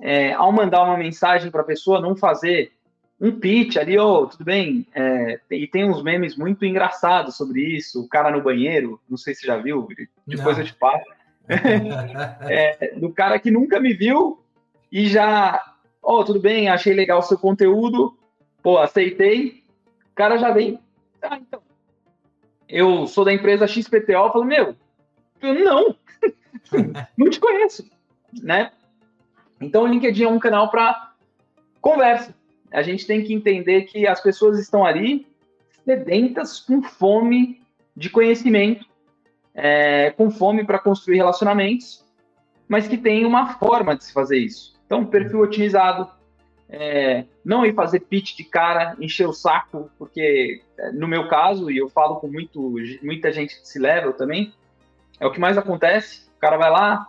É, 0.00 0.32
ao 0.34 0.52
mandar 0.52 0.82
uma 0.82 0.98
mensagem 0.98 1.50
para 1.50 1.62
a 1.62 1.64
pessoa, 1.64 2.00
não 2.00 2.14
fazer 2.14 2.72
um 3.20 3.32
pitch 3.32 3.76
ali, 3.76 3.98
ô, 3.98 4.22
oh, 4.22 4.26
tudo 4.26 4.44
bem? 4.44 4.86
É, 4.94 5.40
e 5.50 5.66
tem 5.66 5.88
uns 5.88 6.02
memes 6.02 6.36
muito 6.36 6.64
engraçados 6.64 7.36
sobre 7.36 7.62
isso, 7.62 8.02
o 8.02 8.08
cara 8.08 8.30
no 8.30 8.42
banheiro, 8.42 9.00
não 9.08 9.16
sei 9.16 9.34
se 9.34 9.46
já 9.46 9.56
viu, 9.56 9.88
depois 10.26 10.56
não. 10.56 10.62
eu 10.62 10.66
te 10.66 10.74
passo. 10.74 11.04
é, 12.50 12.94
do 12.96 13.10
cara 13.10 13.38
que 13.38 13.50
nunca 13.50 13.80
me 13.80 13.94
viu 13.94 14.42
e 14.90 15.08
já, 15.08 15.74
oh, 16.02 16.24
tudo 16.24 16.40
bem, 16.40 16.68
achei 16.68 16.92
legal 16.92 17.20
o 17.20 17.22
seu 17.22 17.38
conteúdo, 17.38 18.16
pô, 18.62 18.78
aceitei. 18.78 19.62
O 20.12 20.14
cara 20.14 20.36
já 20.36 20.50
vem, 20.50 20.78
ah, 21.22 21.38
então, 21.40 21.60
eu 22.68 23.06
sou 23.06 23.24
da 23.24 23.32
empresa 23.32 23.66
XPTO, 23.66 24.12
eu 24.12 24.32
falo, 24.32 24.44
meu, 24.44 24.76
eu 25.40 25.54
não, 25.54 25.96
não 27.16 27.30
te 27.30 27.40
conheço, 27.40 27.88
né? 28.42 28.72
Então 29.60 29.84
o 29.84 29.86
LinkedIn 29.86 30.24
é 30.24 30.28
um 30.28 30.38
canal 30.38 30.70
para 30.70 31.12
conversa. 31.80 32.34
A 32.72 32.82
gente 32.82 33.06
tem 33.06 33.22
que 33.22 33.32
entender 33.32 33.82
que 33.82 34.06
as 34.06 34.20
pessoas 34.20 34.58
estão 34.58 34.84
ali 34.84 35.26
sedentas, 35.84 36.58
com 36.58 36.82
fome 36.82 37.62
de 37.96 38.10
conhecimento, 38.10 38.84
é, 39.54 40.10
com 40.10 40.30
fome 40.30 40.64
para 40.64 40.78
construir 40.78 41.16
relacionamentos, 41.16 42.04
mas 42.68 42.88
que 42.88 42.98
tem 42.98 43.24
uma 43.24 43.54
forma 43.54 43.96
de 43.96 44.04
se 44.04 44.12
fazer 44.12 44.38
isso. 44.38 44.74
Então, 44.84 45.06
perfil 45.06 45.40
otimizado, 45.40 46.10
é, 46.68 47.24
não 47.44 47.64
ir 47.64 47.74
fazer 47.74 48.00
pitch 48.00 48.36
de 48.36 48.44
cara, 48.44 48.96
encher 49.00 49.28
o 49.28 49.32
saco, 49.32 49.90
porque 49.98 50.62
é, 50.78 50.92
no 50.92 51.06
meu 51.06 51.28
caso, 51.28 51.70
e 51.70 51.78
eu 51.78 51.88
falo 51.88 52.16
com 52.16 52.26
muito, 52.26 52.74
muita 53.02 53.32
gente 53.32 53.60
que 53.60 53.66
se 53.66 53.78
leva 53.78 54.12
também, 54.12 54.52
é 55.20 55.26
o 55.26 55.30
que 55.30 55.40
mais 55.40 55.56
acontece. 55.56 56.26
O 56.36 56.40
cara 56.40 56.56
vai 56.56 56.70
lá, 56.70 57.08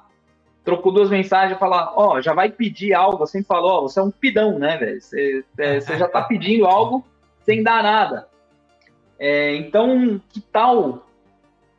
trocou 0.63 0.91
duas 0.91 1.09
mensagens, 1.09 1.59
fala, 1.59 1.93
ó, 1.95 2.15
oh, 2.15 2.21
já 2.21 2.33
vai 2.33 2.49
pedir 2.49 2.93
algo, 2.93 3.23
assim, 3.23 3.43
falou, 3.43 3.79
oh, 3.79 3.81
você 3.89 3.99
é 3.99 4.03
um 4.03 4.11
pidão, 4.11 4.57
né, 4.59 4.77
velho? 4.77 5.01
Você, 5.01 5.43
é, 5.57 5.79
você 5.79 5.97
já 5.97 6.07
tá 6.07 6.21
pedindo 6.21 6.65
algo 6.65 7.05
sem 7.43 7.63
dar 7.63 7.83
nada. 7.83 8.27
É, 9.19 9.55
então, 9.55 10.21
que 10.29 10.39
tal 10.39 11.05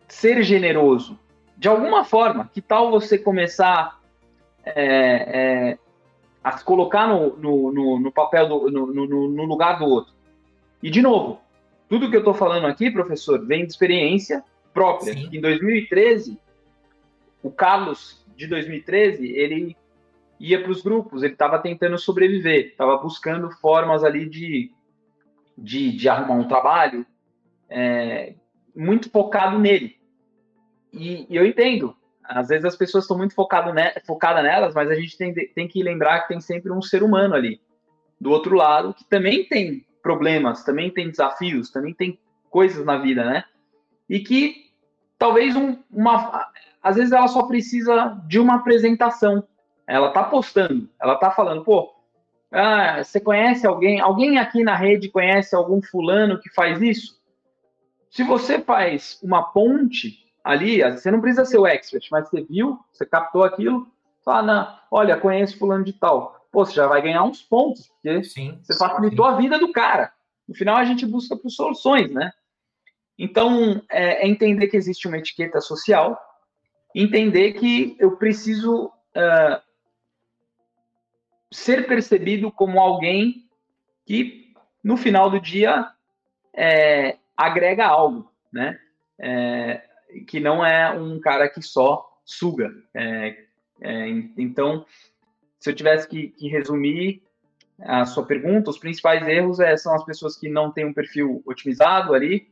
ser 0.09 0.43
generoso. 0.43 1.18
De 1.57 1.68
alguma 1.68 2.05
forma, 2.05 2.51
que 2.53 2.61
tal 2.61 2.91
você 2.91 3.18
começar 3.18 3.99
é, 4.64 4.74
é, 4.74 5.79
a 6.49 6.59
se 6.59 6.64
colocar 6.64 7.07
no, 7.07 7.36
no, 7.36 7.72
no, 7.72 8.01
no 8.01 8.12
papel, 8.12 8.49
do, 8.49 8.70
no, 8.70 9.44
lugar 9.44 9.78
do 9.78 9.84
outro? 9.84 10.14
E, 10.82 10.90
de 10.90 11.03
novo, 11.03 11.40
tudo 11.88 12.11
que 12.11 12.16
eu 12.16 12.20
estou 12.20 12.34
falando 12.34 12.66
aqui, 12.66 12.90
professor, 12.90 13.44
vem 13.44 13.64
de 13.64 13.72
experiência 13.72 14.42
própria. 14.72 15.12
Sim. 15.12 15.28
Em 15.32 15.40
2013, 15.40 16.38
o 17.42 17.51
Carlos, 17.51 18.24
de 18.36 18.46
2013, 18.46 19.26
ele 19.32 19.76
ia 20.38 20.62
para 20.62 20.70
os 20.70 20.82
grupos, 20.82 21.22
ele 21.22 21.32
estava 21.32 21.59
tentando 21.59 21.99
sobreviver, 21.99 22.68
estava 22.68 22.96
buscando 22.96 23.51
formas 23.51 24.05
ali 24.05 24.28
de, 24.28 24.70
de, 25.57 25.92
de 25.96 26.09
arrumar 26.09 26.34
um 26.34 26.49
trabalho, 26.49 27.05
é, 27.68 28.34
muito 28.74 29.11
focado 29.11 29.59
nele. 29.59 29.96
E, 30.92 31.26
e, 31.28 31.36
eu 31.36 31.44
entendo. 31.44 31.96
Às 32.29 32.49
vezes 32.49 32.66
as 32.66 32.76
pessoas 32.76 33.05
estão 33.05 33.16
muito 33.16 33.35
focado 33.35 33.72
ne 33.72 33.91
focadas 34.07 34.43
nelas, 34.43 34.74
mas 34.74 34.91
a 34.91 34.95
gente 34.95 35.16
tem, 35.16 35.33
tem 35.33 35.66
que 35.66 35.83
lembrar 35.83 36.20
que 36.20 36.29
tem 36.29 36.41
sempre 36.41 36.70
um 36.70 36.83
ser 36.83 37.03
humano 37.03 37.35
ali, 37.35 37.61
do 38.20 38.31
outro 38.31 38.55
lado, 38.55 38.93
que 38.93 39.05
também 39.05 39.45
tem 39.45 39.87
problemas, 40.03 40.62
também 40.62 40.91
tem 40.91 41.11
desafios, 41.11 41.70
também 41.70 41.95
tem 41.95 42.18
coisas 42.51 42.85
na 42.85 42.99
vida, 42.99 43.24
né? 43.24 43.45
E 44.09 44.20
que 44.20 44.66
talvez 45.18 45.57
um, 45.57 45.79
uma. 45.91 46.51
Às 46.83 46.97
vezes 46.97 47.12
ela 47.12 47.29
só 47.29 47.45
precisa 47.45 48.20
de 48.26 48.39
uma 48.39 48.57
apresentação. 48.57 49.43
Ela 49.87 50.11
tá 50.11 50.22
postando, 50.22 50.89
ela 51.01 51.16
tá 51.16 51.31
falando, 51.31 51.64
pô, 51.64 51.95
ah, 52.53 53.03
você 53.03 53.18
conhece 53.20 53.66
alguém? 53.66 54.01
Alguém 54.01 54.39
aqui 54.39 54.62
na 54.62 54.76
rede 54.76 55.11
conhece 55.11 55.57
algum 55.57 55.81
fulano 55.81 56.39
que 56.39 56.53
faz 56.53 56.83
isso? 56.83 57.18
Se 58.11 58.22
você 58.22 58.61
faz 58.61 59.18
uma 59.22 59.43
ponte 59.43 60.28
ali, 60.45 60.82
você 60.82 61.11
não 61.11 61.20
precisa 61.20 61.45
ser 61.45 61.59
o 61.59 61.66
expert, 61.66 62.07
mas 62.11 62.28
você 62.28 62.43
viu, 62.43 62.78
você 62.93 63.05
captou 63.05 63.45
aquilo, 63.45 63.86
fala, 64.24 64.43
não, 64.43 64.78
olha, 64.91 65.18
conheço 65.18 65.59
fulano 65.59 65.84
de 65.84 65.93
tal. 65.93 66.47
Pô, 66.51 66.64
você 66.64 66.74
já 66.74 66.86
vai 66.86 67.03
ganhar 67.03 67.22
uns 67.24 67.43
pontos, 67.43 67.89
porque 67.89 68.24
sim, 68.24 68.59
você 68.62 68.76
facilitou 68.76 69.26
sim. 69.26 69.32
a 69.32 69.36
vida 69.36 69.59
do 69.59 69.70
cara. 69.72 70.12
No 70.49 70.55
final, 70.55 70.76
a 70.76 70.84
gente 70.84 71.05
busca 71.05 71.36
por 71.36 71.51
soluções, 71.51 72.11
né? 72.11 72.32
Então, 73.18 73.82
é, 73.91 74.24
é 74.24 74.28
entender 74.28 74.68
que 74.68 74.76
existe 74.76 75.07
uma 75.07 75.18
etiqueta 75.18 75.61
social, 75.61 76.18
entender 76.95 77.55
que 77.55 77.97
eu 77.99 78.16
preciso 78.16 78.86
uh, 78.86 79.61
ser 81.53 81.86
percebido 81.86 82.51
como 82.51 82.80
alguém 82.80 83.49
que, 84.07 84.55
no 84.82 84.97
final 84.97 85.28
do 85.28 85.41
dia, 85.41 85.91
é, 86.55 87.18
agrega 87.36 87.86
algo, 87.86 88.30
né? 88.53 88.78
É, 89.18 89.88
que 90.26 90.40
não 90.40 90.64
é 90.64 90.90
um 90.90 91.18
cara 91.20 91.48
que 91.48 91.62
só 91.62 92.09
suga. 92.24 92.70
É, 92.94 93.36
é, 93.80 94.09
então, 94.36 94.84
se 95.59 95.70
eu 95.70 95.74
tivesse 95.74 96.09
que, 96.09 96.28
que, 96.28 96.48
resumir 96.48 97.22
a 97.80 98.04
sua 98.04 98.24
pergunta, 98.24 98.70
os 98.70 98.78
principais 98.78 99.26
erros 99.26 99.61
é, 99.61 99.76
são 99.76 99.94
as 99.94 100.04
pessoas 100.04 100.36
que 100.36 100.48
não 100.48 100.70
têm 100.70 100.84
um 100.84 100.92
perfil 100.92 101.42
otimizado 101.46 102.14
ali. 102.14 102.48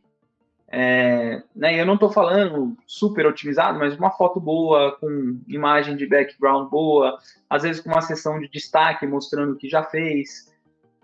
É, 0.68 1.42
né, 1.54 1.80
eu 1.80 1.86
não 1.86 1.94
estou 1.94 2.11
falando 2.11 2.76
super 2.86 3.24
otimizado, 3.26 3.78
mas 3.78 3.96
uma 3.96 4.11
foto 4.11 4.40
boa, 4.40 4.96
com 4.98 5.40
imagem 5.46 5.96
de 5.96 6.07
background 6.07 6.68
boa, 6.68 7.18
às 7.48 7.62
vezes 7.62 7.80
com 7.80 7.90
uma 7.90 8.00
sessão 8.00 8.40
de 8.40 8.48
destaque 8.48 9.07
mostrando 9.07 9.52
o 9.52 9.57
que 9.57 9.68
já 9.68 9.84
fez. 9.84 10.52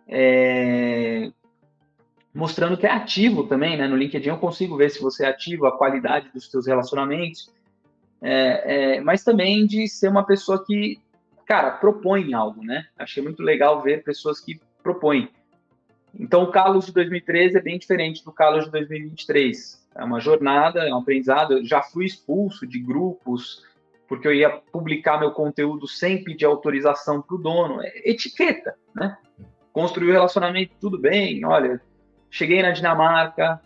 É, 0.08 1.30
mostrando 2.34 2.76
que 2.76 2.86
é 2.86 2.90
ativo 2.90 3.46
também, 3.46 3.76
né? 3.76 3.86
No 3.86 3.96
LinkedIn 3.96 4.28
eu 4.28 4.38
consigo 4.38 4.76
ver 4.76 4.90
se 4.90 5.00
você 5.00 5.24
é 5.24 5.28
ativo, 5.28 5.66
a 5.66 5.76
qualidade 5.76 6.30
dos 6.32 6.50
seus 6.50 6.66
relacionamentos, 6.66 7.50
é, 8.22 8.96
é, 8.96 9.00
mas 9.00 9.24
também 9.24 9.66
de 9.66 9.88
ser 9.88 10.08
uma 10.08 10.24
pessoa 10.24 10.64
que, 10.64 10.98
cara, 11.44 11.72
propõem 11.72 12.32
algo, 12.34 12.64
né? 12.64 12.86
Achei 12.98 13.22
muito 13.22 13.42
legal 13.42 13.82
ver 13.82 14.04
pessoas 14.04 14.40
que 14.40 14.60
propõem. 14.82 15.28
Então, 16.18 16.42
o 16.42 16.50
Carlos 16.50 16.86
de 16.86 16.92
2013 16.92 17.56
é 17.56 17.60
bem 17.60 17.78
diferente 17.78 18.24
do 18.24 18.32
Carlos 18.32 18.66
de 18.66 18.70
2023. 18.70 19.82
É 19.94 20.04
uma 20.04 20.20
jornada, 20.20 20.86
é 20.86 20.94
um 20.94 20.98
aprendizado. 20.98 21.54
Eu 21.54 21.64
já 21.64 21.82
fui 21.82 22.04
expulso 22.04 22.66
de 22.66 22.78
grupos 22.78 23.64
porque 24.08 24.28
eu 24.28 24.34
ia 24.34 24.50
publicar 24.50 25.18
meu 25.18 25.30
conteúdo 25.30 25.88
sem 25.88 26.22
pedir 26.22 26.44
autorização 26.44 27.22
para 27.22 27.34
o 27.34 27.38
dono. 27.38 27.80
É 27.82 28.10
etiqueta, 28.10 28.74
né? 28.94 29.16
Construir 29.72 30.10
o 30.10 30.12
relacionamento, 30.12 30.74
tudo 30.78 30.98
bem. 30.98 31.42
Olha, 31.46 31.80
cheguei 32.32 32.60
na 32.62 32.70
Dinamarca, 32.70 33.60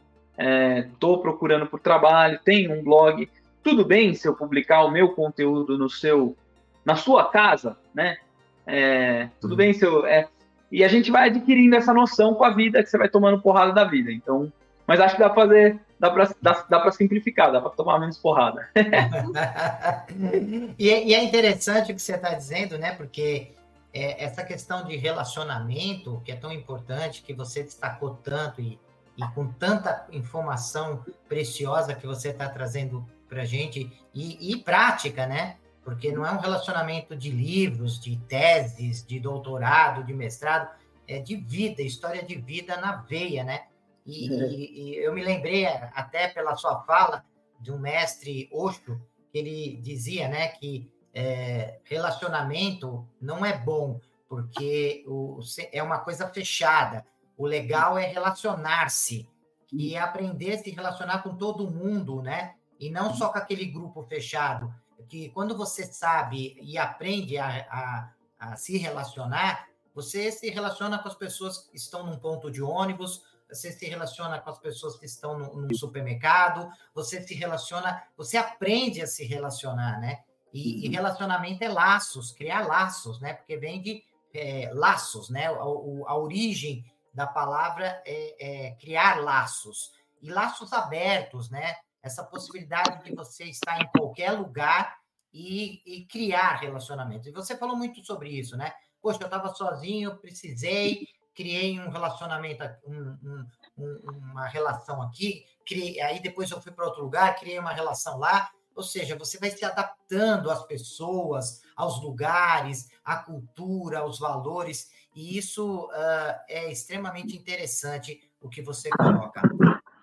estou 0.92 1.18
é, 1.18 1.22
procurando 1.22 1.66
por 1.66 1.80
trabalho, 1.80 2.40
tenho 2.44 2.74
um 2.74 2.82
blog. 2.82 3.30
Tudo 3.62 3.84
bem 3.84 4.12
se 4.12 4.28
eu 4.28 4.34
publicar 4.34 4.84
o 4.84 4.90
meu 4.90 5.10
conteúdo 5.10 5.78
no 5.78 5.88
seu, 5.88 6.36
na 6.84 6.96
sua 6.96 7.30
casa, 7.30 7.76
né? 7.94 8.18
É, 8.66 9.28
tudo 9.40 9.52
uhum. 9.52 9.56
bem 9.56 9.72
se 9.72 9.84
eu. 9.84 10.04
É, 10.04 10.26
e 10.70 10.82
a 10.82 10.88
gente 10.88 11.12
vai 11.12 11.28
adquirindo 11.28 11.76
essa 11.76 11.94
noção 11.94 12.34
com 12.34 12.44
a 12.44 12.50
vida 12.50 12.82
que 12.82 12.90
você 12.90 12.98
vai 12.98 13.08
tomando 13.08 13.40
porrada 13.40 13.72
da 13.72 13.84
vida. 13.84 14.10
Então, 14.10 14.52
mas 14.84 15.00
acho 15.00 15.14
que 15.14 15.22
dá 15.22 15.30
pra 15.30 15.44
fazer, 15.44 15.78
dá 15.98 16.10
pra, 16.10 16.28
dá, 16.42 16.66
dá 16.68 16.80
pra 16.80 16.90
simplificar, 16.90 17.52
dá 17.52 17.60
pra 17.60 17.70
tomar 17.70 18.00
menos 18.00 18.18
porrada. 18.18 18.68
e, 20.76 20.90
é, 20.90 21.06
e, 21.06 21.14
é 21.14 21.22
interessante 21.22 21.92
o 21.92 21.94
que 21.94 22.02
você 22.02 22.16
está 22.16 22.34
dizendo, 22.34 22.76
né? 22.78 22.90
Porque 22.92 23.52
é, 23.96 24.22
essa 24.22 24.44
questão 24.44 24.84
de 24.84 24.94
relacionamento, 24.94 26.20
que 26.22 26.30
é 26.30 26.36
tão 26.36 26.52
importante, 26.52 27.22
que 27.22 27.32
você 27.32 27.62
destacou 27.62 28.10
tanto 28.16 28.60
e, 28.60 28.78
e 29.16 29.26
com 29.28 29.48
tanta 29.48 30.06
informação 30.12 31.02
preciosa 31.26 31.94
que 31.94 32.06
você 32.06 32.28
está 32.28 32.46
trazendo 32.46 33.08
para 33.26 33.44
gente, 33.46 33.90
e, 34.14 34.52
e 34.52 34.56
prática, 34.58 35.26
né? 35.26 35.56
Porque 35.82 36.12
não 36.12 36.26
é 36.26 36.30
um 36.30 36.38
relacionamento 36.38 37.16
de 37.16 37.30
livros, 37.30 37.98
de 37.98 38.18
teses, 38.18 39.04
de 39.04 39.18
doutorado, 39.18 40.04
de 40.04 40.12
mestrado, 40.12 40.68
é 41.08 41.18
de 41.18 41.34
vida, 41.36 41.80
história 41.80 42.22
de 42.22 42.36
vida 42.36 42.76
na 42.76 42.96
veia, 42.96 43.44
né? 43.44 43.64
E, 44.04 44.30
uhum. 44.30 44.42
e, 44.42 44.90
e, 44.90 44.96
eu 44.96 45.14
me 45.14 45.24
lembrei 45.24 45.66
até 45.66 46.28
pela 46.28 46.54
sua 46.54 46.82
fala 46.82 47.24
de 47.58 47.72
um 47.72 47.78
mestre 47.78 48.48
Osho, 48.52 49.00
que 49.32 49.38
ele 49.38 49.80
dizia, 49.82 50.28
né, 50.28 50.48
que 50.48 50.88
é, 51.18 51.80
relacionamento 51.84 53.08
não 53.18 53.42
é 53.42 53.56
bom 53.56 53.98
porque 54.28 55.02
o, 55.06 55.40
é 55.72 55.82
uma 55.82 56.00
coisa 56.00 56.28
fechada. 56.28 57.06
O 57.38 57.46
legal 57.46 57.96
é 57.96 58.04
relacionar-se 58.04 59.26
e 59.72 59.96
aprender 59.96 60.52
a 60.52 60.58
se 60.58 60.70
relacionar 60.70 61.22
com 61.22 61.34
todo 61.34 61.70
mundo, 61.70 62.20
né? 62.20 62.54
E 62.78 62.90
não 62.90 63.14
só 63.14 63.30
com 63.30 63.38
aquele 63.38 63.64
grupo 63.64 64.02
fechado. 64.02 64.72
Que 65.08 65.30
quando 65.30 65.56
você 65.56 65.86
sabe 65.86 66.58
e 66.60 66.76
aprende 66.76 67.38
a, 67.38 67.66
a, 67.70 68.12
a 68.38 68.56
se 68.56 68.76
relacionar, 68.76 69.68
você 69.94 70.30
se 70.30 70.50
relaciona 70.50 70.98
com 70.98 71.08
as 71.08 71.14
pessoas 71.14 71.58
que 71.58 71.78
estão 71.78 72.04
num 72.04 72.18
ponto 72.18 72.50
de 72.50 72.60
ônibus, 72.60 73.22
você 73.48 73.72
se 73.72 73.86
relaciona 73.86 74.38
com 74.38 74.50
as 74.50 74.58
pessoas 74.58 74.98
que 74.98 75.06
estão 75.06 75.38
no, 75.38 75.62
no, 75.62 75.74
supermercado, 75.74 76.68
você 76.94 77.22
se 77.22 77.34
relaciona, 77.34 78.02
você 78.16 78.36
aprende 78.36 79.00
a 79.00 79.06
se 79.06 79.24
relacionar, 79.24 79.98
né? 80.00 80.25
E, 80.56 80.86
e 80.86 80.88
uhum. 80.88 80.94
relacionamento 80.94 81.62
é 81.62 81.68
laços, 81.68 82.32
criar 82.32 82.66
laços, 82.66 83.20
né? 83.20 83.34
Porque 83.34 83.58
vem 83.58 83.82
de 83.82 84.02
é, 84.32 84.70
laços, 84.72 85.28
né? 85.28 85.48
A, 85.48 85.60
a, 85.60 86.16
origem 86.16 86.82
da 87.12 87.26
palavra 87.26 88.02
é, 88.06 88.36
é, 88.40 88.70
criar 88.76 89.22
laços 89.22 89.92
e 90.22 90.30
laços 90.30 90.72
abertos, 90.72 91.50
né? 91.50 91.76
Essa 92.02 92.24
possibilidade 92.24 93.04
de 93.04 93.14
você 93.14 93.44
estar 93.44 93.82
em 93.82 93.88
qualquer 93.88 94.30
lugar 94.30 94.96
e, 95.30 95.82
e 95.84 96.06
criar 96.06 96.54
relacionamentos. 96.56 97.26
E 97.26 97.32
você 97.32 97.54
falou 97.54 97.76
muito 97.76 98.02
sobre 98.02 98.30
isso, 98.30 98.56
né? 98.56 98.72
Poxa, 99.02 99.18
eu 99.20 99.26
estava 99.26 99.54
sozinho, 99.54 100.16
precisei, 100.16 101.06
criei 101.34 101.78
um 101.78 101.90
relacionamento, 101.90 102.64
um, 102.86 103.46
um, 103.76 104.00
uma 104.08 104.46
relação 104.46 105.02
aqui, 105.02 105.44
criei, 105.66 106.00
aí 106.00 106.18
depois 106.18 106.50
eu 106.50 106.62
fui 106.62 106.72
para 106.72 106.86
outro 106.86 107.02
lugar, 107.02 107.36
criei 107.36 107.58
uma 107.58 107.74
relação 107.74 108.18
lá. 108.18 108.50
Ou 108.76 108.82
seja, 108.82 109.16
você 109.16 109.38
vai 109.38 109.50
se 109.50 109.64
adaptando 109.64 110.50
às 110.50 110.64
pessoas, 110.66 111.62
aos 111.74 112.00
lugares, 112.00 112.88
à 113.04 113.16
cultura, 113.16 114.00
aos 114.00 114.18
valores, 114.18 114.90
e 115.14 115.38
isso 115.38 115.86
uh, 115.86 116.34
é 116.46 116.70
extremamente 116.70 117.34
interessante 117.34 118.30
o 118.40 118.48
que 118.48 118.62
você 118.62 118.90
coloca. 118.90 119.40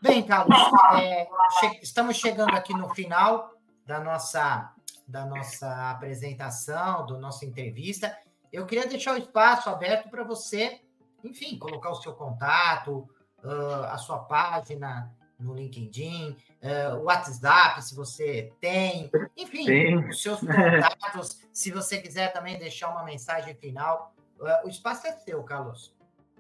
Bem, 0.02 0.24
Carlos, 0.24 0.58
é, 1.00 1.28
che 1.60 1.80
estamos 1.82 2.18
chegando 2.18 2.54
aqui 2.56 2.74
no 2.74 2.90
final 2.94 3.54
da 3.86 4.00
nossa, 4.00 4.74
da 5.08 5.26
nossa 5.26 5.92
apresentação, 5.92 7.06
da 7.06 7.18
nossa 7.18 7.46
entrevista. 7.46 8.18
Eu 8.52 8.66
queria 8.66 8.88
deixar 8.88 9.14
o 9.14 9.18
espaço 9.18 9.70
aberto 9.70 10.10
para 10.10 10.24
você 10.24 10.82
enfim, 11.24 11.58
colocar 11.58 11.92
o 11.92 12.02
seu 12.02 12.14
contato, 12.14 13.08
uh, 13.44 13.86
a 13.86 13.98
sua 13.98 14.20
página 14.20 15.12
no 15.44 15.54
LinkedIn, 15.54 16.36
uh, 16.62 16.98
o 16.98 17.04
WhatsApp, 17.04 17.84
se 17.84 17.96
você 17.96 18.52
tem, 18.60 19.12
enfim, 19.38 19.66
Sim. 19.66 20.10
os 20.10 20.22
seus 20.22 20.40
contatos, 20.42 21.42
se 21.52 21.72
você 21.72 21.98
quiser 22.00 22.32
também 22.32 22.58
deixar 22.58 22.90
uma 22.90 23.04
mensagem 23.04 23.54
final, 23.56 24.14
uh, 24.40 24.66
o 24.66 24.70
espaço 24.70 25.08
é 25.08 25.12
seu, 25.12 25.44
Carlos. 25.44 25.94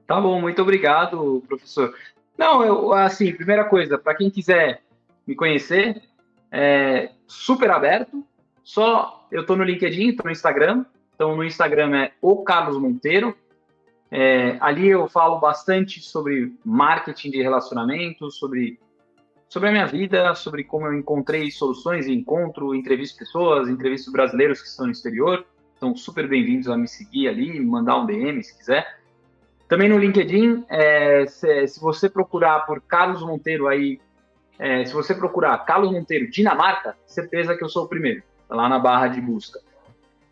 Tá 0.07 0.19
bom, 0.19 0.39
muito 0.39 0.61
obrigado, 0.61 1.43
professor. 1.47 1.95
Não, 2.37 2.63
eu, 2.63 2.93
assim, 2.93 3.33
primeira 3.33 3.65
coisa, 3.65 3.97
para 3.97 4.15
quem 4.15 4.29
quiser 4.29 4.81
me 5.25 5.35
conhecer, 5.35 6.01
é 6.51 7.11
super 7.27 7.71
aberto, 7.71 8.25
só 8.63 9.27
eu 9.31 9.45
tô 9.45 9.55
no 9.55 9.63
LinkedIn, 9.63 10.15
tô 10.15 10.23
no 10.23 10.31
Instagram, 10.31 10.85
então 11.15 11.35
no 11.35 11.43
Instagram 11.43 11.95
é 11.97 12.11
o 12.21 12.43
Carlos 12.43 12.77
Monteiro, 12.77 13.35
é, 14.15 14.57
ali 14.59 14.89
eu 14.89 15.07
falo 15.07 15.39
bastante 15.39 15.99
sobre 15.99 16.55
marketing 16.63 17.31
de 17.31 17.41
relacionamentos, 17.41 18.37
sobre, 18.37 18.79
sobre 19.53 19.69
a 19.69 19.71
minha 19.71 19.85
vida, 19.85 20.33
sobre 20.33 20.63
como 20.63 20.87
eu 20.87 20.97
encontrei 20.97 21.51
soluções 21.51 22.07
encontro, 22.07 22.73
entrevisto 22.73 23.19
pessoas, 23.19 23.69
entrevisto 23.69 24.11
brasileiros 24.11 24.59
que 24.59 24.67
estão 24.67 24.87
no 24.87 24.91
exterior. 24.91 25.45
Então, 25.77 25.95
super 25.95 26.27
bem-vindos 26.27 26.67
a 26.67 26.75
me 26.75 26.87
seguir 26.87 27.27
ali, 27.27 27.59
mandar 27.59 27.99
um 27.99 28.07
DM 28.07 28.41
se 28.41 28.57
quiser. 28.57 28.99
Também 29.67 29.87
no 29.87 29.99
LinkedIn, 29.99 30.65
é, 30.67 31.27
se, 31.27 31.67
se, 31.67 31.79
você 31.79 32.09
procurar 32.09 32.65
por 32.65 32.81
Carlos 32.81 33.21
Monteiro 33.21 33.67
aí, 33.67 34.01
é, 34.57 34.85
se 34.85 34.93
você 34.93 35.13
procurar 35.13 35.55
Carlos 35.59 35.91
Monteiro 35.91 36.31
Dinamarca, 36.31 36.97
certeza 37.05 37.55
que 37.55 37.63
eu 37.63 37.69
sou 37.69 37.83
o 37.83 37.87
primeiro, 37.87 38.23
tá 38.49 38.55
lá 38.55 38.67
na 38.67 38.79
barra 38.79 39.07
de 39.07 39.21
busca. 39.21 39.59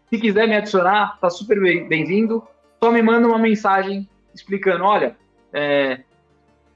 Se 0.09 0.17
quiser 0.17 0.47
me 0.47 0.55
adicionar, 0.55 1.19
tá 1.21 1.29
super 1.29 1.61
bem-vindo 1.87 2.43
só 2.83 2.91
me 2.91 3.03
manda 3.03 3.27
uma 3.27 3.37
mensagem 3.37 4.09
explicando: 4.33 4.83
olha, 4.83 5.15
é, 5.53 6.01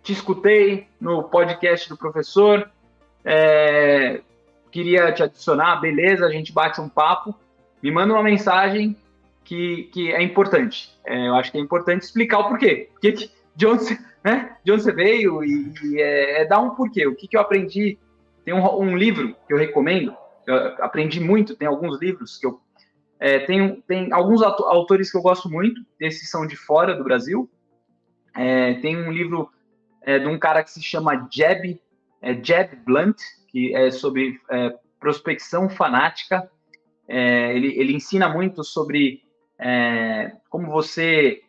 te 0.06 0.14
escutei 0.14 0.88
no 1.02 1.24
podcast 1.24 1.90
do 1.90 1.98
professor, 1.98 2.70
é, 3.24 4.22
queria 4.72 5.12
te 5.12 5.24
adicionar, 5.24 5.78
beleza, 5.78 6.28
a 6.28 6.30
gente 6.30 6.54
bate 6.54 6.80
um 6.80 6.88
papo. 6.88 7.34
Me 7.82 7.90
manda 7.90 8.14
uma 8.14 8.22
mensagem 8.22 8.96
que, 9.44 9.90
que 9.92 10.12
é 10.12 10.22
importante. 10.22 10.96
É, 11.04 11.28
eu 11.28 11.34
acho 11.34 11.52
que 11.52 11.58
é 11.58 11.62
importante 11.62 12.04
explicar 12.04 12.38
o 12.38 12.50
porquê. 12.50 12.88
Porque 12.94 13.32
de 13.56 13.66
onde 13.66 13.98
né, 14.24 14.56
de 14.64 14.72
onde 14.72 14.84
você 14.84 14.92
veio 14.92 15.44
e, 15.44 15.74
e 15.84 16.00
é, 16.00 16.42
é, 16.42 16.46
dar 16.46 16.60
um 16.60 16.76
porquê. 16.76 17.08
O 17.08 17.16
que, 17.16 17.28
que 17.28 17.36
eu 17.36 17.42
aprendi. 17.42 17.98
Tem 18.44 18.54
um, 18.54 18.80
um 18.80 18.96
livro 18.96 19.36
que 19.48 19.54
eu 19.56 19.58
recomendo, 19.58 20.16
eu 20.46 20.56
aprendi 20.84 21.20
muito, 21.20 21.56
tem 21.56 21.68
alguns 21.68 22.00
livros 22.00 22.38
que 22.38 22.46
eu 22.46 22.60
é, 23.20 23.40
tem, 23.40 23.82
tem 23.88 24.14
alguns 24.14 24.44
autores 24.44 25.12
que 25.12 25.18
eu 25.18 25.22
gosto 25.22 25.50
muito, 25.50 25.82
esses 26.00 26.30
são 26.30 26.46
de 26.46 26.56
fora 26.56 26.94
do 26.94 27.04
Brasil. 27.04 27.50
É, 28.36 28.76
tem 28.76 28.96
um 28.98 29.12
livro 29.12 29.50
é, 30.06 30.20
de 30.20 30.28
um 30.28 30.38
cara 30.38 30.64
que 30.64 30.70
se 30.70 30.82
chama 30.82 31.28
Jeb, 31.32 31.82
é, 32.22 32.34
Jeb 32.42 32.76
Blunt, 32.86 33.18
que 33.50 33.76
é 33.76 33.90
sobre 33.90 34.40
é, 34.52 34.78
prospecção 35.00 35.68
fanática. 35.68 36.50
É, 37.08 37.56
ele, 37.56 37.78
ele 37.78 37.94
ensina 37.94 38.30
muito 38.30 38.64
sobre 38.64 39.26
como 40.50 40.70
você 40.70 41.42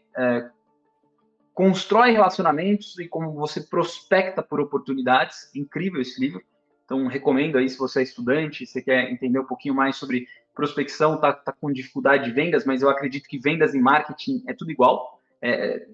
constrói 1.52 2.12
relacionamentos 2.12 2.96
e 3.00 3.08
como 3.08 3.32
você 3.32 3.60
prospecta 3.60 4.44
por 4.44 4.60
oportunidades. 4.60 5.50
Incrível 5.56 6.00
esse 6.00 6.20
livro. 6.20 6.40
Então, 6.84 7.08
recomendo 7.08 7.58
aí 7.58 7.68
se 7.68 7.76
você 7.76 7.98
é 7.98 8.02
estudante, 8.04 8.64
se 8.64 8.80
quer 8.80 9.10
entender 9.10 9.40
um 9.40 9.44
pouquinho 9.44 9.74
mais 9.74 9.96
sobre 9.96 10.28
prospecção, 10.54 11.16
está 11.16 11.32
tá 11.32 11.52
com 11.52 11.72
dificuldade 11.72 12.26
de 12.26 12.30
vendas, 12.30 12.64
mas 12.64 12.80
eu 12.80 12.88
acredito 12.88 13.26
que 13.26 13.40
vendas 13.40 13.74
e 13.74 13.80
marketing 13.80 14.44
é 14.46 14.54
tudo 14.54 14.70
igual. 14.70 15.20
É 15.42 15.84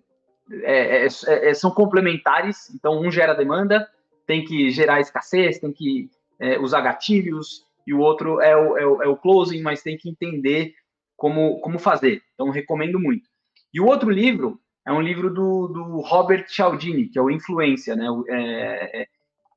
é, 0.62 1.05
é, 1.05 1.07
é, 1.07 1.50
é, 1.50 1.55
são 1.55 1.70
complementares, 1.70 2.70
então 2.74 3.00
um 3.00 3.11
gera 3.11 3.34
demanda, 3.34 3.88
tem 4.26 4.44
que 4.44 4.70
gerar 4.70 5.00
escassez, 5.00 5.59
tem 5.59 5.72
que 5.72 6.11
é, 6.38 6.59
usar 6.59 6.80
gatilhos, 6.80 7.64
e 7.86 7.92
o 7.92 7.98
outro 7.98 8.40
é 8.40 8.57
o, 8.57 8.76
é 8.76 8.86
o, 8.86 9.03
é 9.03 9.09
o 9.09 9.16
closing, 9.16 9.62
mas 9.62 9.82
tem 9.82 9.96
que 9.96 10.09
entender 10.09 10.74
como, 11.16 11.61
como 11.61 11.78
fazer. 11.78 12.22
Então, 12.34 12.50
recomendo 12.50 12.98
muito. 12.98 13.28
E 13.72 13.80
o 13.80 13.86
outro 13.86 14.11
livro 14.11 14.61
é 14.86 14.92
um 14.92 15.00
livro 15.00 15.32
do, 15.32 15.68
do 15.68 16.00
Robert 16.00 16.46
Cialdini, 16.48 17.09
que 17.09 17.18
é 17.18 17.22
o 17.22 17.30
Influência, 17.30 17.96
né? 17.96 18.07
É, 18.28 19.03
é, 19.03 19.07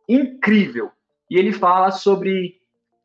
incrível. 0.07 0.91
E 1.29 1.37
ele 1.37 1.51
fala 1.51 1.91
sobre 1.91 2.55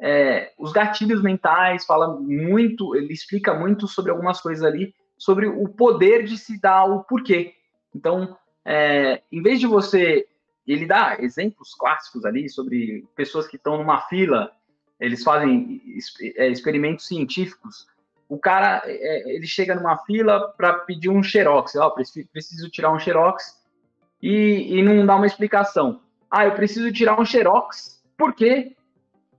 é, 0.00 0.52
os 0.58 0.72
gatilhos 0.72 1.22
mentais, 1.22 1.86
fala 1.86 2.18
muito, 2.20 2.94
ele 2.94 3.12
explica 3.12 3.54
muito 3.54 3.88
sobre 3.88 4.10
algumas 4.10 4.40
coisas 4.40 4.64
ali, 4.64 4.94
sobre 5.18 5.46
o 5.46 5.68
poder 5.68 6.24
de 6.24 6.36
se 6.36 6.60
dar 6.60 6.84
o 6.84 7.04
porquê. 7.04 7.54
Então, 7.94 8.36
é, 8.64 9.22
em 9.30 9.42
vez 9.42 9.60
de 9.60 9.66
você, 9.66 10.26
ele 10.66 10.86
dá 10.86 11.16
exemplos 11.20 11.74
clássicos 11.74 12.24
ali 12.24 12.48
sobre 12.48 13.06
pessoas 13.14 13.46
que 13.46 13.56
estão 13.56 13.78
numa 13.78 14.02
fila, 14.02 14.52
eles 14.98 15.22
fazem 15.22 15.80
é, 16.36 16.48
experimentos 16.48 17.06
científicos. 17.06 17.86
O 18.28 18.38
cara, 18.38 18.82
é, 18.84 19.34
ele 19.34 19.46
chega 19.46 19.74
numa 19.74 19.98
fila 20.04 20.52
para 20.56 20.74
pedir 20.74 21.08
um 21.08 21.22
xerox, 21.22 21.74
ó, 21.76 21.90
preciso 21.90 22.70
tirar 22.70 22.92
um 22.92 22.98
xerox 22.98 23.60
e, 24.22 24.78
e 24.78 24.82
não 24.82 25.04
dá 25.04 25.16
uma 25.16 25.26
explicação. 25.26 26.02
Ah, 26.30 26.44
eu 26.44 26.54
preciso 26.54 26.92
tirar 26.92 27.20
um 27.20 27.24
xerox, 27.24 28.00
por 28.16 28.34
quê? 28.34 28.76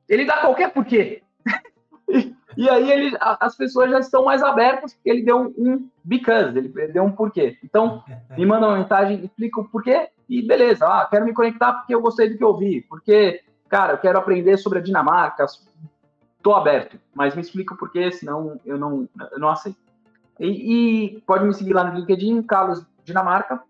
Ele 0.09 0.25
dá 0.25 0.41
qualquer 0.41 0.73
porquê. 0.73 1.23
e 2.57 2.69
aí 2.69 2.91
ele, 2.91 3.17
as 3.19 3.55
pessoas 3.55 3.89
já 3.89 3.99
estão 3.99 4.25
mais 4.25 4.43
abertas 4.43 4.93
porque 4.93 5.09
ele 5.09 5.23
deu 5.23 5.37
um, 5.37 5.53
um 5.57 5.89
because, 6.03 6.57
ele 6.57 6.69
deu 6.87 7.03
um 7.03 7.11
porquê. 7.11 7.57
Então, 7.63 8.03
me 8.37 8.45
manda 8.45 8.67
uma 8.67 8.77
mensagem, 8.77 9.23
explica 9.23 9.61
o 9.61 9.67
porquê 9.67 10.09
e 10.27 10.41
beleza. 10.41 10.85
Ah, 10.85 11.07
quero 11.09 11.25
me 11.25 11.33
conectar 11.33 11.73
porque 11.73 11.93
eu 11.93 12.01
gostei 12.01 12.29
do 12.29 12.37
que 12.37 12.43
eu 12.43 12.57
vi, 12.57 12.81
porque, 12.81 13.41
cara, 13.69 13.93
eu 13.93 13.97
quero 13.97 14.17
aprender 14.17 14.57
sobre 14.57 14.79
a 14.79 14.81
Dinamarca, 14.81 15.45
estou 16.37 16.55
aberto, 16.55 16.99
mas 17.13 17.35
me 17.35 17.41
explica 17.41 17.73
o 17.73 17.77
porquê, 17.77 18.11
senão 18.11 18.59
eu 18.65 18.77
não, 18.77 19.07
eu 19.31 19.39
não 19.39 19.49
aceito. 19.49 19.79
E, 20.39 21.15
e, 21.15 21.21
pode 21.21 21.45
me 21.45 21.53
seguir 21.53 21.73
lá 21.73 21.83
no 21.83 21.99
LinkedIn, 21.99 22.41
Carlos 22.43 22.83
Dinamarca. 23.05 23.61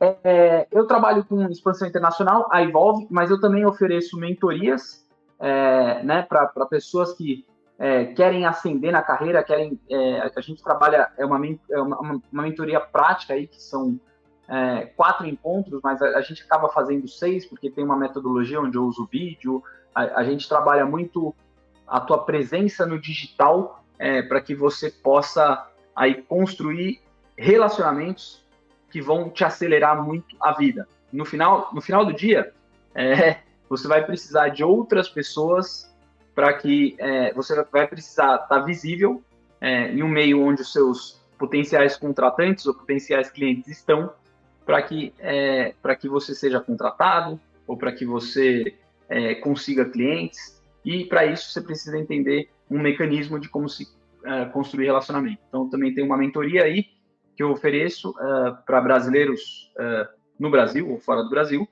É, 0.00 0.16
é 0.22 0.68
eu 0.70 0.86
trabalho 0.86 1.24
com 1.24 1.48
expansão 1.48 1.88
internacional, 1.88 2.48
a 2.50 2.62
Evolve, 2.62 3.08
mas 3.10 3.30
eu 3.30 3.40
também 3.40 3.66
ofereço 3.66 4.16
mentorias 4.16 5.04
é, 5.38 6.02
né, 6.02 6.22
para 6.22 6.66
pessoas 6.66 7.12
que 7.14 7.44
é, 7.78 8.06
querem 8.06 8.44
ascender 8.44 8.90
na 8.90 9.02
carreira, 9.02 9.42
querem. 9.42 9.78
É, 9.88 10.30
a 10.34 10.40
gente 10.40 10.62
trabalha, 10.62 11.10
é 11.16 11.24
uma, 11.24 11.40
é 11.70 11.80
uma, 11.80 12.20
uma 12.32 12.42
mentoria 12.42 12.80
prática 12.80 13.34
aí, 13.34 13.46
que 13.46 13.62
são 13.62 13.98
é, 14.48 14.86
quatro 14.96 15.26
encontros, 15.26 15.80
mas 15.82 16.02
a, 16.02 16.18
a, 16.18 16.20
gente 16.20 16.42
acaba 16.42 16.68
fazendo 16.70 17.06
seis, 17.06 17.46
porque 17.46 17.70
tem 17.70 17.84
uma 17.84 17.96
metodologia 17.96 18.60
onde 18.60 18.76
eu 18.76 18.84
uso 18.84 19.08
vídeo, 19.10 19.62
a, 19.94 20.20
a 20.20 20.24
gente 20.24 20.48
trabalha 20.48 20.84
muito 20.84 21.34
a 21.86 22.00
tua 22.00 22.24
presença 22.24 22.84
no 22.84 23.00
digital 23.00 23.84
é, 23.98 24.22
para 24.22 24.40
que 24.40 24.54
você 24.54 24.90
possa 24.90 25.66
aí 25.94 26.22
construir 26.22 27.00
relacionamentos 27.36 28.44
que 28.90 29.00
vão 29.00 29.30
te 29.30 29.44
acelerar 29.44 30.02
muito 30.02 30.36
a 30.40 30.52
vida. 30.52 30.88
No 31.12 31.24
final, 31.24 31.70
no 31.72 31.80
final 31.80 32.04
do 32.04 32.12
dia, 32.12 32.52
é, 32.94 33.38
você 33.68 33.86
vai 33.86 34.04
precisar 34.04 34.48
de 34.48 34.64
outras 34.64 35.08
pessoas 35.08 35.94
para 36.38 36.52
que 36.52 36.94
é, 37.00 37.34
você 37.34 37.60
vai 37.64 37.88
precisar 37.88 38.34
estar 38.34 38.46
tá 38.46 38.58
visível 38.60 39.20
é, 39.60 39.90
em 39.90 40.04
um 40.04 40.08
meio 40.08 40.40
onde 40.40 40.62
os 40.62 40.72
seus 40.72 41.20
potenciais 41.36 41.96
contratantes 41.96 42.64
ou 42.64 42.74
potenciais 42.74 43.28
clientes 43.28 43.66
estão, 43.66 44.12
para 44.64 44.80
que, 44.82 45.12
é, 45.18 45.74
que 45.98 46.08
você 46.08 46.36
seja 46.36 46.60
contratado 46.60 47.40
ou 47.66 47.76
para 47.76 47.90
que 47.90 48.06
você 48.06 48.72
é, 49.08 49.34
consiga 49.34 49.84
clientes. 49.84 50.62
E 50.84 51.06
para 51.06 51.26
isso 51.26 51.50
você 51.50 51.60
precisa 51.60 51.98
entender 51.98 52.48
um 52.70 52.78
mecanismo 52.78 53.40
de 53.40 53.48
como 53.48 53.68
se 53.68 53.88
é, 54.24 54.44
construir 54.44 54.86
relacionamento. 54.86 55.40
Então 55.48 55.68
também 55.68 55.92
tem 55.92 56.04
uma 56.04 56.16
mentoria 56.16 56.62
aí 56.62 56.84
que 57.36 57.42
eu 57.42 57.50
ofereço 57.50 58.14
é, 58.16 58.50
para 58.64 58.80
brasileiros 58.80 59.72
no 60.38 60.52
Brasil 60.52 60.88
ou 60.88 61.00
fora 61.00 61.24
do 61.24 61.30
Brasil. 61.30 61.66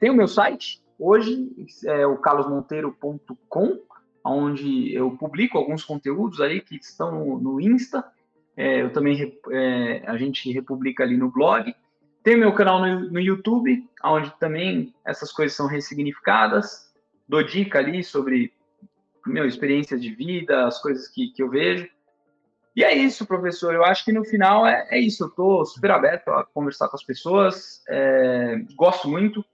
tem 0.00 0.10
o 0.10 0.14
meu 0.14 0.26
site, 0.26 0.82
Hoje 0.98 1.48
é 1.86 2.04
o 2.04 2.16
carlosmonteiro.com, 2.16 3.80
onde 4.24 4.92
eu 4.92 5.12
publico 5.12 5.56
alguns 5.56 5.84
conteúdos 5.84 6.40
aí 6.40 6.60
que 6.60 6.74
estão 6.74 7.38
no 7.38 7.60
Insta. 7.60 8.04
É, 8.56 8.82
eu 8.82 8.92
também 8.92 9.38
é, 9.52 10.02
a 10.06 10.16
gente 10.16 10.50
republica 10.50 11.04
ali 11.04 11.16
no 11.16 11.30
blog. 11.30 11.72
Tem 12.24 12.36
meu 12.36 12.52
canal 12.52 12.80
no, 12.80 13.12
no 13.12 13.20
YouTube, 13.20 13.88
onde 14.04 14.36
também 14.40 14.92
essas 15.04 15.30
coisas 15.30 15.56
são 15.56 15.68
ressignificadas. 15.68 16.92
Dou 17.28 17.44
dica 17.44 17.78
ali 17.78 18.02
sobre 18.02 18.52
meu 19.24 19.46
experiências 19.46 20.02
de 20.02 20.12
vida, 20.12 20.66
as 20.66 20.82
coisas 20.82 21.06
que, 21.06 21.28
que 21.28 21.40
eu 21.40 21.48
vejo. 21.48 21.88
E 22.74 22.82
é 22.82 22.92
isso, 22.92 23.24
professor. 23.24 23.72
Eu 23.72 23.84
acho 23.84 24.04
que 24.04 24.12
no 24.12 24.24
final 24.24 24.66
é, 24.66 24.88
é 24.90 24.98
isso. 24.98 25.22
Eu 25.22 25.28
estou 25.28 25.64
super 25.64 25.92
aberto 25.92 26.28
a 26.30 26.44
conversar 26.44 26.88
com 26.88 26.96
as 26.96 27.04
pessoas. 27.04 27.84
É, 27.88 28.56
gosto 28.74 29.08
muito 29.08 29.44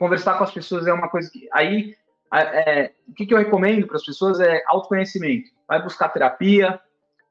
conversar 0.00 0.38
com 0.38 0.44
as 0.44 0.50
pessoas 0.50 0.86
é 0.86 0.92
uma 0.94 1.10
coisa 1.10 1.30
que. 1.30 1.46
Aí, 1.52 1.94
é, 2.32 2.94
o 3.06 3.12
que, 3.12 3.26
que 3.26 3.34
eu 3.34 3.38
recomendo 3.38 3.86
para 3.86 3.96
as 3.96 4.04
pessoas 4.04 4.40
é 4.40 4.62
autoconhecimento. 4.66 5.50
Vai 5.68 5.82
buscar 5.82 6.08
terapia, 6.08 6.80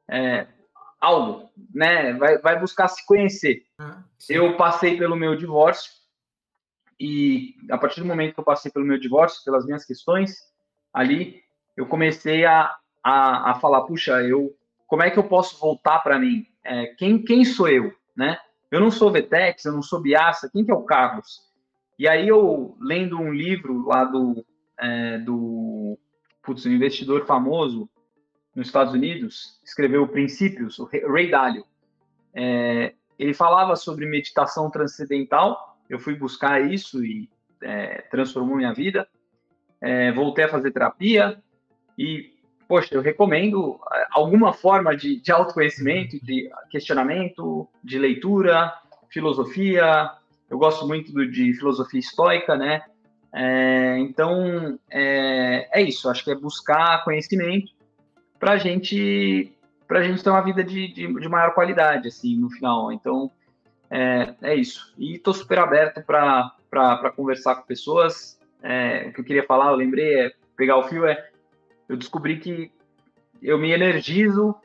é, 0.08 0.46
algo, 1.02 1.50
né? 1.74 2.14
Vai, 2.14 2.38
vai 2.38 2.60
buscar 2.60 2.88
se 2.88 3.04
conhecer. 3.08 3.64
Ah, 3.80 4.04
eu 4.30 4.56
passei 4.56 4.98
pelo 4.98 5.16
meu 5.16 5.36
divórcio 5.36 5.92
e 7.00 7.56
a 7.72 7.78
partir 7.78 8.02
do 8.02 8.06
momento 8.06 8.36
que 8.36 8.40
eu 8.40 8.46
passei 8.46 8.72
pelo 8.72 8.86
meu 8.86 9.00
divórcio, 9.00 9.44
pelas 9.44 9.66
minhas 9.66 9.84
questões, 9.84 10.38
ali 10.94 11.42
eu 11.76 11.88
comecei 11.88 12.46
a, 12.46 12.76
a, 13.04 13.52
a 13.52 13.56
falar, 13.56 13.82
puxa, 13.86 14.22
eu, 14.22 14.56
como 14.86 15.02
é 15.02 15.10
que 15.10 15.18
eu 15.18 15.24
posso 15.24 15.60
voltar 15.60 16.00
para 16.00 16.20
mim? 16.20 16.46
É, 16.64 16.88
quem, 16.98 17.24
quem 17.24 17.44
sou 17.44 17.68
eu, 17.68 17.92
né? 18.16 18.38
Eu 18.70 18.80
não 18.80 18.92
sou 18.92 19.12
Vetex, 19.12 19.66
eu 19.66 19.72
não 19.72 19.82
sou 19.82 20.00
Biaça, 20.00 20.50
quem 20.52 20.64
que 20.64 20.70
é 20.70 20.76
o 20.76 20.84
Carlos? 20.84 21.49
E 22.00 22.08
aí 22.08 22.30
eu, 22.30 22.78
lendo 22.80 23.20
um 23.20 23.34
livro 23.34 23.86
lá 23.86 24.06
do, 24.06 24.46
é, 24.80 25.18
do 25.18 26.00
putz, 26.42 26.66
um 26.66 26.72
investidor 26.72 27.26
famoso 27.26 27.90
nos 28.56 28.68
Estados 28.68 28.94
Unidos, 28.94 29.60
escreveu 29.66 30.08
Princípios, 30.08 30.80
o 30.80 30.86
Ray 30.86 31.30
Dalio. 31.30 31.66
É, 32.34 32.94
ele 33.20 33.34
falava 33.34 33.76
sobre 33.76 34.06
meditação 34.06 34.72
transcendental, 34.72 35.78
eu 35.90 36.00
fui 36.00 36.16
buscar 36.16 36.72
isso 36.72 37.04
e 37.04 37.30
é, 37.62 38.02
transformou 38.10 38.56
minha 38.56 38.74
vida. 38.74 39.06
É, 39.82 40.12
voltei 40.14 40.46
a 40.46 40.50
fazer 40.50 40.72
terapia 40.72 41.42
e, 41.98 42.34
poxa, 42.66 42.96
eu 42.96 43.02
recomendo 43.02 43.78
é, 43.94 44.08
alguma 44.12 44.54
forma 44.54 44.96
de, 44.96 45.20
de 45.20 45.32
autoconhecimento, 45.34 46.18
de 46.24 46.50
questionamento, 46.70 47.68
de 47.84 48.00
leitura, 48.00 48.74
filosofia, 49.10 50.12
eu 50.50 50.58
gosto 50.58 50.88
muito 50.88 51.14
do, 51.14 51.30
de 51.30 51.54
filosofia 51.54 52.00
estoica, 52.00 52.56
né? 52.56 52.82
É, 53.32 53.98
então, 54.00 54.80
é, 54.90 55.70
é, 55.72 55.82
isso. 55.82 56.10
Acho 56.10 56.24
que 56.24 56.32
é 56.32 56.36
buscar 56.36 57.04
conhecimento 57.04 57.72
para 58.40 58.58
gente, 58.58 59.54
a 59.88 60.02
gente 60.02 60.24
ter 60.24 60.30
uma 60.30 60.42
vida 60.42 60.64
de, 60.64 60.88
de, 60.92 61.14
de, 61.14 61.30
maior 61.30 61.54
qualidade, 61.54 62.08
assim, 62.08 62.36
no 62.36 62.50
final. 62.50 62.92
Então, 62.92 63.30
é, 63.90 64.34
é 64.42 64.56
isso. 64.56 64.94
E 64.98 65.16
estou 65.16 65.34
super 65.34 65.60
aberto 65.60 66.04
para 66.04 67.14
conversar 67.16 67.56
com 67.56 67.68
pessoas. 67.68 68.40
É, 68.64 69.08
o 69.10 69.14
que 69.14 69.22
eu 69.22 69.26
queria 69.26 69.46
falar, 69.46 69.72
eu 69.72 69.76
lembrei, 69.76 70.20
é 70.20 70.32
pegar 70.56 70.78
o 70.78 70.88
fio, 70.88 71.06
é 71.06 71.30
eu 71.88 71.96
descobri 71.96 72.40
que 72.40 72.72
eu 73.42 73.58
me 73.58 73.72
energizo 73.72 74.56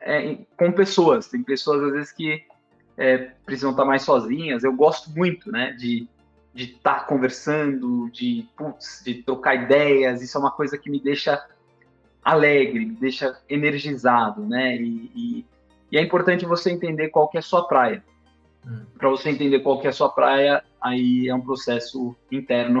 é, 0.00 0.38
com 0.56 0.72
pessoas. 0.72 1.28
Tem 1.28 1.42
pessoas, 1.42 1.82
às 1.82 1.92
vezes, 1.92 2.12
que 2.12 2.44
é, 2.98 3.16
precisam 3.46 3.70
estar 3.70 3.86
mais 3.86 4.02
sozinhas. 4.02 4.62
Eu 4.62 4.74
gosto 4.74 5.10
muito, 5.10 5.50
né, 5.50 5.72
de 5.72 6.06
de 6.58 6.64
estar 6.64 7.00
tá 7.00 7.04
conversando, 7.04 8.10
de 8.10 8.44
putz, 8.56 9.00
de 9.04 9.22
trocar 9.22 9.54
ideias. 9.54 10.20
Isso 10.20 10.36
é 10.36 10.40
uma 10.40 10.50
coisa 10.50 10.76
que 10.76 10.90
me 10.90 11.00
deixa 11.00 11.46
alegre, 12.20 12.84
me 12.84 12.96
deixa 12.96 13.40
energizado, 13.48 14.44
né? 14.44 14.76
E, 14.76 15.12
e, 15.14 15.46
e 15.92 15.96
é 15.96 16.02
importante 16.02 16.44
você 16.44 16.72
entender 16.72 17.10
qual 17.10 17.28
que 17.28 17.36
é 17.36 17.40
a 17.40 17.42
sua 17.42 17.68
praia. 17.68 18.02
Hum. 18.66 18.84
Para 18.98 19.08
você 19.08 19.30
entender 19.30 19.60
qual 19.60 19.80
que 19.80 19.86
é 19.86 19.90
a 19.90 19.92
sua 19.92 20.08
praia, 20.08 20.64
aí 20.80 21.28
é 21.28 21.34
um 21.34 21.40
processo 21.40 22.16
interno 22.30 22.80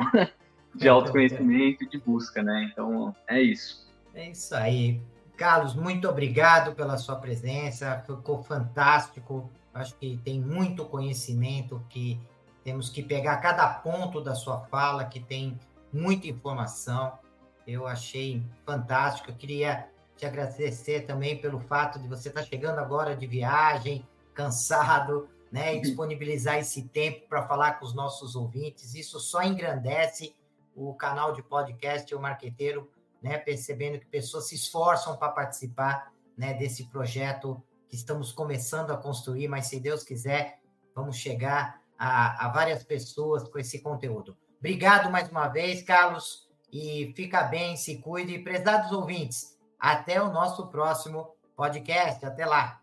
de 0.74 0.88
autoconhecimento 0.90 1.84
e 1.84 1.88
de 1.88 1.98
busca, 1.98 2.42
né? 2.42 2.68
Então 2.72 3.14
é 3.28 3.40
isso. 3.40 3.88
É 4.12 4.28
isso 4.28 4.56
aí. 4.56 5.00
Carlos, 5.36 5.76
muito 5.76 6.08
obrigado 6.08 6.74
pela 6.74 6.96
sua 6.96 7.14
presença, 7.14 8.02
ficou 8.04 8.42
fantástico. 8.42 9.48
Acho 9.72 9.94
que 9.96 10.16
tem 10.24 10.40
muito 10.40 10.84
conhecimento 10.84 11.84
que 11.88 12.20
temos 12.64 12.90
que 12.90 13.02
pegar 13.02 13.36
cada 13.38 13.68
ponto 13.68 14.20
da 14.20 14.34
sua 14.34 14.60
fala, 14.66 15.04
que 15.04 15.20
tem 15.20 15.58
muita 15.92 16.26
informação. 16.26 17.18
Eu 17.66 17.86
achei 17.86 18.42
fantástico. 18.64 19.30
Eu 19.30 19.36
queria 19.36 19.88
te 20.16 20.26
agradecer 20.26 21.06
também 21.06 21.38
pelo 21.40 21.60
fato 21.60 21.98
de 21.98 22.08
você 22.08 22.28
estar 22.28 22.42
chegando 22.42 22.78
agora 22.78 23.16
de 23.16 23.26
viagem, 23.26 24.06
cansado, 24.34 25.28
né, 25.50 25.76
e 25.76 25.80
disponibilizar 25.82 26.58
esse 26.58 26.82
tempo 26.88 27.28
para 27.28 27.46
falar 27.46 27.78
com 27.78 27.86
os 27.86 27.94
nossos 27.94 28.34
ouvintes. 28.34 28.94
Isso 28.94 29.20
só 29.20 29.42
engrandece 29.42 30.34
o 30.74 30.94
canal 30.94 31.32
de 31.32 31.42
podcast 31.42 32.12
O 32.14 32.20
Marqueteiro, 32.20 32.90
né, 33.22 33.38
percebendo 33.38 33.98
que 33.98 34.06
pessoas 34.06 34.48
se 34.48 34.54
esforçam 34.54 35.16
para 35.16 35.30
participar 35.30 36.12
né, 36.36 36.54
desse 36.54 36.84
projeto 36.84 37.62
que 37.88 37.96
estamos 37.96 38.30
começando 38.32 38.90
a 38.90 38.96
construir, 38.96 39.48
mas 39.48 39.66
se 39.66 39.80
Deus 39.80 40.04
quiser, 40.04 40.60
vamos 40.94 41.16
chegar 41.16 41.80
a, 41.98 42.46
a 42.46 42.48
várias 42.50 42.84
pessoas 42.84 43.48
com 43.48 43.58
esse 43.58 43.80
conteúdo. 43.80 44.36
Obrigado 44.58 45.10
mais 45.10 45.28
uma 45.30 45.48
vez, 45.48 45.82
Carlos. 45.82 46.48
e 46.72 47.12
fica 47.16 47.44
bem, 47.44 47.76
se 47.76 47.98
cuide. 47.98 48.38
Prezados 48.40 48.92
ouvintes, 48.92 49.58
até 49.78 50.20
o 50.20 50.30
nosso 50.32 50.68
próximo 50.68 51.34
podcast. 51.56 52.24
Até 52.24 52.44
lá. 52.44 52.82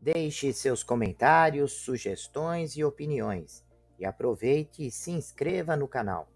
Deixe 0.00 0.52
seus 0.52 0.82
comentários, 0.82 1.72
sugestões 1.72 2.76
e 2.76 2.84
opiniões. 2.84 3.64
E 3.98 4.06
aproveite 4.06 4.86
e 4.86 4.90
se 4.90 5.10
inscreva 5.10 5.76
no 5.76 5.86
canal. 5.86 6.28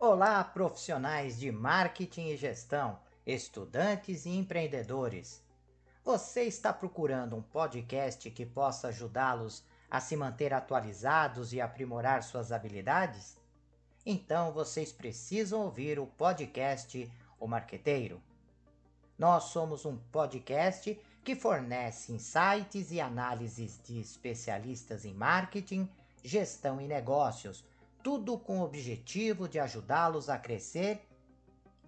Olá, 0.00 0.44
profissionais 0.44 1.40
de 1.40 1.50
marketing 1.50 2.28
e 2.28 2.36
gestão, 2.36 3.00
estudantes 3.26 4.26
e 4.26 4.30
empreendedores. 4.30 5.42
Você 6.04 6.44
está 6.44 6.72
procurando 6.72 7.34
um 7.34 7.42
podcast 7.42 8.30
que 8.30 8.46
possa 8.46 8.88
ajudá-los 8.88 9.64
a 9.90 10.00
se 10.00 10.14
manter 10.14 10.54
atualizados 10.54 11.52
e 11.52 11.60
aprimorar 11.60 12.22
suas 12.22 12.52
habilidades? 12.52 13.36
Então 14.06 14.52
vocês 14.52 14.92
precisam 14.92 15.62
ouvir 15.62 15.98
o 15.98 16.06
podcast 16.06 17.10
O 17.40 17.48
Marqueteiro. 17.48 18.22
Nós 19.18 19.44
somos 19.46 19.84
um 19.84 19.96
podcast 20.12 20.96
que 21.24 21.34
fornece 21.34 22.12
insights 22.12 22.92
e 22.92 23.00
análises 23.00 23.80
de 23.82 23.98
especialistas 23.98 25.04
em 25.04 25.12
marketing, 25.12 25.90
gestão 26.22 26.80
e 26.80 26.86
negócios 26.86 27.64
tudo 28.02 28.38
com 28.38 28.60
o 28.60 28.64
objetivo 28.64 29.48
de 29.48 29.58
ajudá-los 29.58 30.28
a 30.28 30.38
crescer 30.38 31.06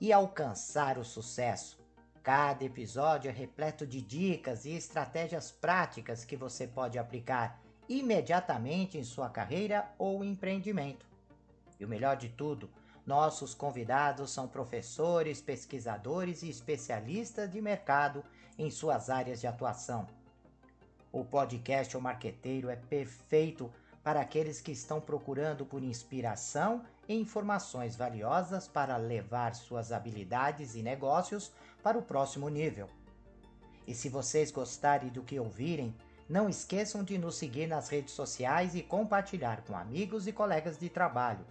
e 0.00 0.12
alcançar 0.12 0.98
o 0.98 1.04
sucesso. 1.04 1.78
Cada 2.22 2.64
episódio 2.64 3.28
é 3.28 3.32
repleto 3.32 3.86
de 3.86 4.02
dicas 4.02 4.64
e 4.64 4.70
estratégias 4.70 5.50
práticas 5.50 6.24
que 6.24 6.36
você 6.36 6.66
pode 6.66 6.98
aplicar 6.98 7.60
imediatamente 7.88 8.98
em 8.98 9.04
sua 9.04 9.28
carreira 9.28 9.90
ou 9.98 10.22
empreendimento. 10.24 11.06
E 11.78 11.84
o 11.84 11.88
melhor 11.88 12.16
de 12.16 12.28
tudo, 12.28 12.70
nossos 13.06 13.54
convidados 13.54 14.30
são 14.30 14.46
professores, 14.46 15.40
pesquisadores 15.40 16.42
e 16.42 16.50
especialistas 16.50 17.50
de 17.50 17.60
mercado 17.60 18.22
em 18.58 18.70
suas 18.70 19.08
áreas 19.08 19.40
de 19.40 19.46
atuação. 19.46 20.06
O 21.10 21.24
podcast 21.24 21.96
O 21.96 22.00
Marqueteiro 22.00 22.68
é 22.68 22.76
perfeito 22.76 23.72
para 24.02 24.20
aqueles 24.20 24.60
que 24.60 24.72
estão 24.72 25.00
procurando 25.00 25.64
por 25.64 25.82
inspiração 25.82 26.82
e 27.08 27.14
informações 27.14 27.96
valiosas 27.96 28.66
para 28.66 28.96
levar 28.96 29.54
suas 29.54 29.92
habilidades 29.92 30.74
e 30.74 30.82
negócios 30.82 31.52
para 31.82 31.98
o 31.98 32.02
próximo 32.02 32.48
nível. 32.48 32.88
E 33.86 33.94
se 33.94 34.08
vocês 34.08 34.50
gostarem 34.50 35.08
do 35.10 35.22
que 35.22 35.38
ouvirem, 35.38 35.94
não 36.28 36.48
esqueçam 36.48 37.02
de 37.02 37.18
nos 37.18 37.34
seguir 37.34 37.66
nas 37.66 37.88
redes 37.88 38.14
sociais 38.14 38.74
e 38.74 38.82
compartilhar 38.82 39.62
com 39.62 39.76
amigos 39.76 40.26
e 40.26 40.32
colegas 40.32 40.78
de 40.78 40.88
trabalho. 40.88 41.44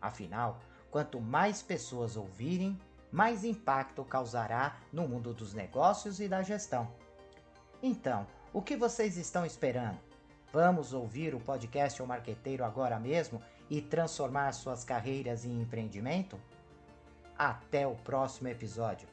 Afinal, 0.00 0.58
quanto 0.90 1.20
mais 1.20 1.62
pessoas 1.62 2.16
ouvirem, 2.16 2.80
mais 3.10 3.44
impacto 3.44 4.02
causará 4.04 4.78
no 4.90 5.06
mundo 5.06 5.34
dos 5.34 5.52
negócios 5.52 6.18
e 6.18 6.26
da 6.26 6.42
gestão. 6.42 6.90
Então, 7.82 8.26
o 8.52 8.62
que 8.62 8.74
vocês 8.74 9.18
estão 9.18 9.44
esperando? 9.44 10.11
Vamos 10.52 10.92
ouvir 10.92 11.34
o 11.34 11.40
podcast 11.40 12.02
O 12.02 12.06
Marqueteiro 12.06 12.62
agora 12.62 13.00
mesmo 13.00 13.40
e 13.70 13.80
transformar 13.80 14.52
suas 14.52 14.84
carreiras 14.84 15.46
em 15.46 15.62
empreendimento? 15.62 16.38
Até 17.38 17.86
o 17.86 17.94
próximo 17.94 18.48
episódio. 18.48 19.11